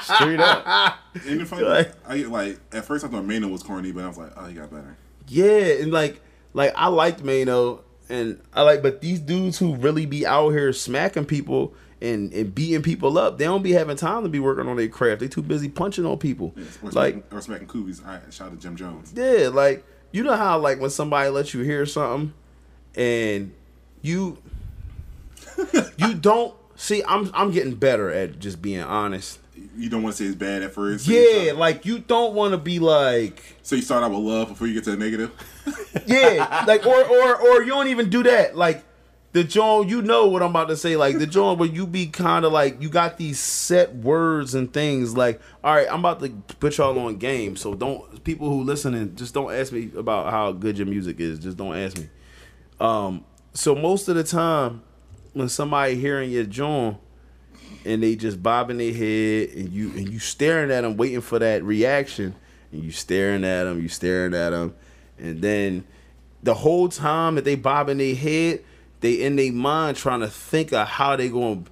say 0.00 0.14
straight 0.16 0.40
up. 0.40 0.96
And 1.28 1.40
the 1.40 1.44
funny, 1.44 1.64
Like- 1.64 1.92
I 2.08 2.16
get 2.18 2.28
like 2.30 2.58
at 2.72 2.84
first 2.84 3.04
I 3.04 3.08
thought 3.08 3.24
Mano 3.24 3.48
was 3.48 3.62
corny, 3.62 3.92
but 3.92 4.04
I 4.04 4.08
was 4.08 4.16
like, 4.18 4.32
oh, 4.36 4.46
he 4.46 4.54
got 4.54 4.70
better. 4.70 4.96
Yeah, 5.28 5.80
and 5.82 5.92
like 5.92 6.20
like 6.54 6.72
I 6.76 6.88
liked 6.88 7.22
Mano 7.22 7.84
and 8.08 8.40
I 8.54 8.62
like 8.62 8.82
but 8.82 9.00
these 9.00 9.20
dudes 9.20 9.58
who 9.58 9.76
really 9.76 10.06
be 10.06 10.26
out 10.26 10.50
here 10.50 10.72
smacking 10.72 11.24
people 11.26 11.74
and, 12.00 12.32
and 12.32 12.52
beating 12.54 12.82
people 12.82 13.16
up, 13.16 13.38
they 13.38 13.44
don't 13.44 13.62
be 13.62 13.72
having 13.72 13.96
time 13.96 14.24
to 14.24 14.28
be 14.28 14.40
working 14.40 14.66
on 14.66 14.76
their 14.76 14.88
craft. 14.88 15.20
They 15.20 15.28
too 15.28 15.42
busy 15.42 15.68
punching 15.68 16.04
on 16.04 16.18
people. 16.18 16.52
Or 16.82 16.90
Like 16.90 17.12
smacking, 17.14 17.22
or 17.30 17.40
smacking 17.40 17.66
Coobies. 17.68 18.04
All 18.04 18.12
right, 18.12 18.20
shout 18.32 18.48
out 18.48 18.54
to 18.54 18.58
Jim 18.58 18.74
Jones. 18.74 19.12
Yeah, 19.14 19.50
like 19.52 19.84
you 20.10 20.24
know 20.24 20.34
how 20.36 20.58
like 20.58 20.80
when 20.80 20.90
somebody 20.90 21.28
lets 21.30 21.54
you 21.54 21.60
hear 21.60 21.86
something 21.86 22.32
and 22.96 23.52
you 24.02 24.38
you 25.96 26.14
don't 26.14 26.54
see 26.76 27.02
I'm 27.06 27.30
I'm 27.34 27.50
getting 27.50 27.74
better 27.74 28.10
at 28.10 28.38
just 28.38 28.60
being 28.60 28.80
honest. 28.80 29.38
You 29.76 29.88
don't 29.88 30.02
want 30.02 30.16
to 30.16 30.22
say 30.22 30.28
it's 30.28 30.36
bad 30.36 30.62
at 30.62 30.72
first. 30.72 31.06
so 31.06 31.12
Yeah, 31.12 31.52
like 31.52 31.86
you 31.86 31.98
don't 31.98 32.34
want 32.34 32.52
to 32.52 32.58
be 32.58 32.78
like 32.78 33.42
So 33.62 33.76
you 33.76 33.82
start 33.82 34.02
out 34.02 34.10
with 34.10 34.20
love 34.20 34.48
before 34.48 34.66
you 34.66 34.74
get 34.74 34.84
to 34.84 34.90
the 34.90 34.96
negative. 34.96 35.30
yeah, 36.06 36.64
like 36.66 36.86
or 36.86 37.04
or 37.04 37.36
or 37.36 37.62
you 37.62 37.70
don't 37.70 37.88
even 37.88 38.10
do 38.10 38.22
that. 38.24 38.56
Like 38.56 38.84
the 39.32 39.44
John, 39.44 39.88
you 39.88 40.02
know 40.02 40.26
what 40.26 40.42
I'm 40.42 40.50
about 40.50 40.68
to 40.68 40.76
say. 40.76 40.96
Like 40.96 41.18
the 41.18 41.26
John, 41.26 41.56
where 41.56 41.68
you 41.68 41.86
be 41.86 42.06
kind 42.06 42.44
of 42.44 42.52
like 42.52 42.82
you 42.82 42.90
got 42.90 43.16
these 43.16 43.38
set 43.38 43.94
words 43.94 44.54
and 44.54 44.72
things. 44.72 45.16
Like, 45.16 45.40
all 45.64 45.74
right, 45.74 45.86
I'm 45.90 46.00
about 46.00 46.20
to 46.20 46.30
put 46.56 46.76
y'all 46.76 46.98
on 46.98 47.16
game. 47.16 47.56
So 47.56 47.74
don't 47.74 48.22
people 48.24 48.48
who 48.50 48.62
listening 48.62 49.16
just 49.16 49.32
don't 49.32 49.52
ask 49.52 49.72
me 49.72 49.90
about 49.96 50.30
how 50.30 50.52
good 50.52 50.76
your 50.76 50.86
music 50.86 51.18
is. 51.18 51.38
Just 51.38 51.56
don't 51.56 51.74
ask 51.76 51.98
me. 51.98 52.08
Um, 52.82 53.24
so 53.54 53.76
most 53.76 54.08
of 54.08 54.16
the 54.16 54.24
time, 54.24 54.82
when 55.34 55.48
somebody 55.48 55.94
hearing 55.94 56.30
your 56.30 56.44
John 56.44 56.98
and 57.84 58.02
they 58.02 58.16
just 58.16 58.42
bobbing 58.42 58.78
their 58.78 58.92
head 58.92 59.50
and 59.50 59.68
you 59.68 59.90
and 59.92 60.08
you 60.12 60.18
staring 60.18 60.72
at 60.72 60.80
them, 60.80 60.96
waiting 60.96 61.20
for 61.20 61.38
that 61.38 61.62
reaction, 61.62 62.34
and 62.72 62.82
you 62.82 62.90
staring 62.90 63.44
at 63.44 63.64
them, 63.64 63.80
you 63.80 63.88
staring 63.88 64.34
at 64.34 64.50
them, 64.50 64.74
and 65.16 65.40
then 65.40 65.84
the 66.42 66.54
whole 66.54 66.88
time 66.88 67.36
that 67.36 67.44
they 67.44 67.54
bobbing 67.54 67.98
their 67.98 68.16
head, 68.16 68.64
they 69.00 69.22
in 69.22 69.36
their 69.36 69.52
mind 69.52 69.96
trying 69.96 70.20
to 70.20 70.28
think 70.28 70.72
of 70.72 70.88
how 70.88 71.14
they 71.14 71.28
going 71.28 71.68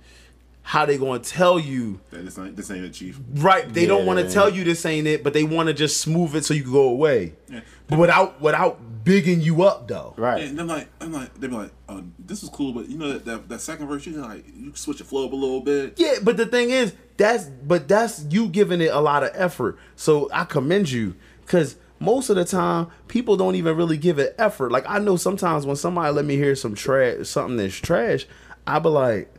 how 0.63 0.85
they 0.87 0.99
going 0.99 1.21
to 1.21 1.29
tell 1.29 1.59
you 1.59 2.01
That 2.11 2.25
this 2.25 2.39
ain't 2.39 2.57
this 2.57 2.71
ain't 2.71 2.85
it, 2.85 2.93
Chief. 2.93 3.19
right 3.35 3.73
they 3.73 3.87
don't 3.87 4.07
want 4.07 4.19
to 4.21 4.31
tell 4.31 4.49
you 4.51 4.63
this 4.65 4.85
ain't 4.87 5.07
it 5.07 5.25
but 5.25 5.33
they 5.33 5.43
want 5.45 5.69
to 5.69 5.75
just 5.75 6.01
smooth 6.01 6.35
it 6.37 6.45
so 6.45 6.55
you 6.55 6.63
can 6.63 6.73
go 6.73 6.89
away 6.89 7.35
Yeah. 7.49 7.61
but 7.89 7.99
without 7.99 8.41
without 8.41 8.79
bigging 9.05 9.41
you 9.41 9.63
up 9.63 9.89
though 9.89 10.15
Right. 10.17 10.45
And 10.45 10.61
I'm 10.61 10.67
like, 10.67 10.89
I'm 11.01 11.13
like, 11.13 11.33
they 11.41 11.47
be 11.47 11.55
like, 11.55 11.73
oh, 11.89 12.05
this 12.19 12.43
is 12.43 12.51
cool, 12.51 12.73
but 12.73 12.89
you 12.89 12.99
know 12.99 13.13
that 13.13 13.25
that, 13.25 13.49
that 13.49 13.61
second 13.63 13.89
verse, 13.89 14.05
you 14.07 14.13
can 14.13 14.23
like 14.23 14.45
you 14.55 14.73
switch 14.75 14.99
the 14.99 15.05
flow 15.05 15.25
up 15.27 15.33
a 15.33 15.37
little 15.37 15.61
bit. 15.63 15.95
Yeah, 15.97 16.17
but 16.23 16.37
the 16.37 16.45
thing 16.47 16.69
is, 16.71 16.95
that's 17.17 17.45
but 17.45 17.89
that's 17.89 18.27
you 18.31 18.49
giving 18.49 18.81
it 18.83 18.91
a 18.93 19.01
lot 19.01 19.23
of 19.23 19.31
effort. 19.35 19.79
So 19.97 20.29
I 20.33 20.45
commend 20.45 20.91
you 20.91 21.15
because 21.41 21.77
most 21.99 22.29
of 22.29 22.37
the 22.37 22.45
time 22.45 22.89
people 23.09 23.37
don't 23.39 23.55
even 23.57 23.75
really 23.77 23.97
give 23.97 24.19
it 24.19 24.35
effort. 24.39 24.71
Like 24.71 24.85
I 24.89 24.99
know 24.99 25.17
sometimes 25.17 25.65
when 25.65 25.77
somebody 25.77 26.13
let 26.13 26.27
me 26.27 26.37
hear 26.37 26.55
some 26.55 26.75
trash, 26.75 27.27
something 27.27 27.57
that's 27.57 27.75
trash, 27.75 28.27
I 28.67 28.79
be 28.79 28.91
like, 28.91 29.33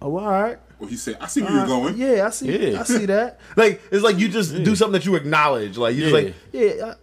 "Oh, 0.00 0.18
all 0.18 0.30
right." 0.30 0.58
Well, 0.78 0.88
he 0.88 0.96
said, 0.96 1.16
I 1.20 1.26
see 1.26 1.42
where 1.42 1.52
you're 1.52 1.66
going. 1.66 1.96
Yeah, 1.96 2.26
I 2.26 2.30
see. 2.30 2.70
Yeah. 2.70 2.80
I 2.80 2.84
see 2.84 3.06
that. 3.06 3.40
Like 3.56 3.82
it's 3.90 4.04
like 4.04 4.16
you 4.18 4.28
just 4.28 4.54
do 4.62 4.76
something 4.76 4.92
that 4.92 5.04
you 5.04 5.16
acknowledge. 5.16 5.76
Like 5.76 5.96
you 5.96 6.08
just 6.10 6.14
Yeah. 6.14 6.20
like, 6.20 6.34
yeah, 6.78 6.84
uh, 6.86 6.94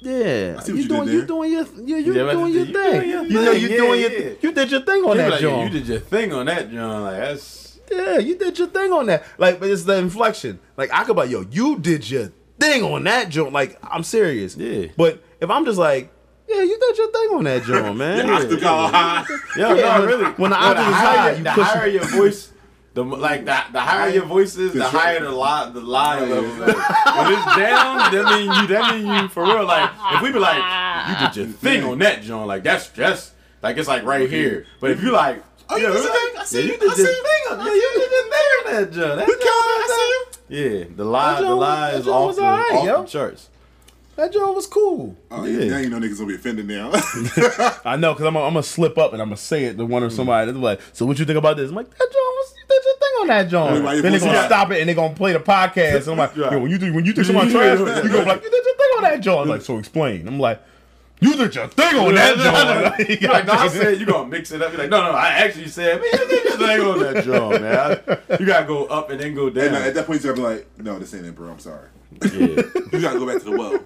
yeah. 0.00 0.56
I 0.58 0.62
see 0.62 0.76
you 0.80 0.88
doing, 0.88 1.08
you 1.08 1.26
doing 1.26 1.52
your, 1.52 1.66
you 1.84 1.96
you 1.96 2.12
Yeah, 2.14 2.32
doing 2.32 2.52
your 2.54 2.64
you 2.64 2.72
thing. 2.72 2.72
doing 3.00 3.08
your 3.10 3.22
You 3.24 3.32
know, 3.44 3.50
you 3.50 3.68
Yeah, 3.68 3.76
doing 3.76 4.00
your, 4.00 4.10
yeah. 4.12 4.30
you 4.40 4.52
did 4.52 4.70
your 4.70 4.80
thing 4.82 5.04
on 5.04 5.08
They 5.08 5.12
be 5.14 5.18
that 5.18 5.30
like, 5.32 5.40
joint. 5.40 5.72
you 5.72 5.78
did 5.80 5.88
your 5.88 6.00
thing 6.00 6.32
on 6.32 6.46
that, 6.46 6.70
John. 6.72 7.02
Like 7.02 7.16
that's 7.18 7.78
Yeah, 7.90 8.18
you 8.18 8.38
did 8.38 8.58
your 8.58 8.68
thing 8.68 8.92
on 8.92 9.06
that. 9.06 9.24
Like, 9.38 9.60
but 9.60 9.68
it's 9.68 9.84
the 9.84 9.96
inflection. 9.98 10.58
Like 10.76 10.90
I 10.92 11.04
could 11.04 11.14
be 11.16 11.22
like, 11.22 11.30
yo, 11.30 11.44
you 11.50 11.78
did 11.78 12.08
your 12.08 12.32
thing 12.58 12.82
on 12.82 13.04
that 13.04 13.28
joint. 13.28 13.52
Like, 13.52 13.78
I'm 13.82 14.02
serious. 14.04 14.56
Yeah. 14.56 14.86
But 14.96 15.22
if 15.40 15.50
I'm 15.50 15.64
just 15.66 15.78
like, 15.78 16.10
yeah, 16.48 16.62
you 16.62 16.78
did 16.78 16.98
your 16.98 17.10
thing 17.12 17.28
on 17.36 17.44
that 17.44 17.62
joint, 17.64 17.96
man. 18.02 18.30
I 18.30 18.40
still 18.40 18.60
got 18.60 18.92
high. 18.94 19.24
Yo, 19.56 19.74
Yeah, 19.74 19.98
no, 19.98 20.06
really. 20.06 20.24
when 20.32 20.50
the 20.50 20.58
No, 20.60 20.66
octave 20.66 20.88
is 20.88 20.94
high, 20.94 21.30
you 21.32 21.44
the 21.44 21.50
push 21.50 21.66
higher 21.66 21.86
your 21.86 22.04
voice, 22.04 22.52
The 22.94 23.04
like 23.04 23.44
the, 23.44 23.56
the 23.72 23.80
higher 23.80 24.10
your 24.10 24.24
voice 24.24 24.56
is, 24.56 24.72
the 24.72 24.84
higher 24.88 25.20
the 25.20 25.30
lie 25.30 25.70
the 25.70 25.80
lie 25.80 26.20
level. 26.20 26.44
is. 26.44 26.58
when 26.58 27.32
it's 27.32 27.56
down, 27.56 28.10
that 28.12 28.24
mean 28.34 28.50
you 28.52 28.66
that 28.68 28.94
mean 28.94 29.06
you 29.22 29.28
for 29.28 29.44
real. 29.44 29.64
Like 29.66 29.90
if 30.14 30.22
we 30.22 30.32
be 30.32 30.38
like, 30.38 30.56
you 31.08 31.26
did 31.26 31.36
your 31.36 31.46
thing 31.58 31.84
on 31.84 31.98
that 32.00 32.22
joint, 32.22 32.48
like 32.48 32.62
that's 32.64 32.88
just 32.88 33.34
like 33.62 33.76
it's 33.76 33.88
like 33.88 34.04
right 34.04 34.28
here. 34.28 34.66
But 34.80 34.90
if 34.92 35.02
you 35.02 35.12
like, 35.12 35.44
Oh, 35.70 35.76
you 35.76 35.82
yeah, 35.86 35.92
did 35.92 35.96
we 35.96 36.02
your 36.02 36.10
like, 36.14 36.22
thing. 36.32 36.40
I 36.40 36.44
see 36.44 36.58
yeah, 36.60 36.64
you. 36.64 36.72
you 36.72 36.78
did 36.78 36.82
I 36.82 36.86
your 36.86 36.96
see 36.96 37.02
you. 37.02 37.22
thing 37.28 37.52
on 37.58 37.66
yeah, 37.66 37.72
you 37.72 37.90
did 37.94 38.10
your 38.10 38.22
thing 38.22 38.48
on 38.58 38.72
that 38.72 38.92
joint. 38.92 39.16
That 39.18 39.26
We 39.26 39.32
joint- 39.34 39.42
killed 39.42 39.64
it. 39.68 39.82
I 39.84 39.86
see 40.48 40.54
you. 40.56 40.78
Yeah, 40.80 40.84
the 40.96 41.04
lie, 41.04 41.34
the 41.40 41.46
joint- 41.46 41.60
lie 41.60 41.90
that 41.90 41.98
is 42.00 42.04
joint 42.06 42.16
off, 42.16 42.36
the, 42.36 42.42
alright, 42.42 42.88
off 42.88 43.06
the 43.06 43.10
charts. 43.12 43.48
That 44.18 44.32
joint 44.32 44.52
was 44.56 44.66
cool. 44.66 45.16
Oh, 45.30 45.44
Yeah. 45.44 45.66
Now 45.70 45.78
you 45.78 45.90
know 45.90 46.00
niggas 46.00 46.16
gonna 46.16 46.26
be 46.26 46.34
offended 46.34 46.66
now. 46.66 46.90
I 47.84 47.94
know, 47.94 48.16
cause 48.16 48.26
I'm 48.26 48.34
gonna 48.34 48.46
I'm 48.46 48.54
gonna 48.54 48.64
slip 48.64 48.98
up 48.98 49.12
and 49.12 49.22
I'm 49.22 49.28
gonna 49.28 49.36
say 49.36 49.66
it 49.66 49.78
to 49.78 49.86
one 49.86 50.02
or 50.02 50.10
somebody. 50.10 50.50
They're 50.50 50.60
like, 50.60 50.80
so 50.92 51.06
what 51.06 51.20
you 51.20 51.24
think 51.24 51.38
about 51.38 51.56
this? 51.56 51.70
I'm 51.70 51.76
like, 51.76 51.88
that 51.88 51.98
joint 51.98 52.12
was 52.12 52.54
you 52.56 52.64
did 52.68 52.84
your 52.84 52.94
thing 52.98 53.20
on 53.20 53.26
that 53.28 53.48
joint. 53.48 54.02
Then 54.02 54.12
they 54.12 54.18
gonna 54.18 54.46
stop 54.46 54.72
it 54.72 54.80
and 54.80 54.88
they 54.88 54.94
gonna 54.94 55.14
play 55.14 55.34
the 55.34 55.38
podcast. 55.38 56.02
And 56.02 56.08
I'm 56.08 56.16
like, 56.18 56.34
yo, 56.34 56.58
when 56.58 56.68
you 56.68 56.78
think 56.78 56.96
when 56.96 57.04
you 57.04 57.12
think 57.12 57.28
somebody 57.28 57.52
trash, 57.52 57.78
you 57.78 57.84
gonna 57.84 58.02
be 58.02 58.08
like, 58.24 58.42
you 58.42 58.50
did 58.50 58.64
your 58.64 58.76
thing 58.76 58.90
on 58.96 59.02
that 59.04 59.20
joint. 59.20 59.40
I'm 59.42 59.48
like, 59.50 59.62
so 59.62 59.78
explain. 59.78 60.26
I'm 60.26 60.40
like, 60.40 60.62
you 61.20 61.36
did 61.36 61.54
your 61.54 61.68
thing 61.68 61.94
on 62.00 62.14
that 62.16 62.96
joint. 62.98 63.08
You're 63.22 63.30
like, 63.30 63.46
no, 63.46 63.52
I 63.52 63.68
said 63.68 64.00
you 64.00 64.06
gonna 64.06 64.26
mix 64.28 64.50
it 64.50 64.60
up. 64.62 64.72
You're 64.72 64.80
like, 64.80 64.90
no, 64.90 65.00
no, 65.00 65.16
I 65.16 65.28
actually 65.28 65.68
said, 65.68 66.00
man, 66.00 66.10
you 66.12 66.26
did 66.28 66.44
your 66.44 66.56
thing 66.58 66.80
on 66.80 66.98
that 66.98 67.24
joint, 67.24 67.62
man. 67.62 68.40
You 68.40 68.46
gotta 68.46 68.66
go 68.66 68.86
up 68.86 69.10
and 69.10 69.20
then 69.20 69.36
go 69.36 69.48
down. 69.48 69.66
and 69.66 69.76
uh, 69.76 69.78
at 69.78 69.94
that 69.94 70.06
point, 70.08 70.24
you 70.24 70.30
gotta 70.34 70.42
be 70.42 70.42
like, 70.56 70.78
no, 70.80 70.98
this 70.98 71.14
ain't 71.14 71.24
it, 71.24 71.36
bro. 71.36 71.52
I'm 71.52 71.60
sorry. 71.60 71.86
Yeah. 72.22 72.62
You 72.92 73.02
gotta 73.02 73.18
go 73.18 73.26
back 73.26 73.42
to 73.42 73.50
the 73.50 73.56
well. 73.56 73.84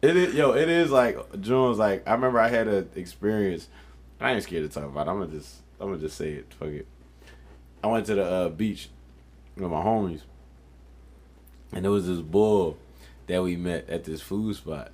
It 0.00 0.16
is, 0.16 0.34
yo, 0.34 0.52
it 0.52 0.68
is 0.68 0.90
like 0.90 1.40
Jones. 1.40 1.76
Like 1.78 2.06
I 2.06 2.12
remember 2.12 2.38
I 2.38 2.48
had 2.48 2.68
an 2.68 2.88
experience. 2.94 3.68
I 4.20 4.32
ain't 4.32 4.42
scared 4.42 4.70
to 4.70 4.80
talk 4.80 4.88
about. 4.88 5.06
it. 5.06 5.10
I'm 5.10 5.18
gonna 5.18 5.32
just, 5.32 5.56
I'm 5.80 5.88
gonna 5.88 5.98
just 6.00 6.16
say 6.16 6.30
it. 6.32 6.54
Fuck 6.54 6.68
it. 6.68 6.86
I 7.82 7.88
went 7.88 8.06
to 8.06 8.14
the 8.14 8.24
uh, 8.24 8.48
beach 8.48 8.90
with 9.56 9.70
my 9.70 9.82
homies, 9.82 10.20
and 11.72 11.84
there 11.84 11.92
was 11.92 12.06
this 12.06 12.20
bull 12.20 12.76
that 13.26 13.42
we 13.42 13.56
met 13.56 13.88
at 13.88 14.04
this 14.04 14.20
food 14.20 14.56
spot, 14.56 14.90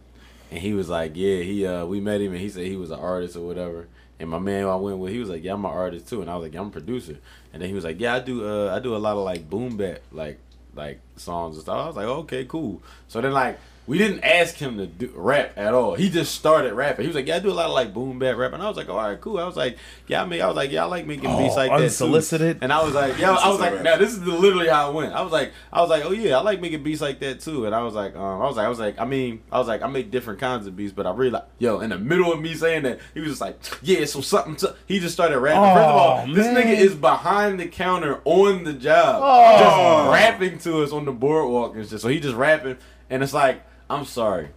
and 0.51 0.61
he 0.61 0.73
was 0.75 0.89
like, 0.89 1.13
yeah, 1.15 1.43
he, 1.43 1.67
uh, 1.67 1.87
we 1.87 2.01
met 2.01 2.21
him, 2.21 2.33
and 2.33 2.41
he 2.41 2.49
said 2.49 2.67
he 2.67 2.77
was 2.77 2.91
an 2.91 2.99
artist 2.99 3.37
or 3.37 3.47
whatever. 3.47 3.89
And 4.21 4.31
my 4.31 4.39
man 4.39 4.63
who 4.63 4.69
I 4.69 4.77
went 4.77 4.99
with, 4.99 5.13
he 5.13 5.19
was 5.19 5.29
like, 5.29 5.43
yeah, 5.43 5.55
I'm 5.55 5.65
an 5.65 5.71
artist 5.71 6.09
too, 6.09 6.21
and 6.21 6.31
I 6.31 6.37
was 6.37 6.45
like, 6.45 6.55
yeah, 6.55 6.61
I'm 6.61 6.69
a 6.69 6.71
producer. 6.71 7.19
And 7.53 7.61
then 7.61 7.69
he 7.69 7.75
was 7.75 7.85
like, 7.85 8.01
yeah, 8.01 8.15
I 8.15 8.21
do, 8.21 8.47
uh, 8.47 8.75
I 8.75 8.79
do 8.79 8.95
a 8.95 8.99
lot 8.99 9.17
of 9.17 9.25
like 9.25 9.49
boom 9.51 9.77
bap, 9.77 10.01
like, 10.13 10.39
like 10.77 11.01
songs 11.17 11.57
and 11.57 11.63
stuff. 11.63 11.79
I 11.79 11.87
was 11.87 11.97
like, 11.97 12.07
okay, 12.07 12.45
cool. 12.45 12.83
So 13.09 13.21
then 13.21 13.33
like. 13.33 13.59
We 13.87 13.99
didn't 13.99 14.25
ask 14.25 14.55
him 14.57 14.79
to 14.79 14.87
do 14.87 15.13
rap 15.15 15.53
at 15.57 15.75
all. 15.75 15.95
He 15.95 16.09
just 16.09 16.35
started 16.35 16.73
rapping. 16.73 17.03
He 17.05 17.09
was 17.09 17.15
like, 17.17 17.27
"Yeah, 17.27 17.37
I 17.37 17.39
do 17.41 17.51
a 17.51 17.53
lot 17.53 17.67
of 17.67 17.73
like 17.73 17.93
boom 17.93 18.19
bap 18.19 18.37
rap," 18.39 18.55
and 18.55 18.63
I 18.63 18.69
was 18.69 18.79
like, 18.79 18.89
"All 18.89 18.97
right, 18.97 19.21
cool." 19.21 19.39
I 19.39 19.45
was 19.45 19.57
like, 19.57 19.77
"Yeah, 20.07 20.23
I 20.23 20.27
mean, 20.27 20.41
I 20.41 20.47
was 20.47 20.57
like, 20.57 20.71
yeah, 20.73 20.85
I 20.85 20.87
like 20.87 21.07
making 21.07 21.37
beats 21.37 21.53
Oh, 21.53 21.57
like 21.57 21.71
that 21.71 21.77
too." 21.79 21.83
unsolicited? 21.85 22.59
And 22.63 22.73
I 22.73 22.83
was 22.83 22.95
like, 22.95 23.19
"Yeah," 23.19 23.33
I 23.33 23.49
was 23.51 23.61
like, 23.61 23.73
Unsolicited 23.73 23.85
"Now 23.85 23.97
this 23.99 24.13
is 24.13 24.21
literally 24.21 24.69
how 24.69 24.89
it 24.91 24.95
went." 24.95 25.13
I 25.13 25.21
was 25.21 25.33
like, 25.33 25.53
"I 25.71 25.83
was 25.83 25.91
like, 25.91 26.05
oh 26.07 26.13
yeah, 26.13 26.39
I 26.39 26.41
like 26.41 26.63
making 26.63 26.83
beats 26.83 27.03
like 27.03 27.21
that 27.21 27.41
too." 27.41 27.67
And 27.67 27.75
I 27.75 27.83
was 27.83 27.93
like, 27.93 28.17
um, 28.17 28.41
I 28.41 28.47
was 28.47 28.57
like, 28.57 28.65
I 28.65 28.69
was 28.71 28.79
like, 28.79 28.99
I 28.99 29.05
mean, 29.05 29.43
I 29.53 29.59
was 29.59 29.69
like, 29.69 29.83
I 29.83 29.87
make 29.87 30.11
different 30.11 30.41
kinds 30.41 30.67
of 30.67 30.75
beats, 30.75 30.93
but 30.95 31.07
I 31.07 31.13
really 31.13 31.33
like, 31.33 31.45
yo, 31.59 31.81
in 31.81 31.91
the 31.91 31.99
middle 31.99 32.33
of 32.33 32.41
me 32.41 32.55
saying 32.55 32.85
that, 32.85 33.01
he 33.13 33.21
was 33.21 33.29
just 33.31 33.41
like, 33.43 33.59
"Yeah, 33.83 34.07
so 34.07 34.23
something." 34.23 34.57
so-" 34.57 34.75
He 34.87 34.99
just 34.99 35.13
started 35.13 35.39
rapping. 35.39 35.61
First 35.63 35.89
of 35.91 35.97
all, 35.97 36.25
Oh, 36.27 36.33
this 36.35 36.47
nigga 36.47 36.75
is 36.75 36.95
behind 36.95 37.61
the 37.61 37.67
counter 37.67 38.23
on 38.25 38.65
the 38.65 38.73
job, 38.73 39.21
Oh. 39.23 39.59
just 39.59 40.13
rapping 40.23 40.59
to 40.61 40.83
us 40.83 40.91
on 40.91 41.05
the 41.05 41.13
boardwalk 41.13 41.75
and 41.77 41.87
shit. 41.87 42.01
So 42.01 42.09
he 42.09 42.19
just 42.19 42.35
rapping, 42.35 42.79
and 43.11 43.23
it's 43.23 43.35
like, 43.35 43.63
I'm 43.95 44.05
sorry, 44.07 44.49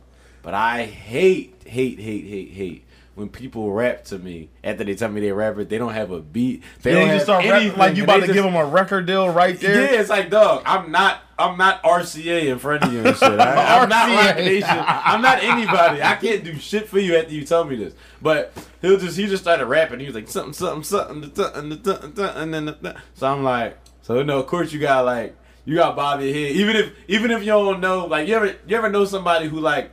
but 0.42 0.54
I 0.54 0.86
hate, 0.86 1.56
hate, 1.66 2.00
hate, 2.00 2.26
hate, 2.26 2.52
hate 2.52 2.84
when 3.16 3.30
people 3.30 3.72
rap 3.72 4.04
to 4.06 4.20
me 4.20 4.48
after 4.64 4.84
they 4.84 4.94
tell 4.94 5.10
me 5.10 5.20
they're 5.22 5.34
rapper. 5.34 5.64
They 5.64 5.80
don't 5.80 5.94
have 5.94 6.12
a 6.12 6.20
beat. 6.20 6.62
They 6.84 6.94
Then 6.94 7.08
don't 7.08 7.16
just 7.16 7.26
start 7.26 7.44
rapping 7.46 7.76
like 7.76 7.96
you 7.98 8.04
about 8.04 8.18
to 8.18 8.22
just- 8.28 8.34
give 8.34 8.44
them 8.44 8.56
a 8.56 8.66
record 8.66 9.08
deal 9.08 9.28
right 9.30 9.60
there. 9.60 9.92
yeah, 9.92 10.00
it's 10.00 10.10
like, 10.12 10.30
dog, 10.30 10.62
I'm 10.68 10.92
not, 10.92 11.22
I'm 11.40 11.58
not 11.58 11.82
RCA 11.82 12.46
in 12.48 12.60
front 12.60 12.84
of 12.84 12.94
you 12.94 13.00
and 13.00 13.18
shit. 13.18 13.40
I, 13.40 13.80
I'm 13.82 13.90
not 13.90 14.10
Roc 14.28 14.36
Nation. 14.38 14.70
I'm 14.70 15.22
not 15.24 15.44
anybody. 15.44 16.02
I 16.04 16.16
can't 16.16 16.44
do 16.44 16.56
shit 16.60 16.88
for 16.88 17.00
you 17.00 17.16
after 17.16 17.34
you 17.34 17.44
tell 17.44 17.64
me 17.64 17.76
this. 17.76 17.96
But 18.22 18.54
he'll 18.84 19.00
just, 19.00 19.18
he 19.18 19.26
just 19.26 19.42
started 19.42 19.66
rapping. 19.66 20.00
He 20.00 20.06
was 20.06 20.14
like 20.16 20.28
something, 20.30 20.54
something, 20.54 20.84
something, 20.84 21.34
something, 21.34 21.84
something, 21.84 22.16
something, 22.16 22.54
and 22.54 22.54
then, 22.54 22.96
so 23.16 23.28
I'm 23.34 23.44
like, 23.44 23.78
so 24.04 24.22
no, 24.22 24.38
of 24.40 24.46
course 24.46 24.72
you 24.72 24.80
got 24.80 25.06
like, 25.06 25.36
you 25.68 25.76
got 25.76 25.96
Bobby 25.96 26.34
here. 26.34 26.48
Even 26.56 26.76
if, 26.76 26.92
even 27.08 27.30
if 27.30 27.42
you 27.42 27.48
don't 27.52 27.80
know, 27.80 28.06
like, 28.08 28.28
you 28.28 28.36
ever, 28.36 28.56
you 28.68 28.76
ever 28.76 28.90
know 28.90 29.06
somebody 29.06 29.48
who 29.48 29.60
like. 29.60 29.92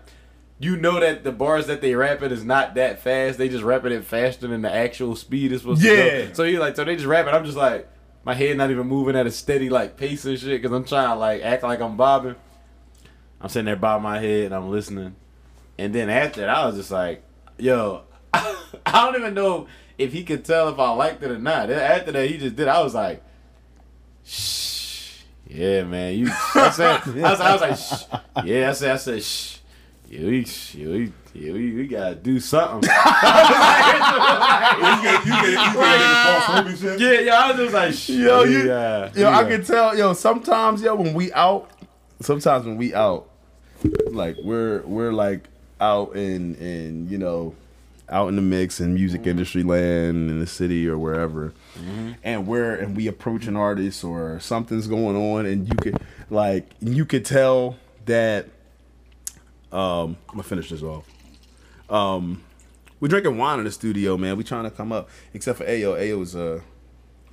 You 0.60 0.76
know 0.76 1.00
that 1.00 1.24
the 1.24 1.32
bars 1.32 1.66
that 1.66 1.80
they 1.80 1.96
rapping 1.96 2.30
is 2.30 2.44
not 2.44 2.76
that 2.76 3.00
fast. 3.00 3.38
They 3.38 3.48
just 3.48 3.64
rapping 3.64 3.90
it 3.92 4.04
faster 4.04 4.46
than 4.46 4.62
the 4.62 4.72
actual 4.72 5.16
speed 5.16 5.50
is 5.50 5.60
supposed 5.62 5.82
to 5.82 5.88
Yeah. 5.88 6.26
go. 6.28 6.32
So 6.32 6.44
he 6.44 6.58
like, 6.58 6.76
so 6.76 6.84
they 6.84 6.94
just 6.94 7.06
rapping. 7.08 7.34
I'm 7.34 7.44
just 7.44 7.56
like, 7.56 7.88
my 8.24 8.34
head 8.34 8.56
not 8.56 8.70
even 8.70 8.86
moving 8.86 9.16
at 9.16 9.26
a 9.26 9.32
steady 9.32 9.68
like 9.68 9.96
pace 9.96 10.24
and 10.24 10.38
shit 10.38 10.62
because 10.62 10.74
I'm 10.74 10.84
trying 10.84 11.08
to 11.08 11.16
like 11.16 11.42
act 11.42 11.64
like 11.64 11.80
I'm 11.80 11.96
bobbing. 11.96 12.36
I'm 13.40 13.48
sitting 13.48 13.66
there 13.66 13.74
bobbing 13.76 14.04
my 14.04 14.20
head 14.20 14.46
and 14.46 14.54
I'm 14.54 14.70
listening, 14.70 15.16
and 15.76 15.92
then 15.92 16.08
after 16.08 16.42
that 16.42 16.48
I 16.50 16.64
was 16.66 16.76
just 16.76 16.90
like, 16.92 17.24
yo, 17.58 18.02
I 18.32 18.54
don't 18.86 19.16
even 19.20 19.34
know 19.34 19.66
if 19.98 20.12
he 20.12 20.22
could 20.22 20.44
tell 20.44 20.68
if 20.68 20.78
I 20.78 20.90
liked 20.92 21.22
it 21.24 21.32
or 21.32 21.38
not. 21.38 21.68
After 21.68 22.12
that 22.12 22.30
he 22.30 22.38
just 22.38 22.54
did. 22.54 22.68
I 22.68 22.80
was 22.80 22.94
like, 22.94 23.22
shh, 24.24 24.63
yeah, 25.54 25.84
man, 25.84 26.18
you. 26.18 26.30
I 26.54 26.70
said, 26.70 27.00
I 27.06 27.30
was, 27.30 27.40
I 27.40 27.52
was 27.52 27.60
like, 27.60 27.76
shh, 27.78 28.46
yeah. 28.46 28.70
I 28.70 28.72
said, 28.72 28.90
I 28.90 28.96
said, 28.96 29.22
shh. 29.22 29.58
Yeah, 30.10 30.26
we, 30.26 30.46
yeah, 30.74 30.88
we, 30.88 31.12
yeah, 31.32 31.52
we, 31.52 31.72
we 31.72 31.86
gotta 31.86 32.14
do 32.16 32.38
something. 32.38 32.88
you 32.90 32.96
get, 35.02 35.24
you 35.24 35.32
get, 35.32 35.50
you 35.50 35.56
get 35.56 35.76
niggas 35.76 36.46
false 36.46 36.80
shit. 36.80 37.00
Yeah, 37.00 37.20
yeah, 37.20 37.34
I 37.34 37.52
was 37.52 37.56
just 37.56 37.74
like, 37.74 37.94
Shh, 37.94 38.10
Yo, 38.10 38.42
you- 38.44 38.68
yeah, 38.68 39.10
Yo, 39.14 39.30
I 39.30 39.44
can 39.44 39.64
tell. 39.64 39.96
Yo, 39.96 40.12
sometimes, 40.12 40.82
yo, 40.82 40.94
when 40.94 41.14
we 41.14 41.32
out, 41.32 41.70
sometimes 42.20 42.66
when 42.66 42.76
we 42.76 42.94
out, 42.94 43.28
like 44.10 44.36
we're 44.42 44.82
we're 44.82 45.12
like 45.12 45.48
out 45.80 46.16
in 46.16 46.54
in 46.56 47.08
you 47.08 47.18
know, 47.18 47.54
out 48.08 48.28
in 48.28 48.36
the 48.36 48.42
mix 48.42 48.80
in 48.80 48.94
music 48.94 49.22
mm-hmm. 49.22 49.30
industry 49.30 49.62
land 49.62 50.30
in 50.30 50.40
the 50.40 50.46
city 50.46 50.88
or 50.88 50.98
wherever, 50.98 51.52
and 52.22 52.46
we're 52.46 52.74
and 52.74 52.96
we 52.96 53.06
approach 53.06 53.46
an 53.46 53.56
artist 53.56 54.04
or 54.04 54.38
something's 54.40 54.86
going 54.86 55.16
on, 55.16 55.46
and 55.46 55.68
you 55.68 55.74
could 55.76 55.98
like 56.30 56.68
you 56.80 57.04
could 57.04 57.24
tell 57.24 57.76
that. 58.06 58.46
Um, 59.72 60.16
I'm 60.28 60.34
gonna 60.34 60.42
finish 60.44 60.70
this 60.70 60.82
off. 60.82 61.08
Um, 61.90 62.42
we're 63.00 63.08
drinking 63.08 63.36
wine 63.38 63.58
in 63.58 63.64
the 63.64 63.72
studio, 63.72 64.16
man. 64.16 64.36
We 64.36 64.44
trying 64.44 64.64
to 64.64 64.70
come 64.70 64.92
up, 64.92 65.10
except 65.32 65.58
for 65.58 65.64
Ayo. 65.64 65.98
Ayo's 65.98 66.36
uh 66.36 66.60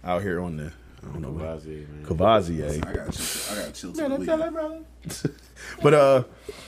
out 0.03 0.21
here 0.23 0.41
on 0.41 0.57
the 0.57 0.73
I 1.03 1.11
don't 1.11 1.21
know 1.21 1.31
what 1.31 1.43
Kvazi, 1.43 1.87
man. 1.89 2.05
Cavazier. 2.05 2.85
I 2.85 2.93
gotta 2.93 3.11
chill. 3.11 3.51
I 3.51 3.55
gotta 3.59 3.71
chill 3.71 3.93
to 3.93 4.25
the 4.25 4.37
lead. 4.37 4.85
But 5.81 5.93
uh, 5.93 6.23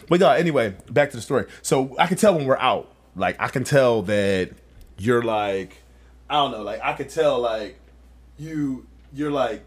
but 0.08 0.20
yeah. 0.20 0.34
Anyway, 0.36 0.76
back 0.90 1.12
to 1.12 1.18
the 1.18 1.22
story. 1.22 1.46
So 1.62 1.96
I 2.00 2.08
can 2.08 2.18
tell 2.18 2.36
when 2.36 2.46
we're 2.46 2.58
out. 2.58 2.90
Like 3.16 3.36
I 3.40 3.48
can 3.48 3.64
tell 3.64 4.04
that 4.04 4.52
you're 4.98 5.22
like, 5.24 5.83
I 6.34 6.38
don't 6.38 6.52
know. 6.52 6.64
Like 6.64 6.80
I 6.84 6.94
can 6.94 7.08
tell 7.08 7.40
like 7.40 7.80
you 8.40 8.88
you're 9.14 9.30
like 9.30 9.64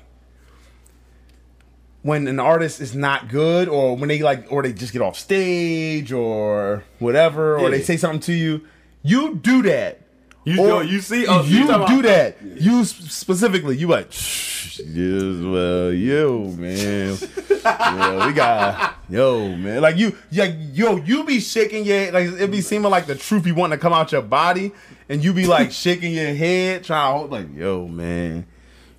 when 2.02 2.26
an 2.26 2.40
artist 2.40 2.81
is 2.81 2.92
not 2.92 3.29
good 3.29 3.68
or 3.68 3.96
when 3.96 4.09
they 4.09 4.20
like 4.20 4.46
or 4.50 4.64
they 4.64 4.72
just 4.72 4.92
get 4.92 5.00
off 5.00 5.16
stage 5.16 6.11
or 6.11 6.83
whatever 6.98 7.57
or 7.57 7.70
they 7.70 7.83
say 7.83 7.96
something 7.96 8.18
to 8.18 8.33
you 8.33 8.62
you 9.02 9.37
do 9.37 9.62
that 9.62 10.00
You, 10.49 10.61
or 10.63 10.69
yo, 10.69 10.81
you 10.83 11.01
see, 11.01 11.27
oh, 11.27 11.43
you 11.43 11.67
talking 11.67 11.97
do 11.97 12.01
about- 12.01 12.03
that 12.05 12.37
you 12.63 12.85
specifically 12.85 13.77
you 13.77 13.89
like 13.89 14.13
"Shh, 14.13 14.79
yes, 14.79 15.43
well 15.43 15.93
yo 15.93 16.45
man. 16.57 17.19
Yeah, 17.65 18.27
we 18.29 18.33
got 18.33 18.95
yo 19.11 19.49
man. 19.57 19.83
Like 19.83 19.97
you 19.97 20.17
like 20.31 20.55
yo 20.73 20.99
you 20.99 21.25
be 21.25 21.41
shaking 21.41 21.85
your 21.85 22.13
like 22.13 22.29
it 22.31 22.49
be 22.53 22.61
seeming 22.61 22.93
like 22.93 23.07
the 23.07 23.17
truth 23.17 23.43
be 23.43 23.51
wanting 23.51 23.77
to 23.77 23.83
come 23.83 23.93
out 23.93 24.13
your 24.13 24.23
body 24.23 24.71
and 25.09 25.23
you 25.25 25.33
be 25.33 25.47
like 25.49 25.73
shaking 25.85 26.13
your 26.13 26.33
head 26.33 26.85
trying 26.85 27.13
to 27.13 27.19
hold 27.19 27.31
like 27.33 27.53
yo 27.53 27.89
man 27.89 28.47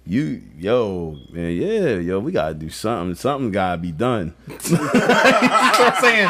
you 0.06 0.42
yo 0.58 1.16
man 1.32 1.52
yeah 1.54 1.96
yo 1.96 2.20
we 2.20 2.34
gotta 2.34 2.56
do 2.56 2.70
something. 2.70 3.16
Something 3.16 3.52
gotta 3.52 3.78
be 3.78 3.94
done. 3.94 4.34
You 4.70 4.76
know 4.78 4.84
what 4.84 5.94
i'm 5.94 6.02
saying 6.02 6.30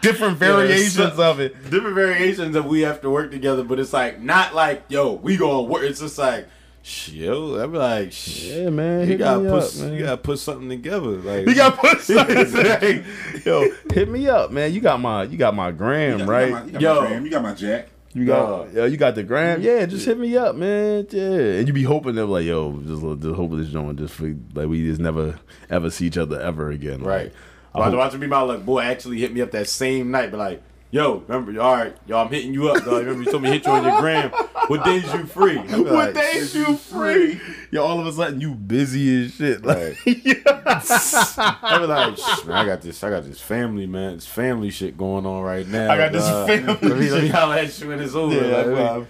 different 0.00 0.36
variations 0.38 0.94
so- 1.16 1.30
of 1.30 1.40
it 1.40 1.54
different 1.70 1.94
variations 1.94 2.56
of 2.56 2.66
we 2.66 2.82
have 2.82 3.00
to 3.02 3.10
work 3.10 3.30
together, 3.30 3.64
but 3.64 3.78
it's 3.78 3.92
like 3.92 4.20
not 4.20 4.54
like 4.54 4.84
yo, 4.88 5.12
we 5.14 5.36
gonna 5.36 5.62
work. 5.62 5.82
It's 5.82 6.00
just 6.00 6.18
like, 6.18 6.48
shh, 6.82 7.10
yo, 7.10 7.54
I'm 7.56 7.72
like, 7.72 8.12
Yeah, 8.44 8.70
man, 8.70 9.08
you 9.08 9.16
gotta 9.18 9.40
me 9.40 9.50
put, 9.50 9.62
up, 9.64 9.76
man. 9.76 9.92
you 9.94 9.98
gotta 10.00 10.16
put 10.16 10.38
something 10.38 10.68
together. 10.68 11.10
Like, 11.18 11.46
you 11.46 11.54
gotta 11.54 11.76
put 11.76 12.00
something 12.02 13.04
yo 13.44 13.70
hit 13.92 14.08
me 14.08 14.28
up 14.28 14.50
man 14.50 14.72
you 14.72 14.80
got 14.80 15.00
my 15.00 15.24
you 15.24 15.36
got 15.36 15.54
my 15.54 15.70
gram 15.70 16.12
You 16.20 16.24
got- 16.26 16.28
right 16.28 16.48
You 16.48 16.52
got 16.54 16.62
my, 16.62 16.66
you 16.66 16.72
got 16.72 16.80
Yo. 16.82 17.00
my 17.02 17.06
gram, 17.08 17.24
you 17.24 17.30
got 17.30 17.42
my 17.42 17.54
jack. 17.54 17.88
You 18.16 18.26
got, 18.26 18.46
Dog. 18.46 18.68
yeah, 18.74 18.84
you 18.86 18.96
got 18.96 19.16
the 19.16 19.24
gram. 19.24 19.60
Yeah, 19.60 19.84
just 19.86 20.06
hit 20.06 20.16
me 20.16 20.36
up, 20.36 20.54
man. 20.54 21.04
Yeah, 21.10 21.22
and 21.58 21.66
you 21.66 21.74
be 21.74 21.82
hoping 21.82 22.14
they're 22.14 22.24
like, 22.24 22.44
yo, 22.44 22.70
just, 22.86 23.02
just 23.20 23.34
hope 23.34 23.50
this 23.56 23.70
joint 23.70 23.98
just 23.98 24.14
for, 24.14 24.32
like 24.54 24.68
we 24.68 24.84
just 24.84 25.00
never 25.00 25.36
ever 25.68 25.90
see 25.90 26.06
each 26.06 26.16
other 26.16 26.40
ever 26.40 26.70
again. 26.70 27.02
Right. 27.02 27.32
I 27.32 27.53
Watch, 27.74 27.90
hope- 27.90 27.98
watch 27.98 28.14
me, 28.14 28.26
my 28.26 28.40
like, 28.40 28.64
boy, 28.64 28.82
actually 28.82 29.18
hit 29.18 29.32
me 29.32 29.40
up 29.40 29.50
that 29.52 29.68
same 29.68 30.10
night, 30.10 30.30
but 30.30 30.38
like. 30.38 30.62
Yo, 30.90 31.24
remember, 31.26 31.60
all 31.60 31.74
right, 31.74 31.96
y'all, 32.06 32.24
I'm 32.24 32.32
hitting 32.32 32.54
you 32.54 32.68
up, 32.68 32.84
dog. 32.84 33.04
Remember, 33.04 33.24
you 33.24 33.28
told 33.28 33.42
me 33.42 33.48
to 33.48 33.54
hit 33.54 33.66
you 33.66 33.72
on 33.72 33.82
your 33.82 34.00
gram. 34.00 34.30
what 34.68 34.84
days 34.84 35.02
you 35.12 35.26
free? 35.26 35.56
What 35.56 35.92
like, 35.92 36.14
days 36.14 36.54
you 36.54 36.76
free? 36.76 37.40
Yo, 37.72 37.84
all 37.84 37.98
of 37.98 38.06
a 38.06 38.12
sudden 38.12 38.40
you 38.40 38.54
busy 38.54 39.24
as 39.24 39.34
shit. 39.34 39.64
Like, 39.64 39.98
I 40.06 41.78
be 41.80 41.86
like, 41.86 42.18
man, 42.46 42.56
I 42.56 42.64
got 42.64 42.80
this, 42.80 43.02
I 43.02 43.10
got 43.10 43.24
this 43.24 43.40
family, 43.40 43.88
man. 43.88 44.14
It's 44.14 44.26
family 44.26 44.70
shit 44.70 44.96
going 44.96 45.26
on 45.26 45.42
right 45.42 45.66
now. 45.66 45.90
I 45.90 45.96
got 45.96 46.12
this 46.12 46.28
family 46.28 46.88
Let 46.88 46.98
me, 46.98 47.10
let 47.10 47.22
me 47.24 47.28
holler 47.28 47.56
at 47.56 47.80
you 47.80 47.88
when 47.88 48.00
it's 48.00 48.14
over. 48.14 48.32
yeah, 48.32 48.62
like, 48.62 49.06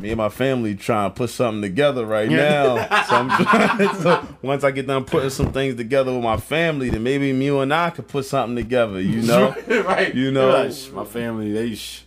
me 0.00 0.10
and 0.10 0.18
my 0.18 0.28
family 0.28 0.74
trying 0.74 1.10
to 1.10 1.14
put 1.16 1.30
something 1.30 1.62
together 1.62 2.04
right 2.04 2.28
now. 2.28 2.76
So, 3.10 3.16
I'm 3.16 3.28
trying, 3.44 3.94
so 4.02 4.26
once 4.42 4.64
I 4.64 4.70
get 4.70 4.86
done 4.86 5.04
putting 5.04 5.30
some 5.30 5.52
things 5.52 5.76
together 5.76 6.12
with 6.12 6.22
my 6.22 6.36
family, 6.36 6.90
then 6.90 7.02
maybe 7.02 7.32
me 7.32 7.48
and 7.48 7.72
I 7.72 7.90
could 7.90 8.08
put 8.08 8.24
something 8.26 8.56
together. 8.56 9.00
You 9.00 9.22
know? 9.30 9.54
right? 9.84 10.14
You 10.14 10.30
know- 10.32 10.70
my 10.92 11.04
family, 11.04 11.52
they, 11.52 11.74
sh- 11.74 12.04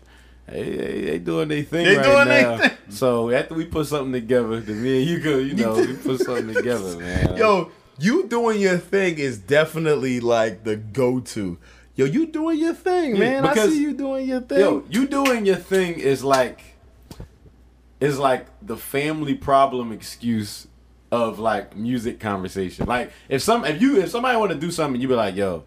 they, 0.47 0.63
they, 0.75 1.01
they 1.01 1.19
doing 1.19 1.47
their 1.49 1.63
thing 1.63 1.85
They 1.85 1.97
right 1.97 2.27
now. 2.27 2.57
thing. 2.57 2.71
So 2.89 3.31
after 3.31 3.53
we 3.55 3.65
put 3.65 3.87
something 3.87 4.11
together, 4.13 4.59
then 4.59 4.83
me 4.83 4.99
and 5.01 5.09
you 5.09 5.19
go, 5.19 5.37
you 5.37 5.53
know, 5.55 5.75
we 5.75 5.93
put 5.95 6.19
something 6.21 6.53
together, 6.53 6.97
man. 6.97 7.37
Yo, 7.37 7.71
you 7.97 8.27
doing 8.27 8.59
your 8.59 8.77
thing 8.77 9.17
is 9.19 9.37
definitely 9.39 10.19
like 10.19 10.63
the 10.63 10.75
go-to. 10.75 11.57
Yo, 11.95 12.05
you 12.05 12.25
doing 12.27 12.59
your 12.59 12.73
thing, 12.73 13.15
Yeah, 13.15 13.41
man. 13.41 13.45
I 13.45 13.53
see 13.67 13.81
you 13.81 13.93
doing 13.93 14.27
your 14.27 14.41
thing. 14.41 14.59
Yo, 14.59 14.83
you 14.89 15.07
doing 15.07 15.45
your 15.45 15.55
thing 15.57 15.99
is 15.99 16.23
like 16.23 16.59
is 18.03 18.19
like 18.19 18.47
the 18.61 18.75
family 18.75 19.33
problem 19.33 19.93
excuse 19.93 20.67
of 21.09 21.39
like 21.39 21.77
music 21.77 22.19
conversation. 22.19 22.85
Like 22.85 23.13
if 23.29 23.41
some 23.41 23.63
if 23.63 23.81
you 23.81 24.01
if 24.01 24.09
somebody 24.09 24.37
want 24.37 24.51
to 24.51 24.57
do 24.57 24.71
something, 24.71 24.99
you 24.99 25.07
be 25.07 25.13
like, 25.15 25.37
yo, 25.37 25.63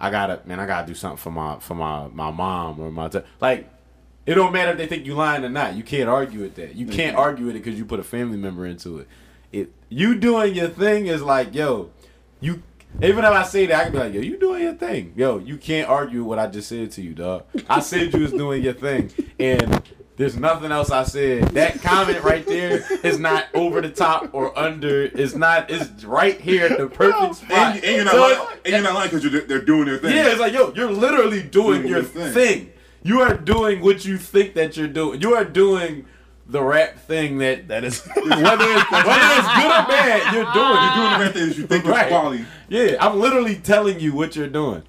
I 0.00 0.10
gotta 0.10 0.40
man, 0.46 0.58
I 0.58 0.66
gotta 0.66 0.88
do 0.88 0.94
something 0.94 1.18
for 1.18 1.30
my 1.30 1.60
for 1.60 1.76
my 1.76 2.08
my 2.08 2.32
mom 2.32 2.80
or 2.80 2.90
my 2.90 3.08
t-. 3.08 3.20
like. 3.40 3.70
It 4.26 4.34
don't 4.34 4.52
matter 4.52 4.72
if 4.72 4.76
they 4.76 4.86
think 4.86 5.06
you 5.06 5.14
lying 5.14 5.44
or 5.44 5.48
not. 5.48 5.74
You 5.74 5.82
can't 5.82 6.08
argue 6.08 6.40
with 6.40 6.54
that. 6.56 6.76
You 6.76 6.86
mm-hmm. 6.86 6.94
can't 6.94 7.16
argue 7.16 7.46
with 7.46 7.56
it 7.56 7.64
because 7.64 7.78
you 7.78 7.84
put 7.86 7.98
a 7.98 8.04
family 8.04 8.36
member 8.36 8.66
into 8.66 8.98
it. 8.98 9.08
It 9.50 9.72
you 9.88 10.14
doing 10.14 10.54
your 10.54 10.68
thing 10.68 11.06
is 11.06 11.22
like, 11.22 11.54
yo, 11.54 11.90
you 12.38 12.62
even 13.02 13.24
if 13.24 13.30
I 13.30 13.42
say 13.44 13.66
that, 13.66 13.80
I 13.80 13.84
can 13.84 13.92
be 13.92 13.98
like, 13.98 14.12
yo, 14.12 14.20
you 14.20 14.38
doing 14.38 14.62
your 14.62 14.74
thing. 14.74 15.14
Yo, 15.16 15.38
you 15.38 15.56
can't 15.56 15.88
argue 15.88 16.22
what 16.22 16.38
I 16.38 16.48
just 16.48 16.68
said 16.68 16.90
to 16.92 17.02
you, 17.02 17.14
dog. 17.14 17.44
I 17.68 17.80
said 17.80 18.12
you 18.12 18.20
was 18.20 18.32
doing 18.32 18.62
your 18.62 18.74
thing. 18.74 19.10
And 19.38 19.82
there's 20.20 20.36
nothing 20.36 20.70
else 20.70 20.90
I 20.90 21.02
said. 21.04 21.44
That 21.54 21.80
comment 21.80 22.22
right 22.22 22.46
there 22.46 22.84
is 23.02 23.18
not 23.18 23.46
over 23.54 23.80
the 23.80 23.88
top 23.88 24.28
or 24.34 24.56
under. 24.58 25.04
It's 25.04 25.34
not. 25.34 25.70
It's 25.70 26.04
right 26.04 26.38
here 26.38 26.66
at 26.66 26.76
the 26.78 26.88
perfect 26.88 27.36
spot. 27.36 27.50
And, 27.76 27.84
and 27.84 27.96
you're 27.96 28.04
not 28.04 28.12
So 28.12 28.20
lying, 28.20 28.58
and 28.66 28.72
you're 28.74 28.82
not 28.82 28.94
lying 28.94 29.10
because 29.10 29.24
you're, 29.24 29.40
they're 29.46 29.62
doing 29.64 29.86
their 29.86 29.96
thing. 29.96 30.14
yeah, 30.14 30.28
it's 30.28 30.38
like, 30.38 30.52
yo, 30.52 30.72
you're 30.74 30.90
literally 30.90 31.42
doing 31.42 31.80
Doing 31.82 31.88
your 31.88 31.98
your 32.00 32.04
thing. 32.04 32.32
thing. 32.34 32.72
You 33.02 33.22
are 33.22 33.34
doing 33.34 33.80
what 33.80 34.04
you 34.04 34.18
think 34.18 34.52
that 34.54 34.76
you're 34.76 34.86
doing. 34.88 35.22
You 35.22 35.34
are 35.36 35.44
doing 35.46 36.04
the 36.46 36.62
rap 36.62 36.98
thing 36.98 37.38
that 37.38 37.68
that 37.68 37.82
is 37.84 38.00
whether 38.16 38.24
it's, 38.24 38.26
whether 38.26 39.30
it's 39.30 39.54
good 39.54 39.72
or 39.72 39.86
bad, 39.88 40.34
you're 40.34 40.52
doing. 40.52 40.82
You're 40.82 40.94
doing 40.96 41.12
the 41.12 41.24
right 41.24 41.32
things 41.32 41.56
you 41.58 41.66
think 41.66 41.84
Right. 41.86 42.06
is 42.06 42.10
quality. 42.10 42.44
Yeah, 42.68 42.96
I'm 43.00 43.18
literally 43.18 43.56
telling 43.56 43.98
you 44.00 44.12
what 44.14 44.36
you're 44.36 44.48
doing. 44.48 44.82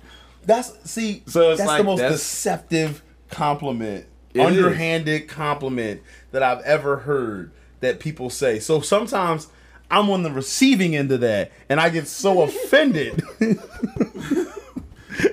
That's 0.45 0.73
see. 0.91 1.23
So 1.27 1.51
it's 1.51 1.61
that's 1.61 1.77
the 1.77 1.83
most 1.85 1.99
that's- 1.99 2.19
deceptive 2.19 3.01
compliment, 3.29 4.07
It 4.33 4.39
underhanded 4.39 5.27
compliment 5.27 6.01
that 6.31 6.43
I've 6.43 6.61
ever 6.61 6.97
heard 6.97 7.51
that 7.81 7.99
people 7.99 8.29
say. 8.29 8.59
So 8.59 8.79
sometimes 8.79 9.47
I'm 9.89 10.09
on 10.09 10.23
the 10.23 10.31
receiving 10.31 10.95
end 10.95 11.11
of 11.11 11.19
that, 11.19 11.51
and 11.67 11.79
I 11.79 11.89
get 11.89 12.07
so 12.07 12.43
offended 12.43 13.21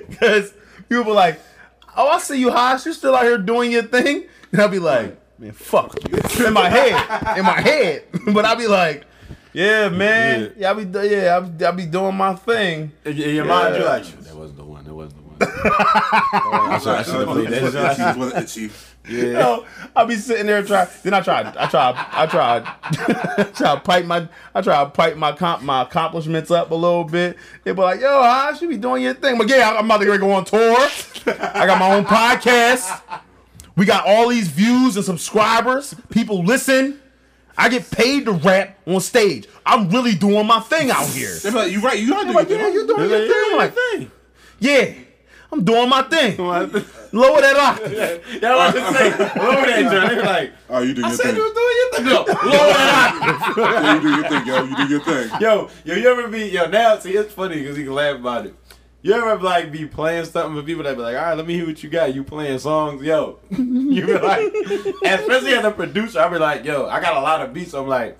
because 0.09 0.53
people 0.89 1.05
be 1.05 1.11
like, 1.11 1.39
"Oh, 1.95 2.09
I 2.09 2.19
see 2.19 2.39
you, 2.39 2.51
Haas. 2.51 2.85
You're 2.85 2.93
still 2.93 3.15
out 3.15 3.23
here 3.23 3.37
doing 3.37 3.71
your 3.71 3.83
thing," 3.83 4.25
and 4.51 4.61
I'll 4.61 4.67
be 4.67 4.79
like, 4.79 5.17
"Man, 5.39 5.53
fuck 5.53 5.95
you." 6.09 6.45
In 6.45 6.53
my 6.53 6.69
head, 6.69 7.37
in 7.37 7.45
my 7.45 7.61
head, 7.61 8.03
but 8.33 8.45
I'll 8.45 8.57
be 8.57 8.67
like. 8.67 9.05
Yeah, 9.51 9.89
man. 9.89 10.53
Yeah, 10.57 10.69
I 10.69 10.73
be 10.75 11.09
yeah, 11.09 11.37
I 11.37 11.39
be, 11.39 11.65
I 11.65 11.71
be 11.71 11.87
doing 11.87 12.15
my 12.15 12.35
thing. 12.35 12.91
In 13.03 13.17
your 13.17 13.29
in 13.29 13.35
your 13.35 13.45
mind, 13.45 13.75
you're 13.75 13.85
like, 13.85 14.05
that 14.05 14.35
wasn't 14.35 14.59
the 14.59 14.63
one. 14.63 14.83
That 14.85 14.93
wasn't 14.93 15.17
the 15.17 15.23
one. 15.23 15.37
I 15.41 16.79
should, 16.79 16.87
I 16.89 17.01
should 17.01 17.15
have 17.15 17.27
played 17.29 17.47
that. 17.49 18.88
This 19.09 19.19
shit. 19.19 19.27
is 19.29 19.33
what 19.33 19.33
itchy. 19.33 19.33
Yeah. 19.33 19.39
Yo, 19.57 19.65
I'll 19.95 20.05
be 20.05 20.15
sitting 20.15 20.45
there 20.45 20.63
trying. 20.63 20.87
Then 21.03 21.13
I 21.13 21.21
tried. 21.21 21.47
I 21.57 21.67
tried. 21.67 21.95
I 22.11 22.25
tried. 22.27 22.63
I 23.37 23.43
tried 23.43 23.75
to 23.75 23.79
pipe 23.81 24.05
my. 24.05 24.27
I 24.55 24.61
tried 24.61 24.83
to 24.85 24.89
pipe 24.91 25.17
my 25.17 25.31
comp, 25.33 25.63
my 25.63 25.81
accomplishments 25.83 26.51
up 26.51 26.71
a 26.71 26.75
little 26.75 27.03
bit. 27.03 27.37
They 27.63 27.71
be 27.71 27.81
like, 27.81 28.01
"Yo, 28.01 28.19
I 28.21 28.53
should 28.53 28.69
be 28.69 28.77
doing 28.77 29.03
your 29.03 29.13
thing." 29.13 29.37
But 29.37 29.49
yeah, 29.49 29.71
I'm 29.77 29.85
about 29.85 29.97
to 30.01 30.17
go 30.17 30.31
on 30.31 30.45
tour. 30.45 30.77
I 31.27 31.65
got 31.65 31.79
my 31.79 31.95
own 31.95 32.05
podcast. 32.05 33.01
We 33.75 33.85
got 33.85 34.05
all 34.05 34.27
these 34.29 34.47
views 34.49 34.95
and 34.97 35.05
subscribers. 35.05 35.93
People 36.09 36.43
listen. 36.43 36.99
I 37.57 37.67
get 37.67 37.91
paid 37.91 38.23
to 38.25 38.31
rap 38.31 38.77
on 38.87 39.01
stage. 39.01 39.45
I'm 39.65 39.89
really 39.89 40.15
doing 40.15 40.47
my 40.47 40.61
thing 40.61 40.91
out 40.91 41.05
here. 41.07 41.35
They 41.43 41.49
be 41.49 41.55
like, 41.57 41.71
you're 41.73 41.81
right. 41.81 41.99
You 41.99 42.13
are 42.15 42.23
doing 42.23 42.33
Like, 42.35 42.47
your 42.49 42.57
yeah, 42.57 42.65
thing. 42.65 42.73
you're 42.73 42.87
doing 42.87 43.09
your 43.09 43.27
thing. 43.27 43.57
Like, 43.57 43.73
thing. 43.75 44.11
yeah, 44.59 44.93
I'm 45.51 45.63
doing 45.63 45.89
my 45.89 46.03
thing. 46.03 46.37
Y'all 46.37 46.67
Lower 47.11 47.41
that 47.41 47.55
octave. 47.55 47.91
want 48.43 48.75
to 48.75 48.93
say, 48.93 49.09
lower 49.39 49.65
that 49.65 49.91
joint. 49.91 50.09
They 50.09 50.15
be 50.15 50.21
like, 50.21 50.53
Oh, 50.69 50.81
you 50.81 50.93
do 50.93 51.03
I 51.03 51.07
your 51.07 51.17
said 51.17 51.25
thing. 51.25 51.35
you 51.37 51.43
was 51.43 51.53
doing 51.53 51.75
your 51.75 51.91
thing. 51.93 52.05
No, 52.05 52.49
lower 52.51 52.73
that 52.73 53.53
Yeah, 53.57 53.95
you 53.95 54.01
do 54.01 54.09
your 54.09 54.29
thing, 54.29 54.47
yo. 54.47 54.63
You 54.63 54.75
do 54.75 54.87
your 54.93 55.03
thing. 55.03 55.41
Yo, 55.41 55.69
yo, 55.85 55.95
you 55.95 56.09
ever 56.09 56.27
be 56.27 56.45
yo 56.49 56.67
now? 56.67 56.99
See, 56.99 57.13
it's 57.13 57.33
funny 57.33 57.57
because 57.59 57.77
you 57.77 57.85
can 57.85 57.93
laugh 57.93 58.17
about 58.17 58.45
it. 58.45 58.55
You 59.01 59.13
ever 59.13 59.37
like 59.41 59.71
be 59.71 59.85
playing 59.85 60.25
something 60.25 60.59
for 60.59 60.65
people 60.65 60.83
that 60.83 60.95
be 60.97 61.01
like, 61.01 61.15
all 61.15 61.23
right, 61.23 61.33
let 61.37 61.47
me 61.47 61.55
hear 61.55 61.65
what 61.65 61.81
you 61.81 61.89
got. 61.89 62.13
You 62.13 62.23
playing 62.23 62.59
songs, 62.59 63.01
yo. 63.01 63.39
you 63.49 64.05
be 64.05 64.17
like, 64.19 64.53
especially 65.05 65.53
as 65.53 65.63
a 65.65 65.71
producer, 65.71 66.19
I 66.19 66.27
be 66.29 66.37
like, 66.37 66.65
yo, 66.65 66.85
I 66.87 66.99
got 66.99 67.15
a 67.17 67.21
lot 67.21 67.41
of 67.41 67.53
beats. 67.53 67.73
I'm 67.73 67.87
like, 67.87 68.19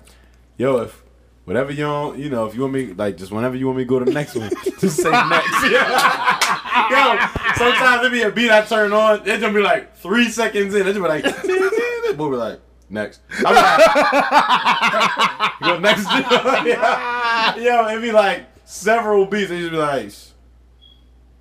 yo, 0.56 0.78
if 0.78 1.02
whatever 1.44 1.72
you 1.72 1.86
want, 1.86 2.18
you 2.18 2.30
know, 2.30 2.46
if 2.46 2.54
you 2.54 2.60
want 2.62 2.74
me, 2.74 2.86
like, 2.92 3.16
just 3.16 3.32
whenever 3.32 3.56
you 3.56 3.66
want 3.66 3.78
me 3.78 3.84
to 3.84 3.88
go 3.88 3.98
to 3.98 4.04
the 4.04 4.12
next 4.12 4.36
one, 4.36 4.50
just 4.78 4.96
say 4.96 5.10
next. 5.10 5.62
yo, 6.90 7.18
sometimes 7.56 8.06
it 8.06 8.12
be 8.12 8.22
a 8.22 8.30
beat 8.30 8.50
I 8.50 8.62
turn 8.64 8.92
on, 8.92 9.26
it 9.28 9.40
just 9.40 9.54
be 9.54 9.60
like 9.60 9.96
three 9.96 10.28
seconds 10.28 10.74
in, 10.74 10.82
it 10.86 10.94
just 10.94 10.96
be 10.96 11.00
like, 11.00 11.24
we'll 12.18 12.30
be 12.30 12.36
like. 12.36 12.60
Next. 12.92 13.20
I'm 13.46 13.54
like, 13.54 15.60
go 15.60 15.78
next. 15.78 16.02
yeah. 16.66 17.54
Yo, 17.54 17.88
it'd 17.88 18.02
be 18.02 18.10
like 18.10 18.46
several 18.64 19.26
beats. 19.26 19.48
And 19.52 19.60
you 19.60 19.70
just 19.70 19.72
be 19.72 19.78
like, 19.78 20.10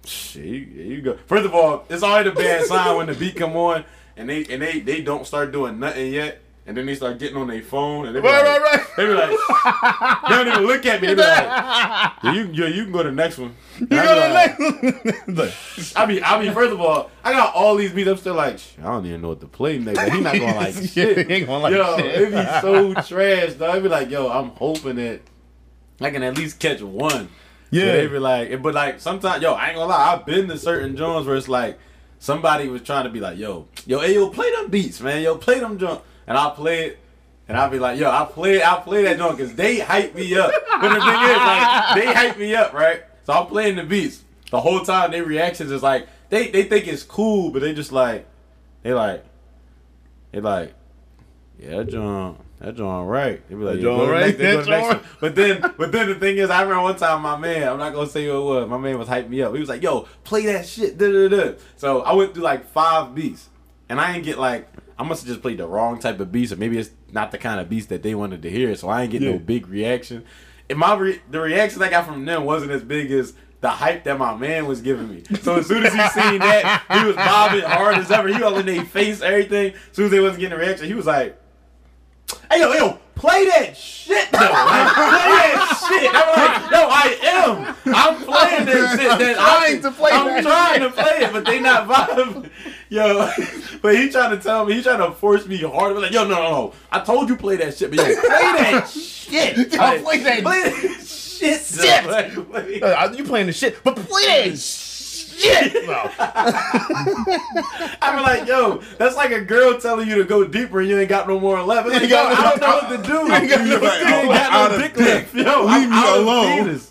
shit, 0.05 0.45
you, 0.45 0.59
you 0.59 1.01
go. 1.01 1.17
First 1.25 1.45
of 1.45 1.55
all, 1.55 1.85
it's 1.89 2.03
always 2.03 2.27
a 2.27 2.31
bad 2.33 2.65
sign 2.65 2.95
when 2.97 3.07
the 3.07 3.15
beat 3.15 3.35
come 3.35 3.55
on 3.55 3.83
and 4.15 4.29
they 4.29 4.45
and 4.45 4.61
they 4.61 4.79
they 4.79 5.01
don't 5.01 5.25
start 5.25 5.51
doing 5.51 5.79
nothing 5.79 6.13
yet, 6.13 6.39
and 6.69 6.77
then 6.77 6.85
they 6.85 6.93
start 6.93 7.17
getting 7.17 7.35
on 7.35 7.47
their 7.47 7.63
phone 7.63 8.05
and 8.05 8.15
they 8.15 8.21
be 8.21 8.27
Right, 8.27 8.45
like, 8.45 8.61
right, 8.61 8.77
right. 8.77 8.87
they 8.95 9.05
be 9.07 9.13
like, 9.13 9.29
they 10.29 10.35
don't 10.35 10.47
even 10.47 10.67
look 10.67 10.85
at 10.85 11.01
me. 11.01 11.07
They 11.07 11.15
be 11.15 11.21
like, 11.21 11.43
yeah, 12.23 12.33
you, 12.33 12.49
yeah, 12.53 12.67
you 12.67 12.83
can 12.83 12.91
go 12.93 13.01
to 13.01 13.09
the 13.09 13.15
next 13.15 13.39
one. 13.39 13.55
You 13.79 13.87
go 13.87 13.97
to 13.97 14.21
the 14.21 14.33
next. 14.33 15.27
Like, 15.27 15.53
I 15.95 16.05
mean, 16.05 16.21
I 16.23 16.39
mean, 16.41 16.53
first 16.53 16.71
of 16.71 16.79
all, 16.79 17.09
I 17.23 17.31
got 17.33 17.55
all 17.55 17.75
these 17.75 17.91
beats. 17.91 18.07
I'm 18.07 18.17
still 18.17 18.35
like, 18.35 18.59
I 18.79 18.83
don't 18.83 19.05
even 19.05 19.21
know 19.21 19.29
what 19.29 19.41
to 19.41 19.47
play 19.47 19.79
next. 19.79 19.99
He 20.13 20.21
not 20.21 20.33
going 20.35 20.55
like 20.55 20.73
shit. 20.85 21.27
he 21.27 21.33
ain't 21.33 21.47
gonna 21.47 21.63
like 21.63 21.73
yo, 21.73 21.97
shit. 21.97 22.05
it 22.21 22.31
be 22.31 22.61
so 22.61 22.93
trash, 22.93 23.53
though. 23.55 23.69
It'd 23.71 23.83
be 23.83 23.89
like, 23.89 24.09
yo, 24.11 24.29
I'm 24.29 24.49
hoping 24.51 24.97
that 24.97 25.21
I 26.01 26.11
can 26.11 26.21
at 26.23 26.37
least 26.37 26.59
catch 26.59 26.81
one. 26.81 27.29
Yeah. 27.71 27.85
But 27.85 27.91
they 27.93 28.07
be 28.07 28.19
like, 28.19 28.61
but 28.61 28.73
like 28.75 28.99
sometimes, 28.99 29.41
yo, 29.41 29.53
I 29.53 29.67
ain't 29.69 29.75
gonna 29.75 29.87
lie. 29.89 30.13
I've 30.13 30.25
been 30.25 30.47
to 30.49 30.57
certain 30.57 30.95
joints 30.95 31.25
where 31.27 31.35
it's 31.35 31.47
like 31.49 31.79
somebody 32.19 32.67
was 32.67 32.81
trying 32.83 33.05
to 33.05 33.09
be 33.09 33.19
like, 33.19 33.37
yo, 33.37 33.67
yo, 33.85 33.99
hey, 34.01 34.13
yo, 34.15 34.29
play 34.29 34.51
them 34.55 34.69
beats, 34.69 34.99
man. 35.01 35.21
Yo, 35.23 35.35
play 35.37 35.59
them 35.59 35.77
joints, 35.77 36.03
and 36.29 36.37
I 36.37 36.49
play 36.51 36.85
it. 36.85 36.99
And 37.49 37.57
I'll 37.57 37.69
be 37.71 37.79
like, 37.79 37.99
yo, 37.99 38.11
I 38.11 38.25
play, 38.25 38.61
I 38.63 38.75
play 38.79 39.03
that 39.05 39.17
joint 39.17 39.35
because 39.35 39.55
they 39.55 39.79
hype 39.79 40.13
me 40.13 40.37
up. 40.37 40.51
But 40.69 40.93
the 40.93 40.99
thing 41.01 41.21
is, 41.23 41.37
like, 41.37 41.95
they 41.95 42.13
hype 42.13 42.37
me 42.37 42.53
up, 42.53 42.73
right? 42.73 43.01
So 43.25 43.33
I'm 43.33 43.47
playing 43.47 43.75
the 43.77 43.83
beats. 43.83 44.23
The 44.51 44.61
whole 44.61 44.81
time, 44.81 45.09
their 45.09 45.23
reactions 45.25 45.71
is 45.71 45.81
like, 45.81 46.07
they 46.29 46.49
they 46.51 46.63
think 46.63 46.87
it's 46.87 47.01
cool, 47.01 47.49
but 47.49 47.63
they 47.63 47.73
just 47.73 47.91
like, 47.91 48.27
they 48.83 48.93
like, 48.93 49.25
they 50.31 50.41
like, 50.41 50.73
yeah, 51.59 51.77
that 51.77 51.89
joint, 51.89 52.37
that 52.59 52.75
joint 52.77 53.07
right. 53.09 53.41
They 53.49 53.55
be 53.55 53.61
like, 53.61 53.75
That 53.77 53.81
yeah, 53.81 53.83
go 53.83 53.97
joint 53.97 54.07
to 54.07 54.11
right, 54.13 54.21
next- 54.21 54.37
they 54.37 54.53
go 54.81 54.89
that. 54.93 55.03
But 55.19 55.35
then, 55.35 55.61
but 55.77 55.91
then 55.91 56.09
the 56.09 56.15
thing 56.15 56.37
is, 56.37 56.49
I 56.51 56.61
remember 56.61 56.83
one 56.83 56.97
time 56.97 57.21
my 57.23 57.35
man, 57.37 57.67
I'm 57.67 57.79
not 57.79 57.93
gonna 57.93 58.07
say 58.07 58.25
who 58.25 58.37
it 58.37 58.43
was. 58.45 58.69
My 58.69 58.77
man 58.77 58.99
was 58.99 59.07
hyping 59.07 59.29
me 59.29 59.41
up. 59.41 59.53
He 59.55 59.59
was 59.59 59.69
like, 59.69 59.81
"Yo, 59.81 60.07
play 60.23 60.45
that 60.45 60.67
shit." 60.67 60.97
Da, 60.99 61.11
da, 61.11 61.27
da. 61.27 61.53
So 61.77 62.01
I 62.01 62.13
went 62.13 62.35
through 62.35 62.43
like 62.43 62.67
five 62.69 63.15
beats, 63.15 63.49
and 63.89 63.99
I 63.99 64.15
ain't 64.15 64.23
get 64.23 64.37
like 64.37 64.67
I 64.99 65.03
must 65.03 65.21
have 65.21 65.29
just 65.29 65.41
played 65.41 65.57
the 65.57 65.65
wrong 65.67 65.97
type 65.99 66.19
of 66.19 66.31
beats, 66.31 66.51
or 66.51 66.57
maybe 66.57 66.77
it's 66.77 66.91
not 67.11 67.31
the 67.31 67.37
kind 67.37 67.59
of 67.61 67.69
beats 67.69 67.85
that 67.87 68.03
they 68.03 68.13
wanted 68.15 68.41
to 68.41 68.49
hear. 68.49 68.75
So 68.75 68.89
I 68.89 69.03
ain't 69.03 69.11
get 69.11 69.21
Yeah. 69.21 69.31
no 69.31 69.39
big 69.39 69.67
reaction. 69.67 70.25
And 70.69 70.77
my 70.77 70.93
re- 70.95 71.21
the 71.31 71.39
reaction 71.39 71.81
I 71.81 71.89
got 71.89 72.05
from 72.05 72.25
them 72.25 72.43
wasn't 72.43 72.71
as 72.71 72.83
big 72.83 73.09
as 73.11 73.33
the 73.61 73.69
hype 73.69 74.03
that 74.03 74.17
my 74.19 74.35
man 74.35 74.67
was 74.67 74.81
giving 74.81 75.09
me. 75.09 75.23
So 75.41 75.55
as 75.55 75.67
soon 75.67 75.85
as 75.85 75.93
he 75.93 75.99
seen 76.21 76.39
that, 76.39 76.83
he 76.91 77.05
was 77.05 77.15
bobbing 77.15 77.61
hard 77.61 77.95
as 77.97 78.11
ever. 78.11 78.27
He 78.27 78.43
all 78.43 78.57
in 78.57 78.65
their 78.65 78.83
face, 78.85 79.21
everything. 79.21 79.73
As 79.73 79.95
soon 79.95 80.05
as 80.05 80.11
they 80.11 80.19
wasn't 80.19 80.41
getting 80.41 80.57
a 80.57 80.61
reaction, 80.61 80.85
he 80.87 80.93
was 80.93 81.05
like, 81.05 81.39
"Hey 82.51 82.59
yo, 82.59 82.71
yo, 82.73 82.99
play 83.15 83.45
that 83.45 83.75
shit 83.75 84.31
though. 84.31 84.37
Like, 84.39 84.93
play 84.93 85.17
that 85.55 85.87
shit." 85.89 86.11
I'm 86.13 86.29
like, 86.37 86.71
no, 86.71 86.87
I 86.89 87.17
am. 87.23 87.75
I'm 87.95 88.15
playing 88.23 88.65
that 88.65 88.97
shit. 88.99 89.19
That 89.19 89.35
trying 89.35 89.77
I, 89.77 89.81
to 89.81 89.91
play 89.91 90.11
I'm 90.11 90.25
that 90.27 90.43
trying 90.43 90.81
to 90.81 90.89
play 90.91 91.25
it, 91.25 91.33
but 91.33 91.45
they 91.45 91.59
not 91.59 91.87
vibing." 91.87 92.49
Yo, 92.89 93.31
but 93.81 93.95
he 93.95 94.09
trying 94.09 94.35
to 94.35 94.41
tell 94.43 94.65
me, 94.65 94.73
he 94.73 94.81
trying 94.83 94.97
to 94.99 95.11
force 95.11 95.45
me 95.45 95.57
hard. 95.57 95.95
Like, 95.95 96.11
yo, 96.11 96.23
no, 96.27 96.35
no, 96.35 96.41
no. 96.51 96.73
I 96.91 96.99
told 97.01 97.29
you 97.29 97.35
play 97.35 97.55
that 97.57 97.77
shit, 97.77 97.91
but 97.91 97.99
yo, 97.99 98.05
play 98.05 98.13
that 98.17 98.89
shit. 98.93 99.55
Play 99.71 100.19
that 100.23 100.41
play 100.43 100.63
that 100.63 100.73
shit. 101.05 101.61
Shit. 101.61 102.05
Like, 102.07 102.33
play- 102.49 102.81
Uh, 102.81 103.11
you 103.13 103.23
playing 103.23 103.47
the 103.47 103.53
shit, 103.53 103.83
but 103.83 103.95
play 103.95 104.49
that 104.49 104.57
shit. 104.59 104.89
No. 105.85 106.09
I'm 108.01 108.21
like, 108.23 108.45
yo, 108.47 108.81
that's 108.97 109.15
like 109.15 109.31
a 109.31 109.39
girl 109.41 109.79
telling 109.79 110.07
you 110.09 110.15
to 110.15 110.23
go 110.25 110.43
deeper 110.43 110.79
and 110.81 110.89
you 110.89 110.97
ain't 110.99 111.07
got 111.09 111.27
no 111.27 111.39
more 111.39 111.61
left. 111.61 111.87
Like, 111.87 112.09
yo, 112.09 112.17
I 112.17 112.49
don't 112.49 112.59
know 112.61 112.67
what 112.67 112.89
to 112.89 113.07
do. 113.07 113.13
You 113.13 113.33
ain't 113.33 113.49
got 113.49 113.65
no- 113.67 113.79
got 113.79 114.51
out 114.51 114.69
no 114.71 114.75
of 114.75 114.81
dick 114.81 114.97
left. 114.97 115.33
Yo, 115.35 115.41
Leave 115.65 115.89
I'm 115.91 115.91
me 115.91 116.21
alone. 116.23 116.81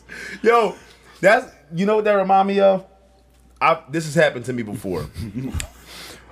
Yo, 0.43 0.77
that's 1.21 1.53
you 1.75 1.85
know 1.87 1.97
what 1.97 2.05
that 2.05 2.13
remind 2.13 2.49
me 2.49 2.61
of. 2.61 2.87
I 3.61 3.83
this 3.91 4.05
has 4.05 4.15
happened 4.15 4.45
to 4.47 4.53
me 4.53 4.63
before, 4.63 5.07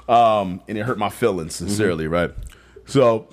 um, 0.09 0.61
and 0.68 0.78
it 0.78 0.82
hurt 0.82 0.98
my 0.98 1.09
feelings 1.09 1.54
sincerely, 1.54 2.07
right? 2.07 2.30
So, 2.86 3.28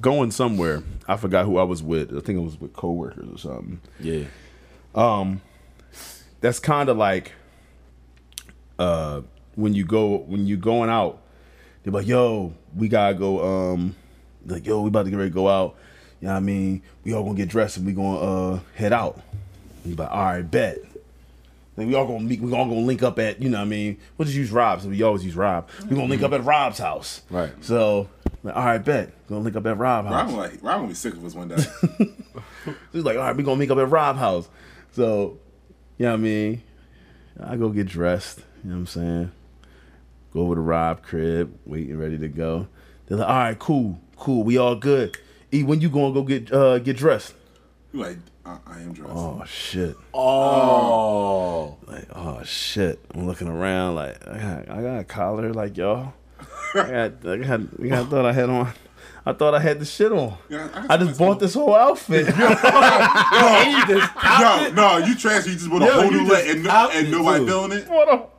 going 0.00 0.30
somewhere, 0.30 0.82
I 1.08 1.16
forgot 1.16 1.46
who 1.46 1.58
I 1.58 1.62
was 1.62 1.82
with. 1.82 2.10
I 2.10 2.20
think 2.20 2.38
it 2.38 2.42
was 2.42 2.60
with 2.60 2.72
coworkers 2.72 3.28
or 3.32 3.38
something. 3.38 3.80
Yeah. 4.00 4.24
Um, 4.94 5.40
that's 6.40 6.58
kind 6.58 6.88
of 6.88 6.96
like, 6.96 7.32
uh, 8.78 9.22
when 9.54 9.72
you 9.72 9.84
go 9.84 10.18
when 10.18 10.46
you 10.46 10.56
going 10.56 10.90
out, 10.90 11.22
they're 11.82 11.92
like, 11.92 12.06
"Yo, 12.06 12.52
we 12.76 12.88
gotta 12.88 13.14
go." 13.14 13.72
Um, 13.72 13.94
like, 14.46 14.66
"Yo, 14.66 14.82
we 14.82 14.88
about 14.88 15.04
to 15.04 15.10
get 15.10 15.16
ready 15.16 15.30
to 15.30 15.34
go 15.34 15.48
out." 15.48 15.76
You 16.20 16.26
know 16.28 16.34
what 16.34 16.38
I 16.38 16.40
mean? 16.40 16.82
We 17.04 17.12
all 17.12 17.22
gonna 17.22 17.36
get 17.36 17.48
dressed 17.48 17.76
and 17.76 17.86
we 17.86 17.92
gonna 17.92 18.18
uh 18.18 18.60
head 18.74 18.92
out. 18.92 19.20
You 19.84 19.94
like, 19.94 20.10
all 20.10 20.24
right, 20.24 20.42
bet. 20.42 20.78
Then 21.76 21.88
we 21.88 21.94
all 21.94 22.06
gonna 22.06 22.20
meet. 22.20 22.40
We 22.40 22.52
all 22.52 22.66
gonna 22.66 22.80
link 22.80 23.02
up 23.02 23.18
at 23.18 23.42
you 23.42 23.48
know 23.50 23.58
what 23.58 23.64
I 23.64 23.68
mean. 23.68 23.98
We'll 24.16 24.26
just 24.26 24.36
use 24.36 24.50
Rob's. 24.50 24.86
We 24.86 25.02
always 25.02 25.24
use 25.24 25.34
Rob. 25.34 25.68
We 25.88 25.96
gonna 25.96 26.08
link 26.08 26.22
up 26.22 26.32
at 26.32 26.44
Rob's 26.44 26.78
house. 26.78 27.22
Right. 27.30 27.52
So, 27.62 28.08
like, 28.42 28.54
all 28.54 28.64
right, 28.64 28.78
bet. 28.78 29.26
Gonna 29.28 29.40
link 29.40 29.56
up 29.56 29.66
at 29.66 29.76
Rob's 29.76 30.08
house. 30.08 30.30
Rob 30.30 30.38
like 30.38 30.52
Rob 30.62 30.76
gonna 30.78 30.88
be 30.88 30.94
sick 30.94 31.14
of 31.14 31.24
us 31.24 31.34
one 31.34 31.48
day. 31.48 31.56
He's 32.92 33.02
like, 33.02 33.16
all 33.16 33.24
right, 33.24 33.36
we 33.36 33.42
gonna 33.42 33.56
meet 33.56 33.70
up 33.70 33.78
at 33.78 33.90
Rob 33.90 34.16
house. 34.16 34.48
So, 34.92 35.38
you 35.98 36.06
know 36.06 36.12
what 36.12 36.18
I 36.18 36.22
mean? 36.22 36.62
I 37.42 37.56
go 37.56 37.68
get 37.70 37.88
dressed. 37.88 38.38
You 38.62 38.70
know 38.70 38.76
what 38.76 38.80
I'm 38.80 38.86
saying? 38.86 39.32
Go 40.32 40.40
over 40.40 40.54
to 40.54 40.60
Rob 40.60 41.02
crib, 41.02 41.58
waiting, 41.66 41.98
ready 41.98 42.18
to 42.18 42.28
go. 42.28 42.68
They're 43.06 43.18
like, 43.18 43.28
all 43.28 43.34
right, 43.34 43.58
cool, 43.58 44.00
cool, 44.16 44.42
we 44.44 44.56
all 44.56 44.76
good. 44.76 45.16
E, 45.52 45.62
when 45.62 45.80
you 45.80 45.88
gonna 45.88 46.12
go 46.14 46.22
get 46.22 46.52
uh 46.52 46.78
get 46.78 46.96
dressed? 46.96 47.34
You 47.92 48.00
like 48.00 48.18
I, 48.44 48.58
I 48.66 48.80
am 48.80 48.92
dressed. 48.92 49.14
Oh 49.14 49.44
shit. 49.46 49.96
Oh. 50.12 51.33
Like, 52.44 52.50
shit. 52.50 52.98
I'm 53.14 53.26
looking 53.26 53.48
around 53.48 53.94
like 53.94 54.28
I 54.28 54.38
got 54.38 54.68
I 54.70 54.82
got 54.82 54.98
a 55.00 55.04
collar 55.04 55.52
like 55.54 55.76
y'all. 55.78 56.12
I 56.74 56.74
got 56.74 57.26
I 57.26 57.36
got 57.38 57.60
I 57.60 58.04
thought 58.04 58.26
I 58.26 58.32
had 58.32 58.50
on 58.50 58.72
I 59.26 59.32
thought 59.32 59.54
I 59.54 59.60
had 59.60 59.80
the 59.80 59.86
shit 59.86 60.12
on. 60.12 60.36
Yeah, 60.50 60.68
I 60.74 60.94
I 60.94 60.96
just 60.98 61.18
bought 61.18 61.40
this 61.40 61.54
whole 61.54 61.74
outfit. 61.74 62.26
No, 62.36 62.48
no, 64.74 64.98
you 64.98 65.14
trash. 65.16 65.46
You 65.46 65.54
just 65.54 65.70
bought 65.70 65.80
a 65.82 65.86
Yo, 65.86 65.92
whole 66.02 66.10
new 66.10 66.26
leg 66.26 66.50
and, 66.50 66.62
no, 66.64 66.90
and 66.92 67.10
nobody 67.10 67.44
too. 67.44 67.50
feeling 67.50 67.72
it. 67.72 67.88
What 67.88 68.30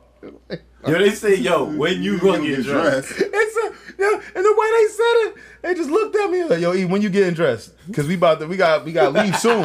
a- 0.50 0.58
Yo, 0.88 0.98
they 0.98 1.10
say, 1.10 1.34
yo, 1.36 1.64
when 1.64 2.00
you 2.02 2.18
gonna 2.20 2.46
get 2.46 2.62
dressed? 2.62 3.12
It's 3.18 3.56
a, 3.56 3.72
yeah, 3.98 4.20
and 4.36 4.44
the 4.44 4.54
way 4.56 4.70
they 4.70 4.86
said 4.92 5.14
it, 5.26 5.34
they 5.62 5.74
just 5.74 5.90
looked 5.90 6.14
at 6.14 6.30
me 6.30 6.44
like, 6.44 6.60
"Yo, 6.60 6.74
E, 6.74 6.84
when 6.84 7.02
you 7.02 7.10
getting 7.10 7.34
dressed? 7.34 7.72
Cause 7.92 8.06
we 8.06 8.14
about 8.14 8.38
to, 8.38 8.46
we 8.46 8.56
got, 8.56 8.84
we 8.84 8.92
got 8.92 9.12
to 9.12 9.20
leave 9.22 9.36
soon." 9.36 9.64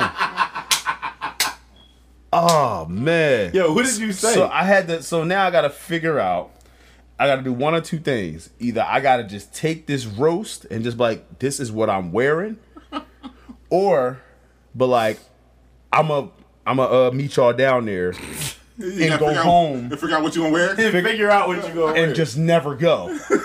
Oh 2.33 2.85
man, 2.85 3.53
Yo, 3.53 3.73
what 3.73 3.85
did 3.85 3.97
you 3.97 4.11
say? 4.11 4.33
So 4.33 4.47
I 4.47 4.63
had 4.63 4.87
to. 4.87 5.03
So 5.03 5.23
now 5.23 5.45
I 5.45 5.51
got 5.51 5.61
to 5.61 5.69
figure 5.69 6.19
out. 6.19 6.51
I 7.19 7.27
got 7.27 7.35
to 7.35 7.43
do 7.43 7.53
one 7.53 7.75
or 7.75 7.81
two 7.81 7.99
things. 7.99 8.49
Either 8.59 8.81
I 8.87 8.99
got 8.99 9.17
to 9.17 9.23
just 9.23 9.53
take 9.53 9.85
this 9.85 10.07
roast 10.07 10.65
and 10.65 10.83
just 10.83 10.97
be 10.97 11.03
like, 11.03 11.39
"This 11.39 11.59
is 11.59 11.71
what 11.71 11.87
I'm 11.89 12.11
wearing," 12.11 12.57
or, 13.69 14.19
but 14.73 14.87
like, 14.87 15.19
I'm 15.93 16.09
a, 16.09 16.29
I'm 16.65 16.79
a 16.79 17.07
uh, 17.07 17.11
meet 17.11 17.35
y'all 17.35 17.53
down 17.53 17.85
there 17.85 18.13
You 18.79 18.87
And 18.89 18.99
gotta 19.09 19.19
go 19.19 19.27
figure 19.27 19.39
out- 19.41 19.45
home. 19.45 19.77
and 19.91 19.99
figure 19.99 20.15
out 20.15 20.23
what 20.23 20.35
you 20.35 20.41
gonna 20.41 20.53
wear. 20.53 20.69
and 20.71 21.05
figure 21.05 21.29
out 21.29 21.47
what 21.47 21.57
you 21.57 21.61
gonna 21.73 21.93
wear. 21.93 21.95
and 22.05 22.15
just 22.15 22.37
never 22.37 22.73
go. 22.73 23.09
you 23.29 23.37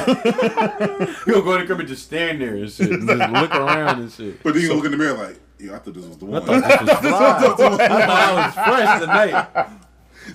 gonna 0.00 1.42
go 1.42 1.52
to 1.56 1.58
the 1.60 1.64
crib 1.66 1.78
and 1.80 1.88
just 1.88 2.04
stand 2.04 2.40
there 2.40 2.54
and 2.56 2.70
shit, 2.70 2.90
and 2.90 3.06
just 3.08 3.30
look 3.32 3.54
around 3.54 4.00
and 4.00 4.10
shit. 4.10 4.42
But 4.42 4.54
then 4.54 4.62
you 4.62 4.68
gonna 4.68 4.78
look 4.80 4.86
in 4.86 4.92
the 4.92 4.96
mirror 4.98 5.14
like, 5.16 5.38
yeah, 5.64 5.76
I 5.76 5.78
thought 5.78 5.94
this 5.94 6.04
was 6.04 6.18
the 6.18 6.24
one. 6.26 6.42
I 6.50 6.60
thought 6.60 7.80
I 7.80 8.46
was 8.46 8.54
fresh 8.54 9.00
tonight. 9.00 9.70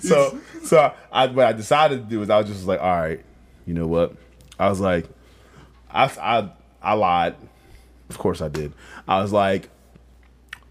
so 0.02 0.38
so 0.64 0.94
I 1.12 1.26
what 1.26 1.46
I 1.46 1.52
decided 1.52 2.02
to 2.02 2.04
do 2.08 2.22
is 2.22 2.30
I 2.30 2.38
was 2.38 2.46
just 2.48 2.66
like, 2.66 2.80
all 2.80 3.00
right, 3.00 3.24
you 3.66 3.74
know 3.74 3.86
what? 3.86 4.14
I 4.58 4.68
was 4.68 4.80
like, 4.80 5.06
I 5.90 6.04
I 6.20 6.50
I 6.82 6.92
lied. 6.94 7.36
Of 8.08 8.18
course 8.18 8.40
I 8.40 8.48
did. 8.48 8.72
I 9.06 9.22
was 9.22 9.32
like, 9.32 9.68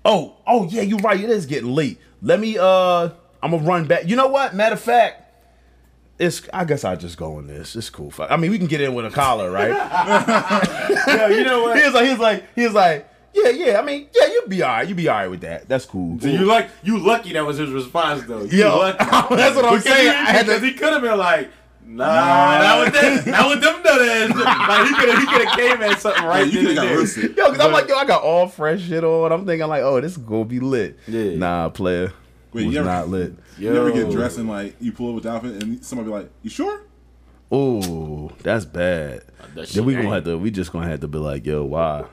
oh 0.03 0.37
oh 0.45 0.65
yeah, 0.65 0.81
you're 0.81 0.99
right. 0.99 1.19
It 1.19 1.29
is 1.29 1.45
getting 1.45 1.73
late. 1.73 1.99
Let 2.21 2.39
me 2.39 2.57
uh, 2.57 3.09
I'm 3.41 3.51
gonna 3.51 3.63
run 3.63 3.85
back. 3.87 4.07
You 4.07 4.15
know 4.15 4.27
what? 4.27 4.53
Matter 4.55 4.73
of 4.75 4.81
fact. 4.81 5.25
It's, 6.17 6.41
I 6.51 6.65
guess 6.65 6.83
I 6.83 6.97
just 6.97 7.17
go 7.17 7.39
in 7.39 7.47
this. 7.47 7.77
It's 7.77 7.89
cool. 7.89 8.11
I 8.19 8.35
mean, 8.35 8.51
we 8.51 8.57
can 8.57 8.67
get 8.67 8.81
in 8.81 8.93
with 8.93 9.05
a 9.05 9.09
collar, 9.09 9.49
right? 9.49 9.69
yeah, 11.07 11.29
you 11.29 11.45
know 11.45 11.63
what? 11.63 11.77
he 11.77 11.85
was 11.85 11.93
like, 11.93 12.03
he 12.03 12.11
was 12.11 12.19
like, 12.19 12.55
he 12.55 12.63
was 12.65 12.73
like, 12.73 13.09
yeah, 13.33 13.49
yeah. 13.49 13.79
I 13.79 13.83
mean, 13.83 14.07
yeah, 14.15 14.27
you'd 14.27 14.49
be 14.49 14.61
all 14.63 14.69
right. 14.69 14.87
You'd 14.87 14.97
be 14.97 15.07
all 15.07 15.15
right 15.17 15.27
with 15.27 15.41
that. 15.41 15.67
That's 15.69 15.85
cool. 15.85 16.19
So 16.19 16.27
you 16.27 16.45
like 16.45 16.69
you 16.83 16.97
lucky 16.99 17.33
that 17.33 17.45
was 17.45 17.57
his 17.57 17.69
response 17.71 18.23
though. 18.23 18.43
You 18.43 18.59
Yo, 18.59 18.77
lucky. 18.77 18.97
that's 19.35 19.55
what 19.55 19.65
I'm 19.65 19.71
Because 19.77 19.83
saying. 19.83 20.03
He, 20.03 20.09
I 20.09 20.13
had 20.31 20.45
to- 20.45 20.51
because 20.53 20.61
he 20.63 20.73
could 20.73 20.93
have 20.93 21.01
been 21.01 21.17
like, 21.17 21.49
nah, 21.85 22.05
not 22.59 22.85
with 22.85 22.93
them, 23.01 23.31
not 23.31 23.49
with 23.49 23.61
them 23.61 23.81
nut. 23.83 24.45
Like 24.45 24.87
he 24.87 24.93
could 24.95 25.09
have, 25.09 25.19
he 25.19 25.25
could 25.25 25.47
have 25.47 25.57
came 25.57 25.81
at 25.81 25.99
something 25.99 26.23
Yeah, 26.23 26.29
right 26.29 26.45
you 26.47 26.51
then 26.51 26.65
could 26.65 26.77
have 26.77 26.99
and 26.99 27.05
got 27.07 27.35
there. 27.35 27.45
Yo, 27.45 27.51
cause 27.51 27.59
I'm 27.59 27.71
like, 27.71 27.87
yo, 27.89 27.95
I 27.95 28.05
got 28.05 28.23
all 28.23 28.47
fresh 28.47 28.81
shit 28.81 29.03
on. 29.03 29.31
I'm 29.31 29.45
thinking 29.45 29.67
like, 29.67 29.83
oh, 29.83 29.99
this 30.01 30.13
is 30.13 30.17
gonna 30.19 30.45
be 30.45 30.59
lit. 30.59 30.97
Yeah. 31.07 31.35
Nah, 31.35 31.69
player. 31.69 32.11
Wait, 32.53 32.65
was 32.65 32.73
you 32.73 32.79
ever- 32.79 32.89
not 32.89 33.09
lit. 33.09 33.33
You 33.57 33.75
ever 33.75 33.91
get 33.91 34.09
dressed 34.09 34.37
and 34.37 34.47
like 34.49 34.75
you 34.79 34.91
pull 34.91 35.09
up 35.09 35.15
with 35.15 35.23
the 35.25 35.31
outfit 35.31 35.61
and 35.63 35.83
somebody 35.85 36.09
be 36.09 36.13
like, 36.15 36.29
"You 36.43 36.49
sure?" 36.49 36.81
Ooh, 37.53 38.31
that's 38.43 38.63
bad. 38.65 39.23
that 39.55 39.67
Then 39.69 39.85
we 39.85 39.93
gonna 39.93 40.05
ain't- 40.05 40.13
have 40.13 40.23
to. 40.25 40.37
We 40.37 40.51
just 40.51 40.71
gonna 40.71 40.87
have 40.87 40.99
to 41.01 41.07
be 41.07 41.17
like, 41.17 41.45
yo, 41.45 41.63
why? 41.65 42.05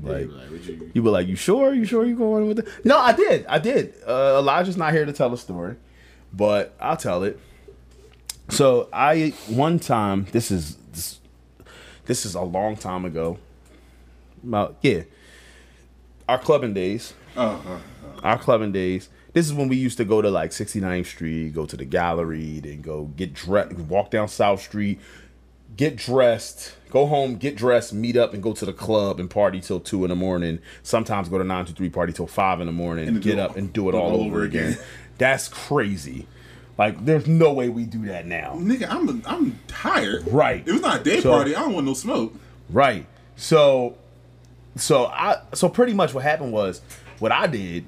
Like, 0.00 0.28
Like, 0.30 0.66
you- 0.68 0.90
you 0.94 1.02
be 1.02 1.08
like, 1.08 1.26
you 1.26 1.36
sure? 1.36 1.74
You 1.74 1.84
sure 1.84 2.04
you 2.04 2.16
going 2.16 2.46
with 2.48 2.60
it? 2.60 2.68
No, 2.84 2.98
I 2.98 3.12
did. 3.12 3.44
I 3.46 3.58
did. 3.58 3.94
Uh, 4.06 4.36
Elijah's 4.38 4.76
not 4.76 4.92
here 4.92 5.04
to 5.04 5.12
tell 5.12 5.32
a 5.32 5.38
story, 5.38 5.76
but 6.32 6.74
I'll 6.80 6.96
tell 6.96 7.24
it. 7.24 7.38
So 8.48 8.88
I 8.92 9.34
one 9.48 9.78
time. 9.78 10.26
This 10.32 10.50
is 10.50 10.76
this, 10.92 11.18
this 12.06 12.24
is 12.24 12.34
a 12.34 12.42
long 12.42 12.76
time 12.76 13.04
ago. 13.04 13.38
About 14.44 14.76
yeah, 14.82 15.02
our 16.28 16.38
clubbing 16.38 16.74
days. 16.74 17.12
Uh-huh. 17.36 17.78
our 18.22 18.38
clubbing 18.38 18.72
days. 18.72 19.08
This 19.32 19.46
is 19.46 19.52
when 19.54 19.68
we 19.68 19.76
used 19.76 19.98
to 19.98 20.04
go 20.04 20.22
to 20.22 20.30
like 20.30 20.50
69th 20.50 21.06
Street, 21.06 21.54
go 21.54 21.66
to 21.66 21.76
the 21.76 21.84
gallery, 21.84 22.60
then 22.60 22.80
go 22.80 23.04
get 23.16 23.34
dressed, 23.34 23.72
walk 23.74 24.10
down 24.10 24.26
South 24.28 24.60
Street, 24.62 24.98
get 25.78 25.96
dressed, 25.96 26.74
go 26.90 27.06
home, 27.06 27.36
get 27.36 27.56
dressed, 27.56 27.94
meet 27.94 28.16
up, 28.18 28.34
and 28.34 28.42
go 28.42 28.52
to 28.52 28.66
the 28.66 28.72
club 28.74 29.18
and 29.18 29.30
party 29.30 29.60
till 29.60 29.80
two 29.80 30.04
in 30.04 30.10
the 30.10 30.16
morning. 30.16 30.58
Sometimes 30.82 31.30
go 31.30 31.38
to 31.38 31.44
nine 31.44 31.64
to 31.64 31.72
three 31.72 31.88
party 31.88 32.12
till 32.12 32.26
five 32.26 32.60
in 32.60 32.66
the 32.66 32.72
morning, 32.72 33.08
And 33.08 33.22
get 33.22 33.38
up 33.38 33.56
and 33.56 33.72
do 33.72 33.88
it 33.88 33.94
all, 33.94 34.20
over 34.20 34.42
again. 34.42 34.72
again. 34.74 34.84
That's 35.16 35.48
crazy. 35.48 36.26
Like, 36.76 37.04
there's 37.04 37.26
no 37.26 37.52
way 37.54 37.68
we 37.70 37.84
do 37.86 38.04
that 38.06 38.26
now. 38.26 38.54
Nigga, 38.56 38.88
I'm 38.90 39.22
I'm 39.26 39.58
tired. 39.66 40.28
Right. 40.28 40.62
It 40.68 40.72
was 40.72 40.82
not 40.82 41.00
a 41.00 41.04
day 41.04 41.20
So- 41.20 41.30
party, 41.30 41.56
I 41.56 41.60
don't 41.60 41.72
want 41.72 41.86
no 41.86 41.94
smoke. 41.94 42.34
Right. 42.68 43.06
So 43.36 43.96
so 44.76 45.06
I 45.06 45.40
so 45.54 45.68
pretty 45.68 45.94
much 45.94 46.12
what 46.14 46.22
happened 46.22 46.52
was 46.52 46.80
what 47.18 47.32
I 47.32 47.46
did 47.48 47.84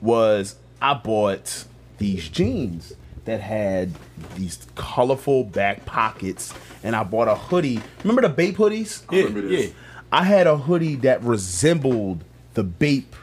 was 0.00 0.56
I 0.80 0.94
bought 0.94 1.64
these 1.98 2.28
jeans 2.28 2.94
that 3.24 3.40
had 3.40 3.92
these 4.34 4.66
colorful 4.74 5.44
back 5.44 5.84
pockets 5.84 6.52
and 6.82 6.96
I 6.96 7.04
bought 7.04 7.28
a 7.28 7.34
hoodie. 7.34 7.80
Remember 8.02 8.22
the 8.22 8.28
Bape 8.28 8.56
hoodies? 8.56 9.02
Yeah, 9.10 9.24
remember 9.24 9.48
yeah. 9.48 9.68
I 10.10 10.24
had 10.24 10.46
a 10.46 10.56
hoodie 10.56 10.96
that 10.96 11.22
resembled 11.22 12.24
the 12.54 12.64
Bape 12.64 13.14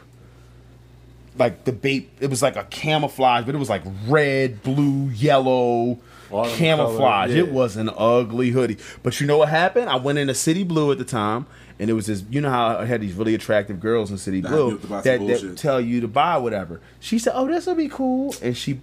like 1.38 1.64
the 1.64 1.72
Bape 1.72 2.10
it 2.20 2.28
was 2.28 2.42
like 2.42 2.56
a 2.56 2.64
camouflage, 2.64 3.44
but 3.44 3.54
it 3.54 3.58
was 3.58 3.70
like 3.70 3.82
red, 4.06 4.62
blue, 4.62 5.08
yellow, 5.10 5.98
camouflage. 6.30 7.30
yeah. 7.30 7.38
It 7.38 7.52
was 7.52 7.76
an 7.76 7.90
ugly 7.96 8.50
hoodie. 8.50 8.78
But 9.02 9.20
you 9.20 9.26
know 9.26 9.38
what 9.38 9.48
happened? 9.48 9.88
I 9.88 9.96
went 9.96 10.18
into 10.18 10.34
City 10.34 10.64
Blue 10.64 10.92
at 10.92 10.98
the 10.98 11.04
time, 11.04 11.46
and 11.78 11.88
it 11.88 11.94
was 11.94 12.06
this. 12.06 12.24
You 12.30 12.40
know 12.40 12.50
how 12.50 12.78
I 12.78 12.84
had 12.84 13.00
these 13.00 13.14
really 13.14 13.34
attractive 13.34 13.80
girls 13.80 14.10
in 14.10 14.18
City 14.18 14.40
Blue 14.40 14.66
you 14.66 14.70
have 14.72 14.80
to 14.82 14.86
buy 14.86 15.02
some 15.02 15.26
that, 15.26 15.40
that 15.40 15.56
tell 15.56 15.80
you 15.80 16.00
to 16.00 16.08
buy 16.08 16.36
whatever. 16.36 16.80
She 17.00 17.18
said, 17.18 17.32
"Oh, 17.34 17.46
this 17.46 17.66
will 17.66 17.74
be 17.74 17.88
cool," 17.88 18.34
and 18.42 18.56
she 18.56 18.80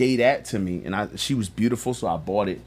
gave 0.00 0.18
that 0.18 0.46
to 0.46 0.58
me, 0.58 0.80
and 0.86 0.96
I 0.96 1.08
she 1.16 1.34
was 1.34 1.50
beautiful, 1.50 1.92
so 1.92 2.08
I 2.08 2.16
bought 2.16 2.48
it. 2.48 2.62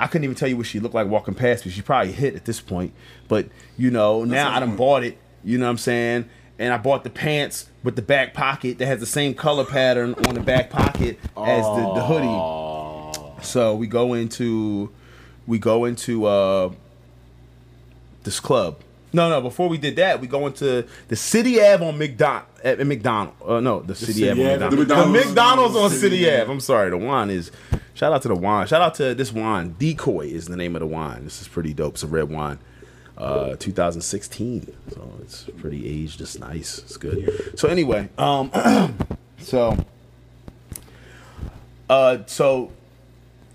I 0.00 0.08
couldn't 0.08 0.24
even 0.24 0.34
tell 0.34 0.48
you 0.48 0.56
what 0.56 0.66
she 0.66 0.80
looked 0.80 0.96
like 0.96 1.06
walking 1.06 1.34
past 1.34 1.64
me. 1.64 1.70
She 1.70 1.80
probably 1.80 2.10
hit 2.10 2.34
at 2.34 2.44
this 2.44 2.60
point, 2.60 2.92
but 3.28 3.46
you 3.78 3.92
know 3.92 4.24
now 4.24 4.50
I 4.50 4.58
done 4.58 4.74
bought 4.74 5.04
it. 5.04 5.16
You 5.44 5.58
know 5.58 5.66
what 5.66 5.70
I'm 5.70 5.78
saying? 5.78 6.28
And 6.58 6.74
I 6.74 6.76
bought 6.76 7.04
the 7.04 7.10
pants 7.10 7.68
with 7.84 7.94
the 7.94 8.02
back 8.02 8.34
pocket 8.34 8.78
that 8.78 8.86
has 8.86 8.98
the 8.98 9.06
same 9.06 9.32
color 9.32 9.64
pattern 9.64 10.14
on 10.26 10.34
the 10.34 10.40
back 10.40 10.70
pocket 10.70 11.20
as 11.36 11.64
the, 11.64 11.92
the 11.94 12.04
hoodie. 12.04 13.44
So 13.44 13.74
we 13.76 13.86
go 13.86 14.14
into 14.14 14.90
we 15.46 15.60
go 15.60 15.84
into 15.84 16.26
uh 16.26 16.72
this 18.24 18.40
club. 18.40 18.80
No, 19.12 19.28
no. 19.28 19.40
Before 19.40 19.68
we 19.68 19.76
did 19.78 19.96
that, 19.96 20.20
we 20.20 20.26
go 20.26 20.46
into 20.46 20.86
the 21.08 21.16
City 21.16 21.60
Ave 21.60 21.84
on 21.86 21.98
McDonald. 21.98 22.44
At 22.62 22.86
McDonald. 22.86 23.34
Uh, 23.44 23.60
no, 23.60 23.80
the 23.80 23.94
City, 23.94 24.12
City 24.12 24.30
Ave 24.30 24.54
on 24.56 24.62
Ave, 24.62 24.76
McDonald. 24.76 24.78
the 24.78 24.84
The 24.84 24.86
McDonald's. 24.86 25.26
McDonald's 25.28 25.76
on 25.76 25.90
City 25.90 26.00
City 26.00 26.28
Ave. 26.30 26.42
Ave. 26.42 26.52
I'm 26.52 26.60
sorry. 26.60 26.90
The 26.90 26.98
wine 26.98 27.30
is. 27.30 27.50
Shout 27.94 28.12
out 28.12 28.22
to 28.22 28.28
the 28.28 28.34
wine. 28.36 28.66
Shout 28.66 28.80
out 28.82 28.94
to 28.96 29.14
this 29.14 29.32
wine. 29.32 29.74
Decoy 29.78 30.26
is 30.26 30.46
the 30.46 30.56
name 30.56 30.76
of 30.76 30.80
the 30.80 30.86
wine. 30.86 31.24
This 31.24 31.40
is 31.42 31.48
pretty 31.48 31.72
dope. 31.74 31.94
It's 31.94 32.02
a 32.02 32.06
red 32.06 32.30
wine. 32.30 32.58
Uh, 33.18 33.54
2016. 33.58 34.72
So 34.94 35.10
it's 35.20 35.44
pretty 35.58 35.86
aged. 35.86 36.20
It's 36.22 36.38
nice. 36.38 36.78
It's 36.78 36.96
good. 36.96 37.58
So 37.58 37.68
anyway, 37.68 38.08
um, 38.16 38.50
so, 39.38 39.76
uh, 41.90 42.18
so 42.26 42.72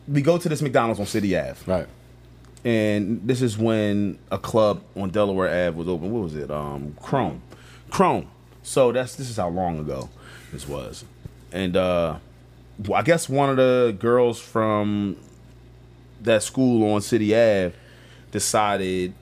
we 0.07 0.21
go 0.21 0.37
to 0.37 0.47
this 0.49 0.61
McDonald's 0.61 0.99
on 0.99 1.05
City 1.07 1.35
Ave 1.37 1.55
Right. 1.65 1.87
And 2.65 3.21
this 3.25 3.41
is 3.43 3.57
when 3.57 4.17
a 4.31 4.39
club 4.39 4.81
on 4.97 5.11
Delaware 5.11 5.47
Ave 5.47 5.77
was 5.77 5.87
open. 5.87 6.11
What 6.11 6.23
was 6.23 6.35
it? 6.35 6.49
Um, 6.51 6.97
Chrome, 7.01 7.41
Chrome. 7.89 8.27
So 8.63 8.91
that's 8.91 9.15
this 9.15 9.29
is 9.29 9.37
how 9.37 9.49
long 9.49 9.79
ago 9.79 10.09
this 10.51 10.67
was, 10.67 11.05
and 11.51 11.77
uh, 11.77 12.17
I 12.93 13.01
guess 13.03 13.29
one 13.29 13.51
of 13.51 13.57
the 13.57 13.95
girls 13.97 14.39
from 14.39 15.17
that 16.21 16.41
school 16.41 16.91
on 16.91 17.01
City 17.01 17.33
Ave 17.35 17.73
decided 18.31 19.13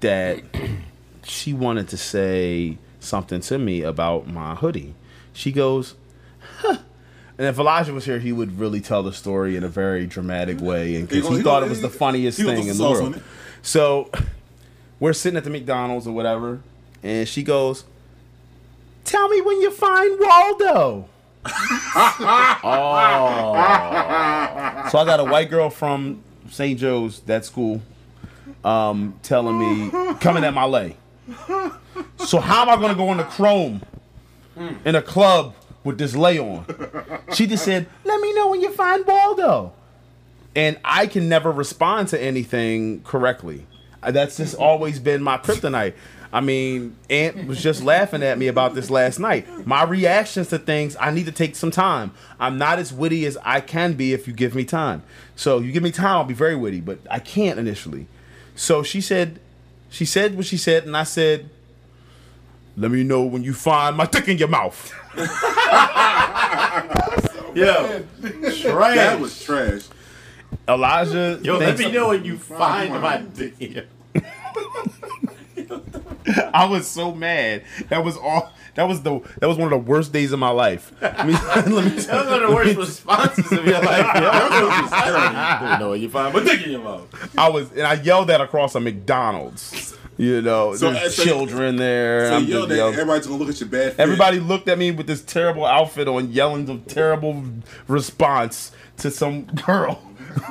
that 0.00 0.42
she 1.22 1.52
wanted 1.52 1.88
to 1.88 1.96
say 1.96 2.78
something 2.98 3.40
to 3.40 3.58
me 3.58 3.82
about 3.82 4.26
my 4.26 4.56
hoodie. 4.56 4.94
She 5.32 5.52
goes, 5.52 5.94
huh. 6.58 6.78
And 7.38 7.46
if 7.48 7.58
Elijah 7.58 7.92
was 7.92 8.04
here, 8.06 8.18
he 8.18 8.32
would 8.32 8.58
really 8.58 8.80
tell 8.80 9.02
the 9.02 9.12
story 9.12 9.56
in 9.56 9.64
a 9.64 9.68
very 9.68 10.06
dramatic 10.06 10.58
way, 10.60 10.96
and 10.96 11.08
He 11.10 11.16
because 11.16 11.30
he 11.32 11.36
he 11.38 11.42
thought 11.42 11.60
gonna- 11.60 11.66
it 11.66 11.70
was 11.70 11.82
the 11.82 11.90
funniest 11.90 12.38
thing 12.38 12.66
in 12.66 12.76
the 12.76 12.82
world. 12.82 13.20
So 13.62 14.10
we're 15.00 15.12
sitting 15.12 15.36
at 15.36 15.44
the 15.44 15.50
McDonald's 15.50 16.06
or 16.06 16.12
whatever, 16.12 16.60
and 17.02 17.28
she 17.28 17.42
goes, 17.42 17.84
"Tell 19.04 19.28
me 19.28 19.40
when 19.42 19.60
you 19.60 19.70
find 19.70 20.18
Waldo." 20.18 21.08
oh, 21.46 21.52
so 24.90 24.98
I 24.98 25.04
got 25.04 25.20
a 25.20 25.24
white 25.24 25.50
girl 25.50 25.70
from 25.70 26.22
St. 26.50 26.78
Joe's, 26.78 27.20
that 27.20 27.44
school, 27.44 27.80
um, 28.64 29.14
telling 29.22 29.58
me 29.58 29.90
coming 30.20 30.44
at 30.44 30.54
my 30.54 30.64
lay. 30.64 30.96
So 32.18 32.40
how 32.40 32.62
am 32.62 32.68
I 32.68 32.76
gonna 32.80 32.94
go 32.94 33.10
into 33.12 33.24
Chrome 33.24 33.82
in 34.84 34.94
a 34.94 35.02
club 35.02 35.54
with 35.86 35.96
this 35.96 36.14
lay 36.14 36.38
on? 36.38 36.66
She 37.32 37.46
just 37.46 37.64
said, 37.64 37.86
"Let 38.04 38.20
me 38.20 38.34
know 38.34 38.50
when 38.50 38.60
you 38.60 38.70
find 38.72 39.06
Waldo." 39.06 39.72
and 40.56 40.78
I 40.82 41.06
can 41.06 41.28
never 41.28 41.52
respond 41.52 42.08
to 42.08 42.20
anything 42.20 43.02
correctly. 43.02 43.66
Uh, 44.02 44.10
That's 44.10 44.38
just 44.38 44.54
always 44.54 44.98
been 44.98 45.22
my 45.22 45.36
kryptonite. 45.36 45.92
I 46.32 46.40
mean, 46.40 46.96
Aunt 47.10 47.46
was 47.46 47.62
just 47.62 47.82
laughing 47.82 48.22
at 48.22 48.38
me 48.38 48.48
about 48.48 48.74
this 48.74 48.88
last 48.90 49.18
night. 49.18 49.46
My 49.66 49.84
reactions 49.84 50.48
to 50.48 50.58
things, 50.58 50.96
I 50.98 51.10
need 51.10 51.26
to 51.26 51.32
take 51.32 51.56
some 51.56 51.70
time. 51.70 52.12
I'm 52.40 52.56
not 52.56 52.78
as 52.78 52.90
witty 52.92 53.26
as 53.26 53.36
I 53.44 53.60
can 53.60 53.92
be 53.94 54.14
if 54.14 54.26
you 54.26 54.32
give 54.32 54.54
me 54.54 54.64
time. 54.64 55.02
So 55.36 55.58
you 55.60 55.72
give 55.72 55.82
me 55.82 55.92
time, 55.92 56.06
I'll 56.16 56.24
be 56.24 56.34
very 56.34 56.56
witty, 56.56 56.80
but 56.80 56.98
I 57.10 57.18
can't 57.18 57.58
initially. 57.58 58.06
So 58.54 58.82
she 58.82 59.00
said, 59.02 59.38
she 59.90 60.04
said 60.06 60.36
what 60.36 60.46
she 60.46 60.56
said, 60.56 60.84
and 60.86 60.96
I 60.96 61.04
said, 61.04 61.50
"Let 62.76 62.90
me 62.90 63.02
know 63.04 63.22
when 63.22 63.42
you 63.42 63.52
find 63.54 63.96
my 63.96 64.06
dick 64.06 64.28
in 64.28 64.38
your 64.38 64.48
mouth." 64.48 64.92
Yo, 67.56 68.04
trash. 68.60 68.96
That 68.96 69.18
was 69.18 69.42
trash. 69.42 69.82
Elijah, 70.68 71.40
Yo, 71.42 71.58
let 71.58 71.78
me 71.78 71.90
know 71.90 72.08
when 72.08 72.24
you 72.24 72.36
find 72.36 72.92
my 73.00 73.18
dick. 73.18 73.54
here. 73.58 73.86
I 76.52 76.66
was 76.66 76.86
so 76.86 77.14
mad. 77.14 77.62
That 77.88 78.04
was 78.04 78.16
all. 78.16 78.52
That 78.74 78.84
was 78.88 79.02
the. 79.02 79.20
That 79.40 79.46
was 79.48 79.56
one 79.56 79.72
of 79.72 79.78
the 79.84 79.90
worst 79.90 80.12
days 80.12 80.32
of 80.32 80.38
my 80.38 80.50
life. 80.50 80.92
I 81.02 81.24
mean, 81.24 81.34
let 81.34 81.66
me 81.84 81.90
That 82.00 82.24
was 82.24 82.26
one 82.26 82.42
of 82.42 82.48
the 82.50 82.54
worst 82.54 82.76
responses 82.76 83.52
of 83.52 83.64
your 83.64 83.80
life. 83.80 84.06
Yo, 84.14 84.20
Don't 85.68 85.78
know 85.80 85.90
when 85.90 86.00
you 86.02 86.08
find 86.10 86.34
my 86.34 86.42
dick 86.42 86.62
in 86.64 86.72
your 86.72 86.82
mouth. 86.82 87.38
I 87.38 87.48
was, 87.48 87.70
and 87.72 87.82
I 87.82 87.94
yelled 87.94 88.28
that 88.28 88.40
across 88.40 88.74
a 88.74 88.80
McDonald's. 88.80 89.96
You 90.18 90.40
know, 90.40 90.74
So, 90.74 90.92
there's 90.92 91.06
uh, 91.06 91.10
so- 91.10 91.24
children 91.24 91.76
there. 91.76 92.28
So 92.30 92.38
yo, 92.38 92.66
yelling. 92.66 92.94
everybody's 92.94 93.26
gonna 93.26 93.38
look 93.38 93.50
at 93.50 93.60
your 93.60 93.68
bad. 93.68 93.92
fit. 93.92 94.00
Everybody 94.00 94.40
looked 94.40 94.66
at 94.68 94.78
me 94.78 94.90
with 94.90 95.06
this 95.06 95.22
terrible 95.22 95.66
outfit 95.66 96.08
on, 96.08 96.32
yelling 96.32 96.64
the 96.64 96.78
terrible 96.78 97.42
response 97.86 98.72
to 98.98 99.10
some 99.10 99.42
girl. 99.44 100.02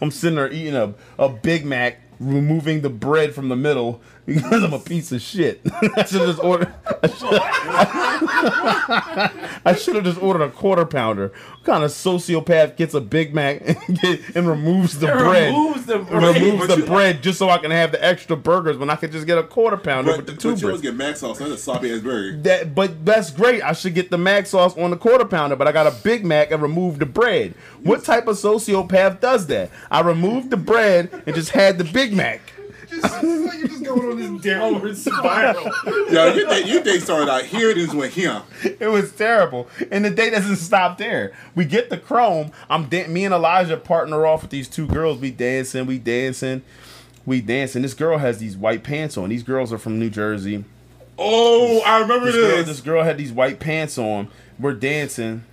I'm 0.00 0.10
sitting 0.10 0.36
there 0.36 0.50
eating 0.52 0.74
a, 0.76 0.94
a 1.18 1.28
Big 1.28 1.64
Mac, 1.64 2.00
removing 2.18 2.80
the 2.82 2.90
bread 2.90 3.34
from 3.34 3.48
the 3.48 3.56
middle 3.56 4.00
because 4.26 4.62
I'm 4.62 4.72
a 4.72 4.78
piece 4.78 5.12
of 5.12 5.20
shit. 5.22 5.60
I 5.96 6.04
should 6.04 6.20
have 6.20 6.28
just 6.28 6.42
ordered. 6.44 6.72
I 9.64 9.74
should 9.78 9.96
have 9.96 10.04
just 10.04 10.22
ordered 10.22 10.42
a 10.42 10.50
quarter 10.50 10.84
pounder. 10.84 11.28
What 11.28 11.64
kind 11.64 11.84
of 11.84 11.90
sociopath 11.90 12.76
gets 12.76 12.94
a 12.94 13.00
Big 13.00 13.34
Mac 13.34 13.60
and, 13.88 14.00
get, 14.00 14.36
and 14.36 14.48
removes 14.48 14.98
the 14.98 15.06
bread? 15.08 15.52
Removes 15.52 15.86
the 15.86 15.98
bread. 15.98 16.36
removes 16.36 16.66
the 16.68 16.76
you- 16.78 16.86
bread 16.86 17.22
just 17.22 17.38
so 17.38 17.48
I 17.50 17.58
can 17.58 17.70
have 17.70 17.92
the 17.92 18.04
extra 18.04 18.36
burgers 18.36 18.76
when 18.76 18.90
I 18.90 18.96
could 18.96 19.12
just 19.12 19.26
get 19.26 19.38
a 19.38 19.42
quarter 19.42 19.76
pounder 19.76 20.12
But, 20.12 20.16
with 20.18 20.26
the 20.26 20.32
but 20.32 20.40
two 20.40 20.48
you 20.48 20.52
always 20.54 20.62
burgers. 20.62 20.80
get 20.82 20.94
mac 20.96 21.16
sauce. 21.16 21.38
That's 21.38 21.50
a 21.52 21.58
sloppy 21.58 21.92
ass 21.92 22.00
burger. 22.00 22.36
That, 22.42 22.74
but 22.74 23.04
that's 23.04 23.30
great. 23.30 23.62
I 23.62 23.72
should 23.72 23.94
get 23.94 24.10
the 24.10 24.18
mac 24.18 24.46
sauce 24.46 24.76
on 24.76 24.90
the 24.90 24.96
quarter 24.96 25.24
pounder, 25.24 25.56
but 25.56 25.68
I 25.68 25.72
got 25.72 25.86
a 25.86 25.94
Big 26.02 26.24
Mac 26.24 26.50
and 26.50 26.62
removed 26.62 27.00
the 27.00 27.06
bread. 27.06 27.54
What 27.82 28.04
type 28.04 28.26
of 28.26 28.36
sociopath 28.36 29.20
does 29.20 29.46
that? 29.48 29.70
I 29.90 30.00
removed 30.00 30.50
the 30.50 30.56
bread 30.56 31.22
and 31.26 31.34
just 31.34 31.50
had 31.50 31.78
the 31.78 31.84
Big 31.84 32.12
Mac. 32.12 32.40
Just, 32.90 33.22
you're 33.22 33.68
just 33.68 33.84
going 33.84 34.10
on 34.10 34.18
this 34.34 34.42
downward 34.42 34.96
spiral. 34.98 35.70
Yo, 36.10 36.34
you 36.34 36.48
think 36.48 36.66
you 36.66 36.80
think 36.82 37.02
started 37.02 37.30
out 37.30 37.44
here? 37.44 37.72
This 37.74 37.94
went 37.94 38.12
here. 38.12 38.42
It 38.64 38.88
was 38.88 39.12
terrible, 39.12 39.68
and 39.90 40.04
the 40.04 40.10
day 40.10 40.30
doesn't 40.30 40.56
stop 40.56 40.98
there. 40.98 41.32
We 41.54 41.64
get 41.64 41.88
the 41.90 41.96
chrome. 41.98 42.50
I'm 42.68 42.86
da- 42.88 43.06
me 43.06 43.24
and 43.24 43.32
Elijah 43.34 43.76
partner 43.76 44.26
off 44.26 44.42
with 44.42 44.50
these 44.50 44.68
two 44.68 44.86
girls. 44.86 45.18
We 45.18 45.30
dancing, 45.30 45.86
we 45.86 45.98
dancing, 45.98 46.62
we 47.24 47.40
dancing. 47.40 47.82
This 47.82 47.94
girl 47.94 48.18
has 48.18 48.38
these 48.38 48.56
white 48.56 48.82
pants 48.82 49.16
on. 49.16 49.28
These 49.28 49.44
girls 49.44 49.72
are 49.72 49.78
from 49.78 49.98
New 49.98 50.10
Jersey. 50.10 50.64
Oh, 51.18 51.80
I 51.82 52.00
remember 52.00 52.26
this 52.26 52.34
girl, 52.34 52.56
this. 52.56 52.66
this 52.66 52.80
girl 52.80 53.04
had 53.04 53.18
these 53.18 53.32
white 53.32 53.60
pants 53.60 53.98
on. 53.98 54.28
We're 54.58 54.74
dancing, 54.74 55.44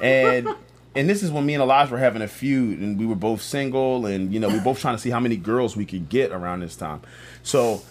and 0.00 0.48
and 0.94 1.08
this 1.08 1.22
is 1.22 1.30
when 1.30 1.46
me 1.46 1.54
and 1.54 1.62
Elijah 1.62 1.92
were 1.92 1.98
having 1.98 2.22
a 2.22 2.28
feud, 2.28 2.78
and 2.80 2.98
we 2.98 3.06
were 3.06 3.14
both 3.14 3.40
single, 3.42 4.06
and 4.06 4.32
you 4.32 4.40
know 4.40 4.48
we 4.48 4.54
were 4.56 4.64
both 4.64 4.80
trying 4.80 4.94
to 4.96 5.00
see 5.00 5.10
how 5.10 5.20
many 5.20 5.36
girls 5.36 5.76
we 5.76 5.86
could 5.86 6.08
get 6.08 6.32
around 6.32 6.60
this 6.60 6.76
time. 6.76 7.00
So 7.42 7.82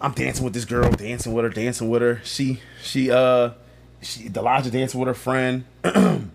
I'm 0.00 0.12
dancing 0.12 0.44
with 0.44 0.54
this 0.54 0.64
girl, 0.64 0.90
dancing 0.90 1.32
with 1.34 1.44
her, 1.44 1.50
dancing 1.50 1.88
with 1.90 2.02
her. 2.02 2.20
She 2.24 2.60
she 2.82 3.10
uh 3.10 3.50
she 4.00 4.30
Elijah 4.34 4.70
dancing 4.70 4.98
with 5.00 5.08
her 5.08 5.14
friend. 5.14 5.64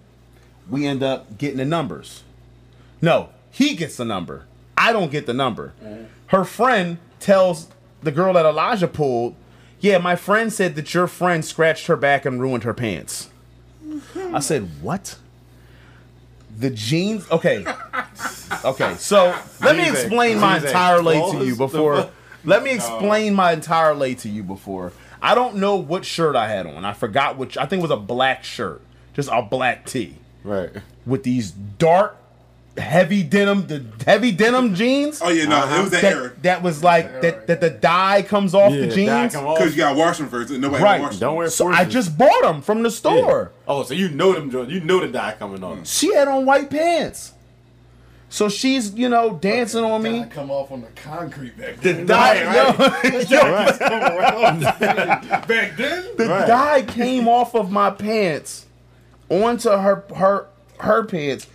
we 0.70 0.86
end 0.86 1.02
up 1.02 1.38
getting 1.38 1.58
the 1.58 1.66
numbers. 1.66 2.24
No, 3.02 3.30
he 3.52 3.76
gets 3.76 3.98
the 3.98 4.06
number. 4.06 4.46
I 4.78 4.92
don't 4.92 5.12
get 5.12 5.26
the 5.26 5.34
number. 5.34 5.74
Her 6.28 6.44
friend 6.44 6.98
tells 7.20 7.68
the 8.02 8.12
girl 8.12 8.34
that 8.34 8.46
Elijah 8.46 8.88
pulled, 8.88 9.36
"Yeah, 9.80 9.98
my 9.98 10.16
friend 10.16 10.52
said 10.52 10.76
that 10.76 10.94
your 10.94 11.08
friend 11.08 11.44
scratched 11.44 11.88
her 11.88 11.96
back 11.96 12.26
and 12.26 12.40
ruined 12.40 12.64
her 12.66 12.74
pants." 12.74 13.30
I 14.34 14.40
said, 14.40 14.70
"What?" 14.82 15.18
The 16.58 16.70
jeans. 16.70 17.30
Okay. 17.32 17.66
Okay. 18.64 18.96
So 18.96 19.36
let 19.62 19.76
me 19.76 19.90
explain 19.90 20.40
my 20.40 20.58
entire 20.58 21.02
lay 21.02 21.20
to 21.32 21.46
you 21.46 21.56
before. 21.56 22.10
Let 22.46 22.62
me 22.62 22.72
explain 22.72 23.34
my 23.36 23.54
entire 23.54 23.94
lay 23.94 24.16
to 24.16 24.28
you 24.28 24.44
before. 24.44 24.92
I 25.22 25.34
don't 25.34 25.56
know 25.56 25.78
what 25.78 26.04
shirt 26.04 26.36
I 26.36 26.50
had 26.50 26.66
on. 26.68 26.84
I 26.84 26.92
forgot 26.92 27.38
which. 27.38 27.58
I 27.58 27.66
think 27.66 27.80
it 27.80 27.84
was 27.84 27.92
a 27.92 27.96
black 27.96 28.44
shirt, 28.44 28.82
just 29.14 29.30
a 29.32 29.42
black 29.42 29.86
tee 29.86 30.18
Right. 30.44 30.70
with 31.06 31.24
these 31.24 31.52
dark, 31.52 32.18
heavy 32.78 33.22
denim, 33.24 33.68
the 33.68 33.84
heavy 34.06 34.32
denim 34.32 34.74
jeans. 34.76 35.22
Oh 35.24 35.30
yeah, 35.30 35.46
no, 35.46 35.64
it 35.68 35.82
was 35.82 35.92
that, 35.92 36.04
era. 36.04 36.22
that, 36.30 36.44
that 36.44 36.64
was 36.64 36.84
like 36.84 37.22
that, 37.22 37.48
that 37.48 37.62
the 37.62 37.70
dye 37.70 38.22
comes 38.24 38.56
off 38.56 38.72
the 38.72 38.88
jeans. 38.88 39.34
Because 39.36 39.72
you 39.72 39.78
gotta 39.78 39.98
wash 39.98 40.18
them 40.18 40.28
first. 40.30 40.50
and 40.52 40.62
Nobody 40.62 40.84
Right. 40.84 41.02
washed 41.02 41.20
them. 41.20 41.30
Don't 41.30 41.36
wear 41.38 41.50
So 41.50 41.68
I 41.68 41.86
just 41.86 42.18
bought 42.18 42.42
them 42.42 42.62
from 42.62 42.82
the 42.84 42.90
store. 42.92 43.52
Oh, 43.68 43.84
so 43.84 43.94
you 43.94 44.10
know 44.10 44.34
them 44.34 44.50
joints. 44.50 44.72
You 44.72 44.80
know 44.80 45.00
the 45.00 45.08
dye 45.08 45.36
coming 45.38 45.64
on. 45.64 45.82
Mm. 45.82 45.88
She 46.00 46.14
had 46.14 46.28
on 46.28 46.46
white 46.46 46.70
pants. 46.70 47.34
So 48.30 48.50
she's, 48.50 48.96
you 48.96 49.10
know, 49.10 49.36
dancing 49.36 49.84
on 49.84 50.02
me. 50.02 50.26
Come 50.32 50.50
off 50.50 50.72
on 50.72 50.82
the 50.82 50.88
concrete 50.96 51.56
back 51.56 51.78
then. 51.82 52.08
Dye, 52.08 52.42
yo, 52.56 52.66
yo, 53.30 54.60
back 55.48 55.78
then? 55.78 56.06
the 56.18 56.26
Right. 56.28 56.48
dye 56.48 56.82
came 56.82 57.28
off 57.28 57.54
of 57.56 57.70
my 57.72 57.92
pants 57.92 58.66
onto 59.30 59.70
her 59.70 60.04
her 60.16 60.48
her 60.80 61.04
pants. 61.04 61.46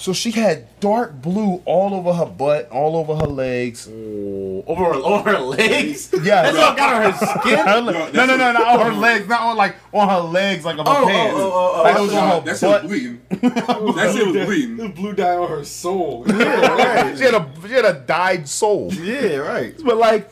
So 0.00 0.14
she 0.14 0.30
had 0.30 0.80
dark 0.80 1.20
blue 1.20 1.60
all 1.66 1.92
over 1.92 2.14
her 2.14 2.24
butt, 2.24 2.70
all 2.70 2.96
over 2.96 3.14
her 3.16 3.26
legs. 3.26 3.86
Over 3.86 4.84
her, 4.84 4.94
over 4.94 5.30
her 5.32 5.38
legs. 5.40 6.08
Yeah, 6.14 6.40
That's 6.50 6.56
all 6.56 6.74
got 6.74 6.94
on 6.94 7.12
her 7.12 7.26
skin. 7.40 7.58
Her 7.58 7.80
le- 7.82 7.92
no, 7.92 8.24
no, 8.24 8.34
no, 8.38 8.52
not 8.52 8.80
on 8.80 8.92
her 8.92 8.92
legs, 8.98 9.28
not 9.28 9.42
on 9.42 9.58
like 9.58 9.76
on 9.92 10.08
her 10.08 10.20
legs, 10.20 10.64
like 10.64 10.78
on 10.78 10.86
her 10.86 10.92
Oh, 10.92 11.02
oh, 11.02 11.06
pants. 11.06 11.34
oh, 11.36 11.52
oh, 11.52 11.72
oh. 11.76 11.82
like 11.82 11.96
it 11.96 12.00
was 12.00 12.14
on 12.14 12.30
her 12.30 12.40
That 12.46 12.58
shit 12.58 12.70
was 12.70 12.82
bleeding. 12.90 13.20
that 13.28 14.14
shit 14.16 14.26
was 14.26 14.46
bleeding. 14.46 14.76
The 14.78 14.88
blue 14.88 15.12
dye 15.12 15.36
on 15.36 15.50
her 15.50 15.64
soul. 15.64 16.24
yeah, 16.28 16.66
right. 17.04 17.18
she 17.18 17.24
had 17.24 17.34
a 17.34 17.46
she 17.66 17.72
had 17.74 17.84
a 17.84 17.92
dyed 18.00 18.48
soul. 18.48 18.90
Yeah, 18.94 19.36
right. 19.36 19.74
But 19.84 19.98
like, 19.98 20.30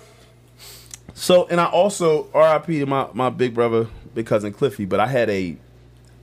so 1.12 1.46
and 1.48 1.60
I 1.60 1.66
also 1.66 2.30
R.I.P. 2.32 2.78
to 2.78 2.86
my 2.86 3.08
my 3.12 3.28
big 3.28 3.52
brother, 3.52 3.86
big 4.14 4.24
cousin 4.24 4.54
Cliffy. 4.54 4.86
But 4.86 5.00
I 5.00 5.08
had 5.08 5.28
a, 5.28 5.58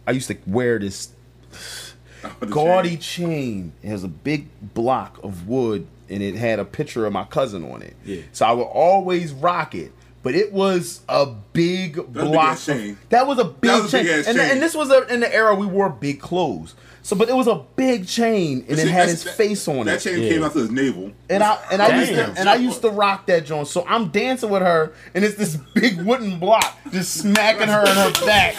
I 0.08 0.12
used 0.14 0.30
to 0.30 0.38
wear 0.48 0.80
this 0.80 1.10
The 1.52 1.85
gaudy 2.50 2.98
chain. 2.98 3.00
chain. 3.00 3.74
It 3.84 3.90
has 3.90 4.04
a 4.04 4.08
big 4.10 4.48
block 4.74 5.20
of 5.24 5.48
wood, 5.48 5.88
and 6.10 6.22
it 6.22 6.36
had 6.36 6.60
a 6.60 6.66
picture 6.66 7.06
of 7.06 7.14
my 7.14 7.24
cousin 7.24 7.70
on 7.72 7.82
it. 7.82 7.96
Yeah. 8.06 8.22
So 8.32 8.46
I 8.46 8.52
would 8.52 8.64
always 8.64 9.32
rock 9.34 9.76
it. 9.76 9.92
But 10.24 10.34
it 10.34 10.52
was 10.52 11.02
a 11.08 11.34
big 11.56 11.97
a 11.97 12.03
block. 12.03 12.32
big-ass 12.32 12.68
of- 12.68 12.76
chain. 12.78 12.97
that 13.10 13.26
was 13.28 13.39
a 13.39 13.45
big 13.45 13.72
was 13.72 13.93
a 13.93 13.97
chain. 13.97 14.06
big-ass 14.06 14.28
and, 14.28 14.38
chain. 14.38 14.51
and 14.51 14.62
this 14.62 14.76
was 14.76 14.89
a, 14.91 15.08
in 15.14 15.22
the 15.22 15.34
era 15.34 15.56
we 15.56 15.66
wore 15.66 15.89
big 15.89 16.20
clothes. 16.20 16.76
So, 17.01 17.16
but 17.16 17.30
it 17.30 17.36
was 17.36 17.45
a 17.45 17.62
big 17.76 18.08
chain, 18.08 18.66
and 18.68 18.80
it 18.80 18.88
had 18.88 19.10
that's- 19.10 19.24
his 19.24 19.32
face 19.36 19.68
on 19.68 19.76
That 19.76 19.82
it. 19.82 19.86
That 19.86 20.01
chain 20.10 20.24
Yeah. 20.24 20.30
came 20.30 20.43
out 20.43 20.53
to 20.53 20.60
his 20.60 20.72
navel. 20.72 21.12
And 21.30 21.43
I 21.43 21.60
and 21.72 21.80
I 21.80 21.99
used 21.99 22.12
to 22.14 22.34
and 22.39 22.49
I 22.49 22.56
used 22.56 22.82
to 22.82 22.89
rock 22.89 23.28
that 23.28 23.45
joint. 23.45 23.68
So 23.68 23.86
I'm 23.88 24.08
dancing 24.10 24.49
with 24.49 24.64
her, 24.64 24.91
and 25.14 25.24
it's 25.24 25.36
this 25.36 25.56
big 25.76 26.01
wooden 26.01 26.39
block 26.39 26.76
just 26.91 27.14
smacking 27.14 27.68
her 27.68 27.82
in 27.82 27.95
her 27.95 28.12
back, 28.26 28.56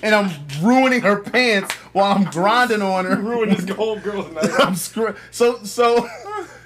and 0.00 0.14
I'm 0.14 0.30
ruining 0.62 1.00
her 1.00 1.16
pants 1.16 1.74
while 1.92 2.12
I'm 2.16 2.22
grinding 2.30 2.82
on 2.82 3.04
her. 3.04 3.16
Ruined 3.16 3.56
this 3.56 3.68
whole 3.76 3.98
girl's 3.98 4.32
night. 4.32 4.48
I'm 4.60 4.76
screw. 4.76 5.16
So 5.32 5.64
so 5.64 6.08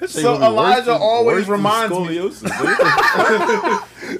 so 0.00 0.06
Shit 0.06 0.22
gonna 0.22 0.38
be 0.38 0.42
worse 0.42 0.52
Elijah 0.52 0.92
always 0.92 1.48
reminds 1.48 1.98
me. 1.98 2.18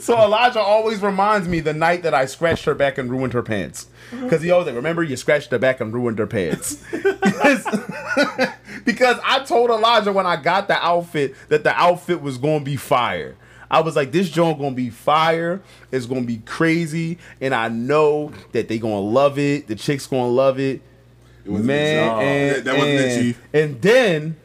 So 0.01 0.17
Elijah 0.21 0.61
always 0.61 1.01
reminds 1.03 1.36
me 1.45 1.61
the 1.61 1.73
night 1.75 2.03
that 2.03 2.15
I 2.15 2.27
scratched 2.27 2.65
her 2.65 2.75
back 2.75 2.99
and 2.99 3.11
ruined 3.11 3.33
her 3.33 3.43
pants. 3.43 3.87
Mm-hmm. 4.11 4.25
Because 4.25 4.43
he 4.43 4.51
always 4.51 4.67
like, 4.67 4.75
remember 4.77 5.03
you 5.03 5.17
scratched 5.17 5.51
her 5.51 5.59
back 5.59 5.81
and 5.81 5.93
ruined 5.93 6.19
her 6.19 6.27
pants. 6.27 6.83
because, 6.93 7.65
because 8.85 9.19
I 9.25 9.45
told 9.45 9.71
Elijah 9.71 10.13
when 10.13 10.27
I 10.27 10.37
got 10.37 10.69
the 10.69 10.83
outfit 10.85 11.35
that 11.49 11.65
the 11.65 11.73
outfit 11.75 12.21
was 12.23 12.39
gonna 12.39 12.65
be 12.65 12.77
fire. 12.77 13.37
I 13.71 13.81
was 13.81 13.97
like, 13.97 14.13
this 14.13 14.29
joint 14.31 14.59
gonna 14.59 14.75
be 14.77 14.91
fire. 14.91 15.61
It's 15.91 16.07
gonna 16.07 16.23
be 16.23 16.39
crazy, 16.39 17.19
and 17.41 17.53
I 17.55 17.69
know 17.69 18.33
that 18.53 18.69
they 18.69 18.79
gonna 18.79 19.01
love 19.01 19.39
it. 19.39 19.67
The 19.67 19.75
chicks 19.75 20.07
gonna 20.07 20.29
love 20.29 20.61
it. 20.61 20.83
It 21.45 21.51
wasn't 21.51 21.67
Man, 21.67 22.07
that- 22.07 22.23
and, 22.23 22.57
that, 22.57 22.65
that 22.65 22.75
wasn't 22.79 22.91
and, 22.99 23.11
it, 23.11 23.21
chief. 23.23 23.43
and 23.53 23.83
then, 23.83 24.37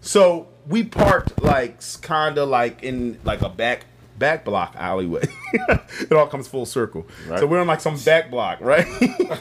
so 0.00 0.48
we 0.66 0.82
parked 0.84 1.42
like 1.42 1.80
kind 2.02 2.36
of 2.38 2.48
like 2.48 2.82
in 2.82 3.18
like 3.24 3.42
a 3.42 3.48
back 3.48 3.86
back 4.18 4.44
block 4.44 4.74
alleyway. 4.76 5.26
it 5.52 6.12
all 6.12 6.26
comes 6.26 6.48
full 6.48 6.66
circle. 6.66 7.06
Right. 7.26 7.40
So 7.40 7.46
we're 7.46 7.60
in 7.60 7.66
like 7.66 7.80
some 7.80 7.98
back 7.98 8.30
block, 8.30 8.60
right? 8.60 8.86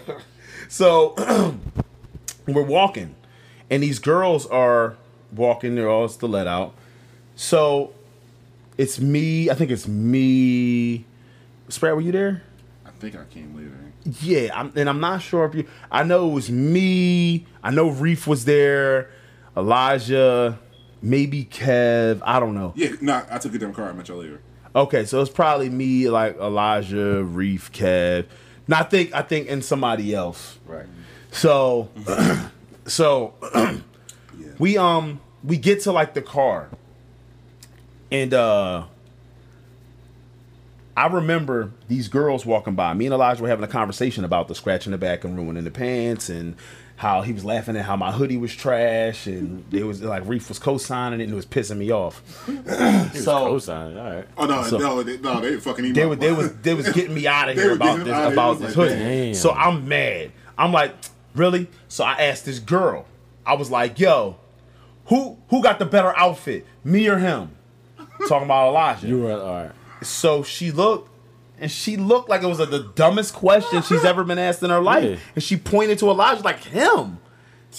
so 0.70 1.16
we're 2.48 2.64
walking, 2.64 3.16
and 3.70 3.84
these 3.84 4.00
girls 4.00 4.46
are 4.48 4.96
walking. 5.32 5.76
They're 5.76 5.90
all 5.90 6.08
stiletto 6.08 6.50
out. 6.50 6.76
So 7.36 7.94
it's 8.78 9.00
me. 9.00 9.50
I 9.50 9.54
think 9.54 9.72
it's 9.72 9.88
me. 9.88 11.06
Spread, 11.70 11.96
were 11.96 12.02
you 12.02 12.12
there? 12.12 12.44
I 12.86 12.92
think 12.92 13.16
I 13.16 13.26
came 13.26 13.56
later. 13.56 13.72
Yeah, 14.22 14.50
I'm, 14.54 14.74
and 14.76 14.90
I'm 14.90 15.00
not 15.00 15.22
sure 15.22 15.46
if 15.46 15.56
you. 15.56 15.66
I 15.90 16.04
know 16.04 16.30
it 16.30 16.34
was 16.34 16.52
me. 16.52 17.46
I 17.64 17.72
know 17.72 17.88
Reef 17.90 18.28
was 18.28 18.46
there. 18.46 19.10
Elijah, 19.56 20.60
maybe 21.02 21.46
Kev. 21.46 22.22
I 22.24 22.40
don't 22.40 22.54
know. 22.54 22.74
Yeah, 22.76 22.90
nah, 23.02 23.24
I 23.30 23.38
took 23.38 23.54
a 23.56 23.58
damn 23.58 23.74
car. 23.74 23.90
I 23.90 23.94
met 23.94 24.10
y'all 24.10 24.18
later. 24.18 24.42
Okay, 24.76 25.06
so 25.06 25.22
it's 25.22 25.30
probably 25.32 25.70
me, 25.70 26.10
like 26.10 26.36
Elijah, 26.38 27.24
Reef, 27.24 27.72
Kev. 27.72 28.26
And 28.66 28.76
I 28.76 28.84
think 28.84 29.14
I 29.14 29.22
think 29.22 29.50
and 29.50 29.64
somebody 29.64 30.14
else. 30.16 30.58
right. 30.66 30.86
So, 31.32 31.90
so 32.86 33.34
Yeah. 33.56 33.80
we 34.60 34.78
um 34.78 35.20
we 35.44 35.58
get 35.58 35.82
to 35.82 35.92
like 35.92 36.14
the 36.14 36.22
car, 36.22 36.70
and 38.12 38.34
uh 38.34 38.86
I 40.96 41.08
remember 41.08 41.72
these 41.88 42.08
girls 42.08 42.46
walking 42.46 42.76
by. 42.76 42.94
Me 42.94 43.06
and 43.06 43.14
Elijah 43.14 43.42
were 43.42 43.50
having 43.50 43.64
a 43.66 43.68
conversation 43.68 44.24
about 44.24 44.48
the 44.48 44.56
scratching 44.56 44.92
the 44.92 44.98
back 44.98 45.24
and 45.24 45.36
ruining 45.38 45.64
the 45.64 45.72
pants, 45.72 46.30
and 46.30 46.56
how 46.98 47.24
he 47.24 47.34
was 47.34 47.44
laughing 47.44 47.76
at 47.76 47.86
how 47.86 47.96
my 47.96 48.12
hoodie 48.12 48.38
was 48.38 48.54
trash, 48.56 49.26
and 49.26 49.66
it 49.74 49.84
was 49.84 50.02
like 50.04 50.24
Reef 50.28 50.48
was 50.50 50.60
co-signing 50.60 51.20
it, 51.20 51.24
and 51.24 51.34
it 51.34 51.36
was 51.36 51.48
pissing 51.48 51.78
me 51.78 51.92
off. 51.92 52.22
so 52.46 52.54
Cosign. 52.54 53.98
All 53.98 54.16
right. 54.16 54.26
Oh 54.38 54.46
no, 54.46 54.64
So- 54.64 54.78
no, 54.78 55.02
they, 55.04 55.18
no, 55.18 55.42
they 55.42 55.58
fucking 55.60 55.86
emailed. 55.86 55.96
they 55.96 56.06
was 56.06 56.20
they 56.20 56.32
was 56.32 56.54
they 56.62 56.74
was 56.76 56.90
getting 56.94 57.16
me 57.16 57.26
out 57.38 57.50
of 57.50 57.56
here 57.56 57.74
about 57.74 57.98
this 58.00 58.08
him 58.08 58.14
here. 58.14 58.32
about 58.34 58.60
this 58.60 58.76
like, 58.78 58.90
hoodie. 58.90 59.04
damn. 59.04 59.34
So 59.34 59.52
I'm 59.52 59.88
mad. 59.88 60.32
I'm 60.58 60.72
like, 60.72 60.94
really? 61.36 61.68
So 61.88 62.04
I 62.04 62.14
asked 62.22 62.46
this 62.46 62.60
girl. 62.60 63.06
I 63.46 63.56
was 63.56 63.72
like, 63.72 64.00
yo, 64.00 64.38
who 65.06 65.38
who 65.50 65.64
got 65.64 65.80
the 65.80 65.86
better 65.86 66.16
outfit, 66.16 66.66
me 66.84 67.08
or 67.10 67.18
him? 67.18 67.50
Talking 68.30 68.46
about 68.46 68.70
Elijah. 68.70 69.08
You 69.08 69.22
were 69.22 69.32
all 69.34 69.64
right. 69.64 69.72
So 70.06 70.44
she 70.44 70.72
looked. 70.72 71.10
And 71.60 71.72
she 71.72 71.96
looked 71.98 72.30
like 72.30 72.42
it 72.44 72.48
was 72.48 72.60
like 72.60 72.72
the 72.72 72.92
dumbest 72.96 73.34
question 73.34 73.82
she's 73.84 74.04
ever 74.04 74.24
been 74.24 74.40
asked 74.40 74.64
in 74.64 74.70
her 74.70 74.82
life. 74.82 75.04
Yeah. 75.04 75.18
And 75.36 75.44
she 75.44 75.56
pointed 75.56 76.00
to 76.00 76.10
Elijah 76.10 76.42
like 76.42 76.64
him. 76.64 77.20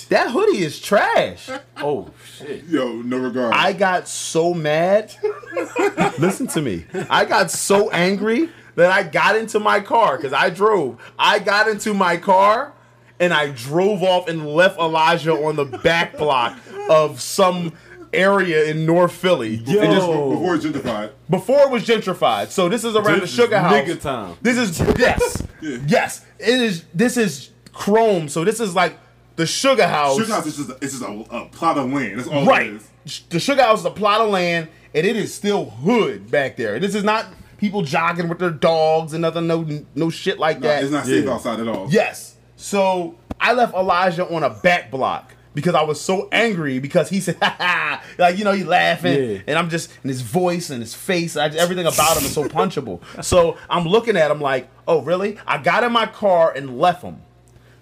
That 0.09 0.31
hoodie 0.31 0.63
is 0.63 0.81
trash. 0.81 1.51
Oh 1.77 2.11
shit. 2.25 2.65
Yo, 2.65 3.03
no 3.03 3.19
regard. 3.19 3.53
I 3.53 3.73
got 3.73 4.09
so 4.09 4.55
mad. 4.55 5.13
Listen 6.19 6.47
to 6.49 6.63
me. 6.63 6.87
I 7.11 7.25
got 7.27 7.51
so 7.51 7.91
angry 7.91 8.49
that 8.77 8.91
I 8.91 9.03
got 9.03 9.37
into 9.37 9.61
my 9.61 9.81
car 9.81 10.17
because 10.17 10.33
I 10.33 10.51
drove. 10.51 11.01
I 11.19 11.41
got 11.41 11.69
into 11.69 11.93
my 11.93 12.17
car 12.17 12.73
and 13.21 13.35
I 13.35 13.51
drove 13.51 14.03
off 14.03 14.29
and 14.29 14.47
left 14.47 14.79
Elijah 14.79 15.33
on 15.33 15.57
the 15.57 15.65
back 15.65 16.17
block 16.17 16.59
of 16.89 17.21
some 17.21 17.73
area 18.15 18.65
in 18.65 18.87
North 18.87 19.13
Philly. 19.13 19.57
And 19.57 19.67
just- 19.67 19.79
Yo. 20.07 20.31
before 20.31 20.55
it's 20.55 20.65
gentrified. 20.65 21.11
before 21.31 21.61
it 21.63 21.71
was 21.71 21.85
gentrified. 21.85 22.49
So 22.49 22.69
this 22.69 22.85
is 22.85 22.95
around 22.97 23.21
This 23.21 23.31
the 23.37 23.43
sugar 23.43 23.57
is 23.57 23.61
house. 23.63 23.73
nigga 23.75 24.01
time. 24.01 24.37
This 24.43 24.57
is 24.59 24.81
yes, 24.99 25.43
Yeah. 25.61 25.79
yes. 25.87 26.25
It 26.39 26.61
is. 26.61 26.85
This 26.95 27.17
is 27.17 27.51
Chrome. 27.73 28.29
So 28.29 28.45
this 28.45 28.61
is 28.61 28.75
like 28.75 28.99
the 29.37 29.47
sugar 29.47 29.87
house. 29.87 30.17
Sugar 30.19 30.33
House 30.33 30.47
is 30.47 30.57
just, 30.57 30.71
a, 30.71 30.73
it's 30.81 30.99
just 30.99 31.03
a, 31.03 31.25
a 31.31 31.47
plot 31.47 31.77
of 31.79 31.93
land. 31.93 32.19
That's 32.19 32.29
all 32.29 32.45
Right. 32.47 32.67
it 32.69 32.83
is. 33.07 33.21
The 33.31 33.41
sugar 33.41 33.63
house 33.63 33.81
is 33.81 33.85
a 33.87 33.91
plot 33.91 34.21
of 34.21 34.31
land, 34.31 34.69
and 34.95 35.07
it 35.07 35.17
is 35.17 35.35
still 35.35 35.67
hood 35.71 36.31
back 36.31 36.57
there. 36.57 36.79
This 36.79 36.95
is 36.95 37.03
not 37.05 37.27
people 37.59 37.83
jogging 37.83 38.29
with 38.29 38.39
their 38.39 38.51
dogs 38.51 39.13
and 39.13 39.23
nothing, 39.23 39.47
no, 39.47 39.67
no 39.95 40.09
shit 40.11 40.39
like 40.39 40.61
No, 40.61 40.69
that. 40.69 40.83
it's 40.83 40.93
not 40.93 41.05
safe 41.07 41.25
Yeah. 41.25 41.33
outside 41.33 41.61
at 41.61 41.69
all. 41.69 41.87
Yes. 41.91 42.37
So 42.57 43.17
I 43.41 43.53
left 43.55 43.75
Elijah 43.75 44.27
on 44.27 44.43
a 44.45 44.51
back 44.51 44.91
block 44.91 45.34
because 45.55 45.75
I 45.75 45.83
was 45.83 46.01
so 46.01 46.29
angry 46.33 46.79
because 46.79 47.09
he 47.09 47.21
said, 47.21 47.37
ha 47.43 47.57
ha, 47.59 48.05
like, 48.19 48.37
you 48.37 48.45
know, 48.45 48.53
he 48.53 48.65
laughing. 48.65 49.31
Yeah. 49.31 49.39
And 49.47 49.59
I'm 49.59 49.71
just, 49.71 49.91
and 50.03 50.11
his 50.11 50.21
voice 50.21 50.71
and 50.71 50.81
his 50.83 50.95
face, 50.95 51.37
I, 51.37 51.47
everything 51.49 51.87
about 51.87 52.17
him 52.17 52.25
is 52.25 52.35
so 52.35 52.45
punchable. 52.49 53.01
so 53.25 53.57
I'm 53.71 53.87
looking 53.87 54.17
at 54.17 54.31
him 54.31 54.41
like, 54.41 54.69
oh, 54.87 55.03
really? 55.03 55.39
I 55.47 55.59
got 55.59 55.85
in 55.85 55.93
my 55.93 56.07
car 56.07 56.53
and 56.55 56.79
left 56.79 57.03
him. 57.03 57.23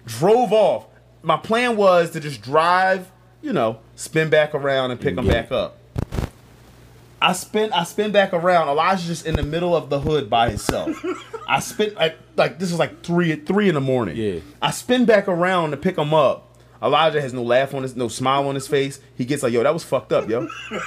Drove 0.05 0.53
off. 0.53 0.87
My 1.21 1.37
plan 1.37 1.77
was 1.77 2.11
to 2.11 2.19
just 2.19 2.41
drive, 2.41 3.11
you 3.41 3.53
know, 3.53 3.79
spin 3.95 4.29
back 4.29 4.53
around 4.53 4.91
and 4.91 4.99
pick 4.99 5.17
him 5.17 5.27
back 5.27 5.51
up. 5.51 5.77
I 7.23 7.31
spin 7.31 7.71
I 7.71 7.85
spin 7.85 8.11
back 8.11 8.33
around. 8.33 8.67
Elijah's 8.67 9.07
just 9.07 9.25
in 9.25 9.35
the 9.35 9.43
middle 9.43 9.73
of 9.73 9.89
the 9.89 10.01
hood 10.01 10.29
by 10.29 10.49
himself. 10.49 10.93
I 11.47 11.61
spin 11.61 11.93
like 11.95 12.17
like 12.35 12.59
this 12.59 12.69
is 12.69 12.77
like 12.77 13.01
three 13.01 13.33
three 13.37 13.69
in 13.69 13.75
the 13.75 13.81
morning. 13.81 14.17
Yeah. 14.17 14.39
I 14.61 14.71
spin 14.71 15.05
back 15.05 15.29
around 15.29 15.71
to 15.71 15.77
pick 15.77 15.97
him 15.97 16.13
up. 16.13 16.52
Elijah 16.83 17.21
has 17.21 17.33
no 17.33 17.43
laugh 17.43 17.73
on 17.73 17.83
his 17.83 17.95
no 17.95 18.07
smile 18.07 18.47
on 18.47 18.55
his 18.55 18.67
face. 18.67 18.99
He 19.15 19.25
gets 19.25 19.41
like, 19.41 19.53
yo, 19.53 19.63
that 19.63 19.73
was 19.73 19.83
fucked 19.83 20.11
up, 20.11 20.29
yo. 20.29 20.47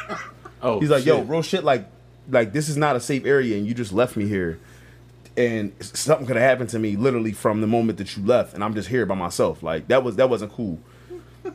Oh. 0.63 0.81
He's 0.81 0.89
like, 0.89 1.05
yo, 1.05 1.21
real 1.21 1.43
shit, 1.43 1.65
like 1.65 1.87
like 2.31 2.53
this 2.53 2.69
is 2.69 2.77
not 2.79 2.97
a 2.97 3.01
safe 3.01 3.27
area 3.27 3.57
and 3.57 3.67
you 3.67 3.75
just 3.75 3.93
left 3.93 4.17
me 4.17 4.27
here. 4.27 4.59
And 5.37 5.73
something 5.81 6.27
could 6.27 6.37
have 6.37 6.49
happened 6.49 6.71
to 6.71 6.79
me 6.79 6.97
literally 6.97 7.33
from 7.33 7.61
the 7.61 7.67
moment 7.67 7.99
that 7.99 8.17
you 8.17 8.25
left, 8.25 8.55
and 8.55 8.65
I'm 8.65 8.75
just 8.75 8.89
here 8.89 9.05
by 9.05 9.15
myself. 9.15 9.63
Like 9.63 9.89
that 9.89 10.03
was 10.03 10.17
that 10.17 10.31
wasn't 10.31 10.53
cool. 10.53 10.79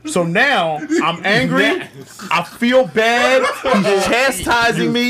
So 0.06 0.24
now 0.24 0.78
I'm 0.78 1.26
angry. 1.26 1.66
I 2.32 2.44
feel 2.44 2.86
bad. 2.88 3.42
He's 3.84 4.06
chastising 4.06 4.94
me. 4.94 5.10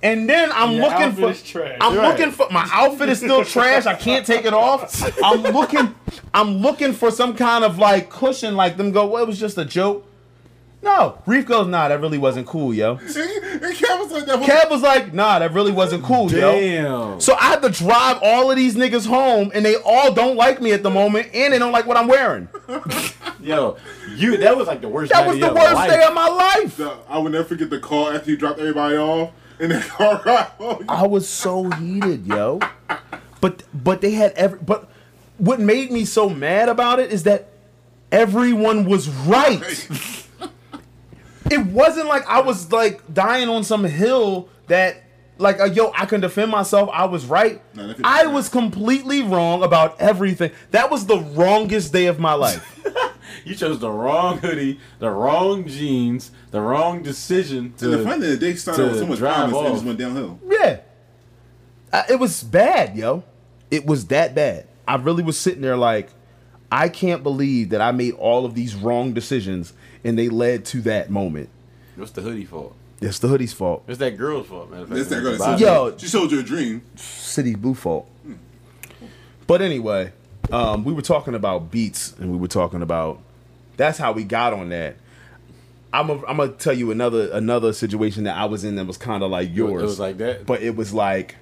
Fucked 0.00 0.04
up. 0.04 0.10
And 0.12 0.28
then 0.28 0.50
I'm 0.52 0.72
Your 0.72 0.82
looking 0.88 1.12
for 1.12 1.30
is 1.30 1.42
trash. 1.42 1.78
I'm 1.80 1.96
Right. 1.96 2.08
looking 2.08 2.32
for 2.32 2.46
my 2.50 2.68
outfit 2.72 3.08
is 3.08 3.18
still 3.18 3.44
trash. 3.44 3.86
I 3.86 3.94
can't 3.94 4.26
take 4.26 4.44
it 4.44 4.54
off. 4.54 5.02
I'm 5.24 5.42
looking 5.42 5.94
I'm 6.34 6.58
looking 6.58 6.92
for 6.92 7.10
some 7.10 7.34
kind 7.34 7.64
of 7.64 7.78
like 7.78 8.10
cushion 8.10 8.56
like 8.56 8.76
them 8.76 8.92
go, 8.92 9.06
well, 9.06 9.22
it 9.22 9.26
was 9.26 9.40
just 9.40 9.56
a 9.58 9.64
joke. 9.64 10.04
No. 10.82 11.18
Reef 11.26 11.46
goes, 11.46 11.66
nah, 11.66 11.88
that 11.88 12.00
really 12.00 12.18
wasn't 12.18 12.46
cool, 12.46 12.72
yo. 12.72 12.98
See? 13.08 13.20
And 13.22 13.60
Kev 13.62 13.98
was 13.98 14.12
like 14.12 14.26
that. 14.26 14.38
Kev 14.40 14.70
was 14.70 14.82
like, 14.82 15.12
nah, 15.12 15.38
that 15.40 15.52
really 15.52 15.72
wasn't 15.72 16.04
cool, 16.04 16.30
yo. 16.30 16.52
Damn. 16.52 17.20
So 17.20 17.34
I 17.34 17.44
had 17.46 17.62
to 17.62 17.70
drive 17.70 18.18
all 18.22 18.50
of 18.50 18.56
these 18.56 18.76
niggas 18.76 19.06
home 19.06 19.50
and 19.54 19.64
they 19.64 19.76
all 19.76 20.12
don't 20.12 20.36
like 20.36 20.60
me 20.60 20.72
at 20.72 20.82
the 20.84 20.90
moment 20.90 21.28
and 21.34 21.52
they 21.54 21.58
don't 21.58 21.72
like 21.72 21.86
what 21.86 21.96
I'm 21.96 22.06
wearing. 22.06 22.48
Yo, 23.40 23.76
You 24.16 24.36
that 24.38 24.56
was 24.56 24.66
like 24.68 24.80
the 24.80 24.88
worst. 24.88 25.12
That 25.12 25.20
night 25.20 25.26
was 25.28 25.34
of 25.36 25.40
the 25.40 25.46
your 25.46 25.54
worst 25.54 25.74
life. 25.74 25.90
day 25.90 26.04
of 26.04 26.14
my 26.14 26.28
life. 26.28 26.80
I 27.08 27.18
will 27.18 27.30
never 27.30 27.44
forget 27.44 27.70
the 27.70 27.78
call 27.80 28.10
after 28.10 28.30
you 28.30 28.36
dropped 28.36 28.58
everybody 28.58 28.96
off 28.96 29.30
in 29.58 29.70
the 29.70 29.80
car 29.80 30.22
ride. 30.24 30.84
I 30.88 31.06
was 31.06 31.28
so 31.28 31.70
heated, 31.70 32.26
yo. 32.26 32.60
But 33.40 33.62
but 33.72 34.00
they 34.00 34.12
had 34.12 34.32
every 34.32 34.58
but 34.58 34.90
what 35.38 35.60
made 35.60 35.90
me 35.90 36.04
so 36.04 36.28
mad 36.28 36.68
about 36.68 36.98
it 36.98 37.12
is 37.12 37.24
that 37.24 37.48
everyone 38.10 38.86
was 38.86 39.08
right. 39.08 39.62
it 41.50 41.66
wasn't 41.66 42.06
like 42.08 42.26
I 42.26 42.40
was 42.40 42.72
like 42.72 43.02
dying 43.12 43.48
on 43.48 43.64
some 43.64 43.84
hill 43.84 44.48
that 44.68 45.04
like 45.38 45.60
uh, 45.60 45.64
yo 45.64 45.92
I 45.96 46.06
can 46.06 46.20
defend 46.20 46.50
myself. 46.50 46.88
I 46.92 47.04
was 47.06 47.26
right. 47.26 47.60
No, 47.74 47.86
that- 47.88 48.00
I 48.04 48.26
was 48.26 48.48
completely 48.48 49.22
wrong 49.22 49.62
about 49.62 50.00
everything. 50.00 50.50
That 50.70 50.90
was 50.90 51.06
the 51.06 51.18
wrongest 51.18 51.92
day 51.92 52.06
of 52.06 52.18
my 52.18 52.34
life. 52.34 52.72
You 53.44 53.54
chose 53.54 53.78
the 53.80 53.90
wrong 53.90 54.38
hoodie, 54.38 54.80
the 54.98 55.10
wrong 55.10 55.66
jeans, 55.66 56.30
the 56.50 56.60
wrong 56.60 57.02
decision 57.02 57.74
to. 57.78 57.84
And 57.84 57.92
the 57.94 58.04
funny 58.04 58.20
thing 58.22 58.30
is 58.30 58.38
they 58.38 58.54
started 58.54 58.86
with 58.88 58.98
so 58.98 59.06
much 59.06 59.18
drive 59.18 59.50
promise 59.50 59.56
and 59.58 59.66
it 59.66 59.70
just 59.72 59.84
went 59.84 59.98
downhill. 59.98 60.40
Yeah. 60.48 60.80
Uh, 61.92 62.02
it 62.08 62.16
was 62.18 62.42
bad, 62.42 62.96
yo. 62.96 63.24
It 63.70 63.84
was 63.86 64.06
that 64.06 64.34
bad. 64.34 64.66
I 64.88 64.96
really 64.96 65.22
was 65.22 65.38
sitting 65.38 65.60
there 65.60 65.76
like, 65.76 66.10
I 66.70 66.88
can't 66.88 67.22
believe 67.22 67.70
that 67.70 67.80
I 67.80 67.92
made 67.92 68.14
all 68.14 68.44
of 68.44 68.54
these 68.54 68.74
wrong 68.74 69.12
decisions 69.12 69.72
and 70.02 70.18
they 70.18 70.28
led 70.28 70.64
to 70.66 70.80
that 70.82 71.10
moment. 71.10 71.48
What's 71.96 72.12
the 72.12 72.22
hoodie 72.22 72.44
fault? 72.44 72.74
It's 73.00 73.18
the 73.18 73.28
hoodie's 73.28 73.52
fault. 73.52 73.84
It's 73.88 73.98
that 73.98 74.16
girl's 74.16 74.46
fault, 74.46 74.70
man. 74.70 74.86
That's 74.88 75.08
that 75.08 75.20
girl 75.20 75.36
that 75.36 75.60
Yo. 75.60 75.96
She 75.98 76.06
showed 76.06 76.32
you 76.32 76.40
a 76.40 76.42
dream. 76.42 76.82
City 76.96 77.54
Blue 77.54 77.74
fault. 77.74 78.08
But 79.46 79.62
anyway, 79.62 80.12
um, 80.50 80.84
we 80.84 80.92
were 80.92 81.02
talking 81.02 81.34
about 81.34 81.70
beats 81.70 82.14
and 82.18 82.32
we 82.32 82.38
were 82.38 82.48
talking 82.48 82.82
about 82.82 83.20
that's 83.76 83.98
how 83.98 84.12
we 84.12 84.24
got 84.24 84.52
on 84.52 84.70
that. 84.70 84.96
I'm 85.92 86.10
a, 86.10 86.14
I'm 86.26 86.36
gonna 86.38 86.52
tell 86.52 86.72
you 86.72 86.90
another 86.90 87.30
another 87.32 87.72
situation 87.72 88.24
that 88.24 88.36
I 88.36 88.46
was 88.46 88.64
in 88.64 88.76
that 88.76 88.86
was 88.86 88.96
kind 88.96 89.22
of 89.22 89.30
like 89.30 89.54
yours. 89.54 89.82
It 89.82 89.86
was 89.86 90.00
like 90.00 90.18
that. 90.18 90.46
but 90.46 90.62
it 90.62 90.74
was 90.74 90.92
like 90.92 91.36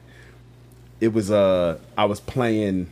it 1.00 1.12
was 1.12 1.30
uh 1.30 1.78
I 1.96 2.04
was 2.04 2.20
playing 2.20 2.90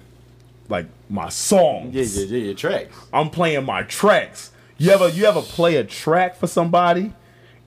like 0.68 0.86
my 1.10 1.28
songs. 1.28 1.94
yeah, 1.94 2.24
yeah, 2.24 2.36
yeah, 2.36 2.44
your 2.46 2.54
tracks. 2.54 2.94
I'm 3.12 3.30
playing 3.30 3.64
my 3.64 3.82
tracks. 3.82 4.50
You 4.78 4.90
ever 4.90 5.08
you 5.08 5.24
ever 5.26 5.42
play 5.42 5.76
a 5.76 5.84
track 5.84 6.36
for 6.36 6.46
somebody 6.46 7.12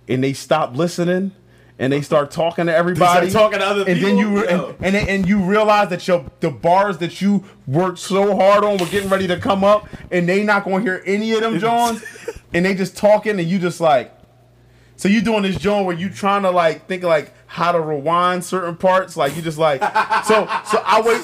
and 0.08 0.24
they 0.24 0.34
stop 0.34 0.76
listening 0.76 1.32
and 1.78 1.91
they 1.91 2.01
start 2.01 2.32
talking 2.32 2.68
to 2.68 2.74
everybody, 2.76 3.30
talking 3.30 3.60
to 3.60 3.66
other 3.66 3.84
and 3.88 4.01
then 4.01 4.18
you 4.18 4.39
re- 4.41 4.47
and, 4.47 4.62
and 4.82 4.95
then- 4.95 5.08
and 5.10 5.28
you 5.28 5.39
realize 5.43 5.89
that 5.89 6.08
your 6.08 6.26
the 6.39 6.49
bars 6.49 6.97
that 6.99 7.22
you 7.22 7.43
worked 7.68 7.99
so 7.99 8.36
hard 8.36 8.64
on 8.64 8.78
were 8.78 8.86
getting 8.86 9.10
ready 9.10 9.28
to 9.28 9.38
come 9.38 9.64
up 9.64 9.88
and 10.12 10.28
they 10.30 10.43
not 10.43 10.64
gonna 10.64 10.82
hear 10.82 11.03
any 11.06 11.34
of 11.34 11.41
them 11.41 11.60
Johns 11.60 12.01
and 12.53 12.66
they 12.66 12.76
just 12.76 12.95
talking 12.95 13.39
and 13.39 13.47
you 13.49 13.60
just 13.60 13.82
like 13.82 14.14
so 14.95 15.10
you 15.10 15.22
doing 15.22 15.41
this 15.43 15.58
John 15.58 15.84
where 15.86 15.97
you 15.97 16.10
trying 16.10 16.43
to 16.43 16.51
like 16.51 16.88
think 16.88 17.03
like 17.03 17.34
how 17.47 17.74
to 17.74 17.82
rewind 17.82 18.45
certain 18.45 18.78
parts 18.78 19.18
like 19.18 19.36
you 19.36 19.41
just 19.41 19.58
like 19.58 19.82
so 20.26 20.45
so 20.66 20.82
I 20.86 21.01
wait 21.06 21.22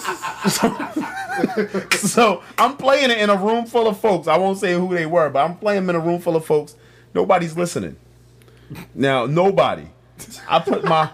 so, 0.52 1.88
so 2.08 2.44
I'm 2.58 2.76
playing 2.76 3.10
it 3.12 3.20
in 3.20 3.30
a 3.30 3.36
room 3.38 3.66
full 3.66 3.88
of 3.88 4.00
folks. 4.00 4.28
I 4.28 4.38
won't 4.38 4.58
say 4.58 4.74
who 4.74 4.94
they 4.94 5.06
were, 5.06 5.30
but 5.30 5.46
I'm 5.46 5.56
playing 5.58 5.86
them 5.86 5.92
in 5.92 5.96
a 5.96 6.06
room 6.06 6.20
full 6.20 6.36
of 6.36 6.46
folks. 6.46 6.76
Nobody's 7.14 7.56
listening. 7.56 7.96
Now, 8.94 9.26
nobody. 9.26 9.88
I 10.48 10.60
put 10.60 10.84
my. 10.84 11.10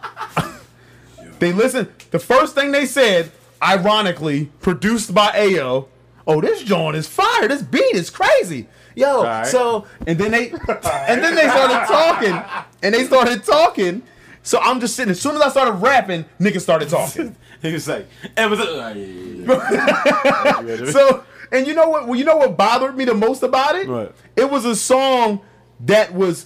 they 1.39 1.53
listen. 1.53 1.89
The 2.11 2.19
first 2.19 2.55
thing 2.55 2.71
they 2.71 2.85
said, 2.85 3.31
ironically, 3.61 4.45
produced 4.61 5.13
by 5.13 5.29
Ayo. 5.31 5.87
Oh, 6.25 6.41
this 6.41 6.61
joint 6.63 6.97
is 6.97 7.07
fire. 7.07 7.47
This 7.47 7.61
beat 7.61 7.95
is 7.95 8.09
crazy. 8.09 8.67
Yo, 8.95 9.23
right. 9.23 9.45
so 9.45 9.85
and 10.07 10.17
then 10.17 10.31
they 10.31 10.49
and 10.49 11.23
then 11.23 11.35
they 11.35 11.47
started 11.47 11.85
talking 11.87 12.65
and 12.81 12.95
they 12.95 13.05
started 13.05 13.43
talking. 13.43 14.01
So 14.43 14.59
I'm 14.59 14.79
just 14.79 14.95
sitting. 14.95 15.11
As 15.11 15.21
soon 15.21 15.35
as 15.35 15.41
I 15.41 15.49
started 15.49 15.73
rapping, 15.73 16.25
niggas 16.39 16.61
started 16.61 16.89
talking. 16.89 17.35
He 17.59 17.73
was 17.73 17.87
like, 17.87 18.07
episode. 18.37 18.75
Yeah, 18.75 18.93
yeah, 18.93 20.61
yeah. 20.61 20.61
yeah. 20.61 20.91
so 20.91 21.23
and 21.51 21.65
you 21.65 21.73
know 21.73 21.89
what 21.89 22.07
well, 22.07 22.15
you 22.15 22.23
know 22.23 22.37
what 22.37 22.55
bothered 22.55 22.95
me 22.95 23.03
the 23.05 23.15
most 23.15 23.41
about 23.41 23.75
it 23.75 23.87
What? 23.87 24.15
it 24.35 24.49
was 24.49 24.63
a 24.63 24.75
song 24.75 25.41
that 25.81 26.13
was 26.13 26.45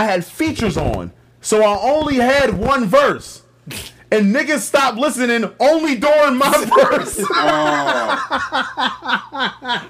i 0.00 0.04
had 0.04 0.24
features 0.24 0.76
on 0.76 1.10
so 1.40 1.62
i 1.62 1.78
only 1.82 2.16
had 2.16 2.56
one 2.56 2.84
verse 2.86 3.42
and 4.12 4.34
niggas 4.34 4.60
stopped 4.60 4.96
listening 4.98 5.50
only 5.58 5.96
during 5.96 6.36
my 6.36 6.50
verse 6.90 7.18
oh. 7.30 8.16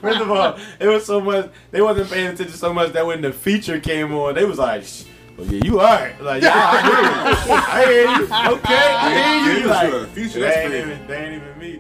First 0.00 0.20
of 0.20 0.30
all, 0.30 0.59
it 0.80 0.88
was 0.88 1.04
so 1.04 1.20
much. 1.20 1.50
They 1.70 1.80
wasn't 1.82 2.11
paying 2.11 2.28
attention 2.28 2.57
so 2.57 2.72
much 2.72 2.92
that 2.92 3.07
when 3.07 3.20
the 3.20 3.32
feature 3.32 3.78
came 3.78 4.14
on, 4.14 4.34
they 4.34 4.44
was 4.44 4.59
like, 4.59 4.84
Shh, 4.84 5.04
"Well, 5.36 5.46
yeah, 5.46 5.61
you 5.64 5.80
alright." 5.80 6.20
Like, 6.20 6.42
yeah, 6.42 6.52
I 6.54 6.80
hear 6.82 7.00
you. 7.02 7.52
I 7.52 7.84
hear 7.84 8.02
you. 8.02 8.26
Okay, 8.57 8.74
I 8.74 9.44
hear 9.44 9.52
you. 9.52 9.61
Yeah, 9.61 9.74
Like, 9.74 9.90
sure. 9.90 10.07
Feature, 10.07 10.40
they 10.40 10.64
ain't 10.64 10.74
even, 10.74 11.07
they 11.07 11.16
ain't 11.16 11.42
even 11.42 11.59
me. 11.59 11.76